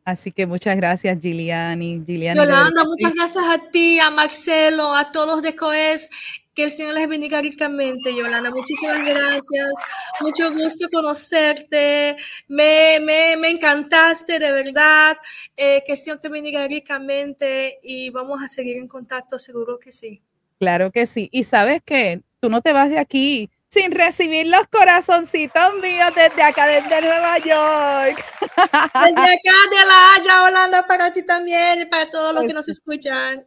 Así 0.04 0.30
que 0.30 0.46
muchas 0.46 0.76
gracias, 0.76 1.18
Giliani. 1.20 2.04
Giliani 2.06 2.38
Yolanda, 2.38 2.84
muchas 2.84 3.12
gracias 3.12 3.44
a 3.44 3.58
ti, 3.72 3.98
a 3.98 4.10
Marcelo, 4.10 4.94
a 4.94 5.10
todos 5.10 5.42
de 5.42 5.56
COES 5.56 6.10
que 6.54 6.64
el 6.64 6.70
Señor 6.70 6.94
les 6.94 7.08
bendiga 7.08 7.40
ricamente, 7.40 8.14
Yolanda. 8.14 8.50
Muchísimas 8.50 9.00
gracias. 9.00 9.72
Mucho 10.20 10.52
gusto 10.52 10.88
conocerte. 10.92 12.16
Me, 12.48 13.00
me, 13.00 13.36
me 13.36 13.50
encantaste, 13.50 14.38
de 14.38 14.52
verdad. 14.52 15.16
Eh, 15.56 15.82
que 15.84 15.92
el 15.92 15.98
Señor 15.98 16.20
te 16.20 16.28
bendiga 16.28 16.66
ricamente 16.68 17.80
y 17.82 18.10
vamos 18.10 18.42
a 18.42 18.48
seguir 18.48 18.76
en 18.76 18.88
contacto, 18.88 19.38
seguro 19.38 19.78
que 19.78 19.90
sí. 19.90 20.22
Claro 20.58 20.90
que 20.90 21.06
sí. 21.06 21.28
Y 21.32 21.42
sabes 21.42 21.82
que 21.84 22.22
tú 22.40 22.48
no 22.48 22.62
te 22.62 22.72
vas 22.72 22.88
de 22.88 22.98
aquí 22.98 23.50
sin 23.74 23.90
recibir 23.90 24.46
los 24.46 24.66
corazoncitos 24.68 25.74
míos 25.82 26.12
desde 26.14 26.42
acá, 26.42 26.66
desde 26.66 27.00
Nueva 27.00 27.38
York. 27.38 28.24
Desde 28.40 28.54
acá 28.62 29.56
de 29.70 29.86
La 29.86 30.14
Haya, 30.14 30.44
Holanda, 30.44 30.86
para 30.86 31.12
ti 31.12 31.24
también 31.24 31.80
y 31.80 31.86
para 31.86 32.08
todos 32.08 32.32
los 32.32 32.44
que 32.44 32.52
nos 32.52 32.68
escuchan. 32.68 33.44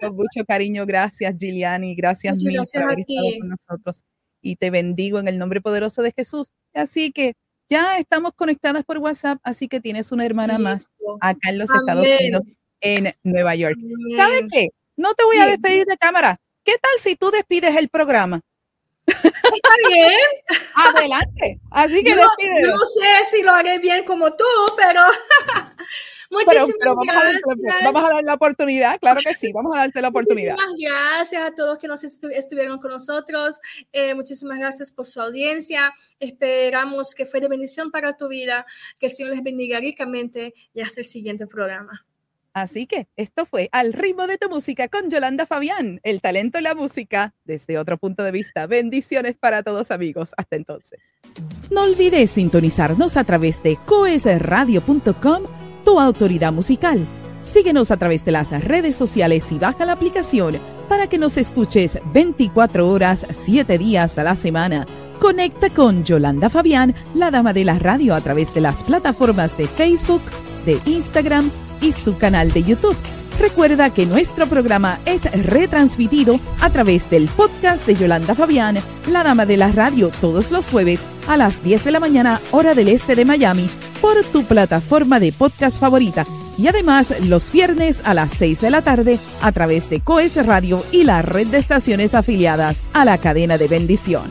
con 0.00 0.14
mucho 0.14 0.44
cariño, 0.46 0.86
gracias 0.86 1.34
Giliani, 1.38 1.96
gracias, 1.96 2.40
mil 2.42 2.56
por 2.72 2.82
haber 2.82 3.00
estado 3.00 3.28
con 3.40 3.48
nosotros. 3.48 4.04
Y 4.40 4.56
te 4.56 4.70
bendigo 4.70 5.18
en 5.18 5.26
el 5.26 5.38
nombre 5.38 5.60
poderoso 5.60 6.02
de 6.02 6.12
Jesús. 6.12 6.52
Así 6.72 7.10
que 7.10 7.34
ya 7.68 7.98
estamos 7.98 8.30
conectadas 8.36 8.84
por 8.84 8.98
WhatsApp, 8.98 9.38
así 9.42 9.66
que 9.66 9.80
tienes 9.80 10.12
una 10.12 10.24
hermana 10.24 10.56
más 10.58 10.94
acá 11.20 11.50
en 11.50 11.58
los 11.58 11.74
Estados 11.74 12.06
Unidos, 12.06 12.52
en 12.80 13.12
Nueva 13.24 13.56
York. 13.56 13.76
¿Sabes 14.14 14.44
qué? 14.52 14.68
No 14.96 15.14
te 15.14 15.24
voy 15.24 15.38
a 15.38 15.46
despedir 15.46 15.84
de 15.84 15.96
cámara. 15.96 16.38
¿Qué 16.62 16.74
tal 16.80 16.92
si 17.00 17.16
tú 17.16 17.32
despides 17.32 17.76
el 17.76 17.88
programa? 17.88 18.40
Está 19.06 19.70
bien. 19.88 20.10
Adelante. 20.74 21.60
Así 21.70 22.02
que 22.02 22.14
no, 22.14 22.22
no, 22.24 22.78
sé 22.78 23.24
si 23.30 23.42
lo 23.42 23.52
haré 23.52 23.78
bien 23.78 24.04
como 24.04 24.30
tú, 24.34 24.44
pero 24.76 25.00
muchísimas 26.30 26.96
gracias. 27.06 27.42
vamos 27.84 28.04
a 28.04 28.14
dar 28.14 28.24
la 28.24 28.34
oportunidad, 28.34 28.98
claro 28.98 29.20
que 29.24 29.34
sí, 29.34 29.52
vamos 29.52 29.76
a 29.76 29.80
darte 29.80 30.02
la 30.02 30.08
oportunidad. 30.08 30.56
Muchísimas 30.56 30.80
gracias 30.80 31.42
a 31.42 31.54
todos 31.54 31.78
que 31.78 31.88
nos 31.88 32.02
estuvieron 32.04 32.78
con 32.78 32.90
nosotros. 32.90 33.60
Eh, 33.92 34.14
muchísimas 34.14 34.58
gracias 34.58 34.90
por 34.90 35.06
su 35.06 35.20
audiencia. 35.20 35.94
Esperamos 36.18 37.14
que 37.14 37.26
fue 37.26 37.40
de 37.40 37.48
bendición 37.48 37.90
para 37.90 38.16
tu 38.16 38.28
vida, 38.28 38.66
que 38.98 39.06
el 39.06 39.12
Señor 39.12 39.32
les 39.32 39.42
bendiga 39.42 39.78
ricamente 39.78 40.54
y 40.74 40.80
hasta 40.80 41.00
el 41.00 41.06
siguiente 41.06 41.46
programa. 41.46 42.06
Así 42.56 42.86
que 42.86 43.06
esto 43.16 43.44
fue 43.44 43.68
Al 43.70 43.92
ritmo 43.92 44.26
de 44.26 44.38
tu 44.38 44.48
música 44.48 44.88
con 44.88 45.10
Yolanda 45.10 45.44
Fabián, 45.44 46.00
el 46.02 46.22
talento 46.22 46.58
y 46.58 46.62
la 46.62 46.74
música 46.74 47.34
desde 47.44 47.76
otro 47.76 47.98
punto 47.98 48.22
de 48.22 48.30
vista. 48.30 48.66
Bendiciones 48.66 49.36
para 49.36 49.62
todos 49.62 49.90
amigos. 49.90 50.32
Hasta 50.38 50.56
entonces. 50.56 51.00
No 51.70 51.82
olvides 51.82 52.30
sintonizarnos 52.30 53.18
a 53.18 53.24
través 53.24 53.62
de 53.62 53.76
coesradio.com, 53.84 55.42
tu 55.84 56.00
autoridad 56.00 56.50
musical. 56.50 57.06
Síguenos 57.42 57.90
a 57.90 57.98
través 57.98 58.24
de 58.24 58.32
las 58.32 58.48
redes 58.64 58.96
sociales 58.96 59.52
y 59.52 59.58
baja 59.58 59.84
la 59.84 59.92
aplicación 59.92 60.58
para 60.88 61.08
que 61.08 61.18
nos 61.18 61.36
escuches 61.36 61.98
24 62.14 62.88
horas, 62.88 63.26
7 63.30 63.76
días 63.76 64.16
a 64.16 64.24
la 64.24 64.34
semana. 64.34 64.86
Conecta 65.20 65.68
con 65.68 66.04
Yolanda 66.04 66.48
Fabián, 66.48 66.94
la 67.14 67.30
dama 67.30 67.52
de 67.52 67.66
la 67.66 67.78
radio, 67.78 68.14
a 68.14 68.22
través 68.22 68.54
de 68.54 68.62
las 68.62 68.82
plataformas 68.82 69.58
de 69.58 69.66
Facebook, 69.66 70.22
de 70.64 70.78
Instagram, 70.86 71.50
y 71.80 71.92
su 71.92 72.16
canal 72.16 72.52
de 72.52 72.62
YouTube. 72.62 72.96
Recuerda 73.38 73.90
que 73.90 74.06
nuestro 74.06 74.46
programa 74.46 74.98
es 75.04 75.30
retransmitido 75.44 76.40
a 76.60 76.70
través 76.70 77.10
del 77.10 77.28
podcast 77.28 77.86
de 77.86 77.94
Yolanda 77.94 78.34
Fabián, 78.34 78.78
la 79.10 79.22
dama 79.22 79.44
de 79.44 79.58
la 79.58 79.70
radio, 79.70 80.10
todos 80.20 80.52
los 80.52 80.70
jueves 80.70 81.04
a 81.28 81.36
las 81.36 81.62
10 81.62 81.84
de 81.84 81.90
la 81.90 82.00
mañana, 82.00 82.40
hora 82.50 82.74
del 82.74 82.88
este 82.88 83.14
de 83.14 83.26
Miami, 83.26 83.68
por 84.00 84.24
tu 84.24 84.44
plataforma 84.44 85.20
de 85.20 85.32
podcast 85.32 85.78
favorita. 85.78 86.24
Y 86.56 86.68
además 86.68 87.14
los 87.26 87.52
viernes 87.52 88.00
a 88.04 88.14
las 88.14 88.32
6 88.32 88.62
de 88.62 88.70
la 88.70 88.80
tarde 88.80 89.18
a 89.42 89.52
través 89.52 89.90
de 89.90 90.00
Coes 90.00 90.44
Radio 90.46 90.82
y 90.90 91.04
la 91.04 91.20
red 91.20 91.48
de 91.48 91.58
estaciones 91.58 92.14
afiliadas 92.14 92.84
a 92.94 93.04
la 93.04 93.18
cadena 93.18 93.58
de 93.58 93.68
bendición. 93.68 94.30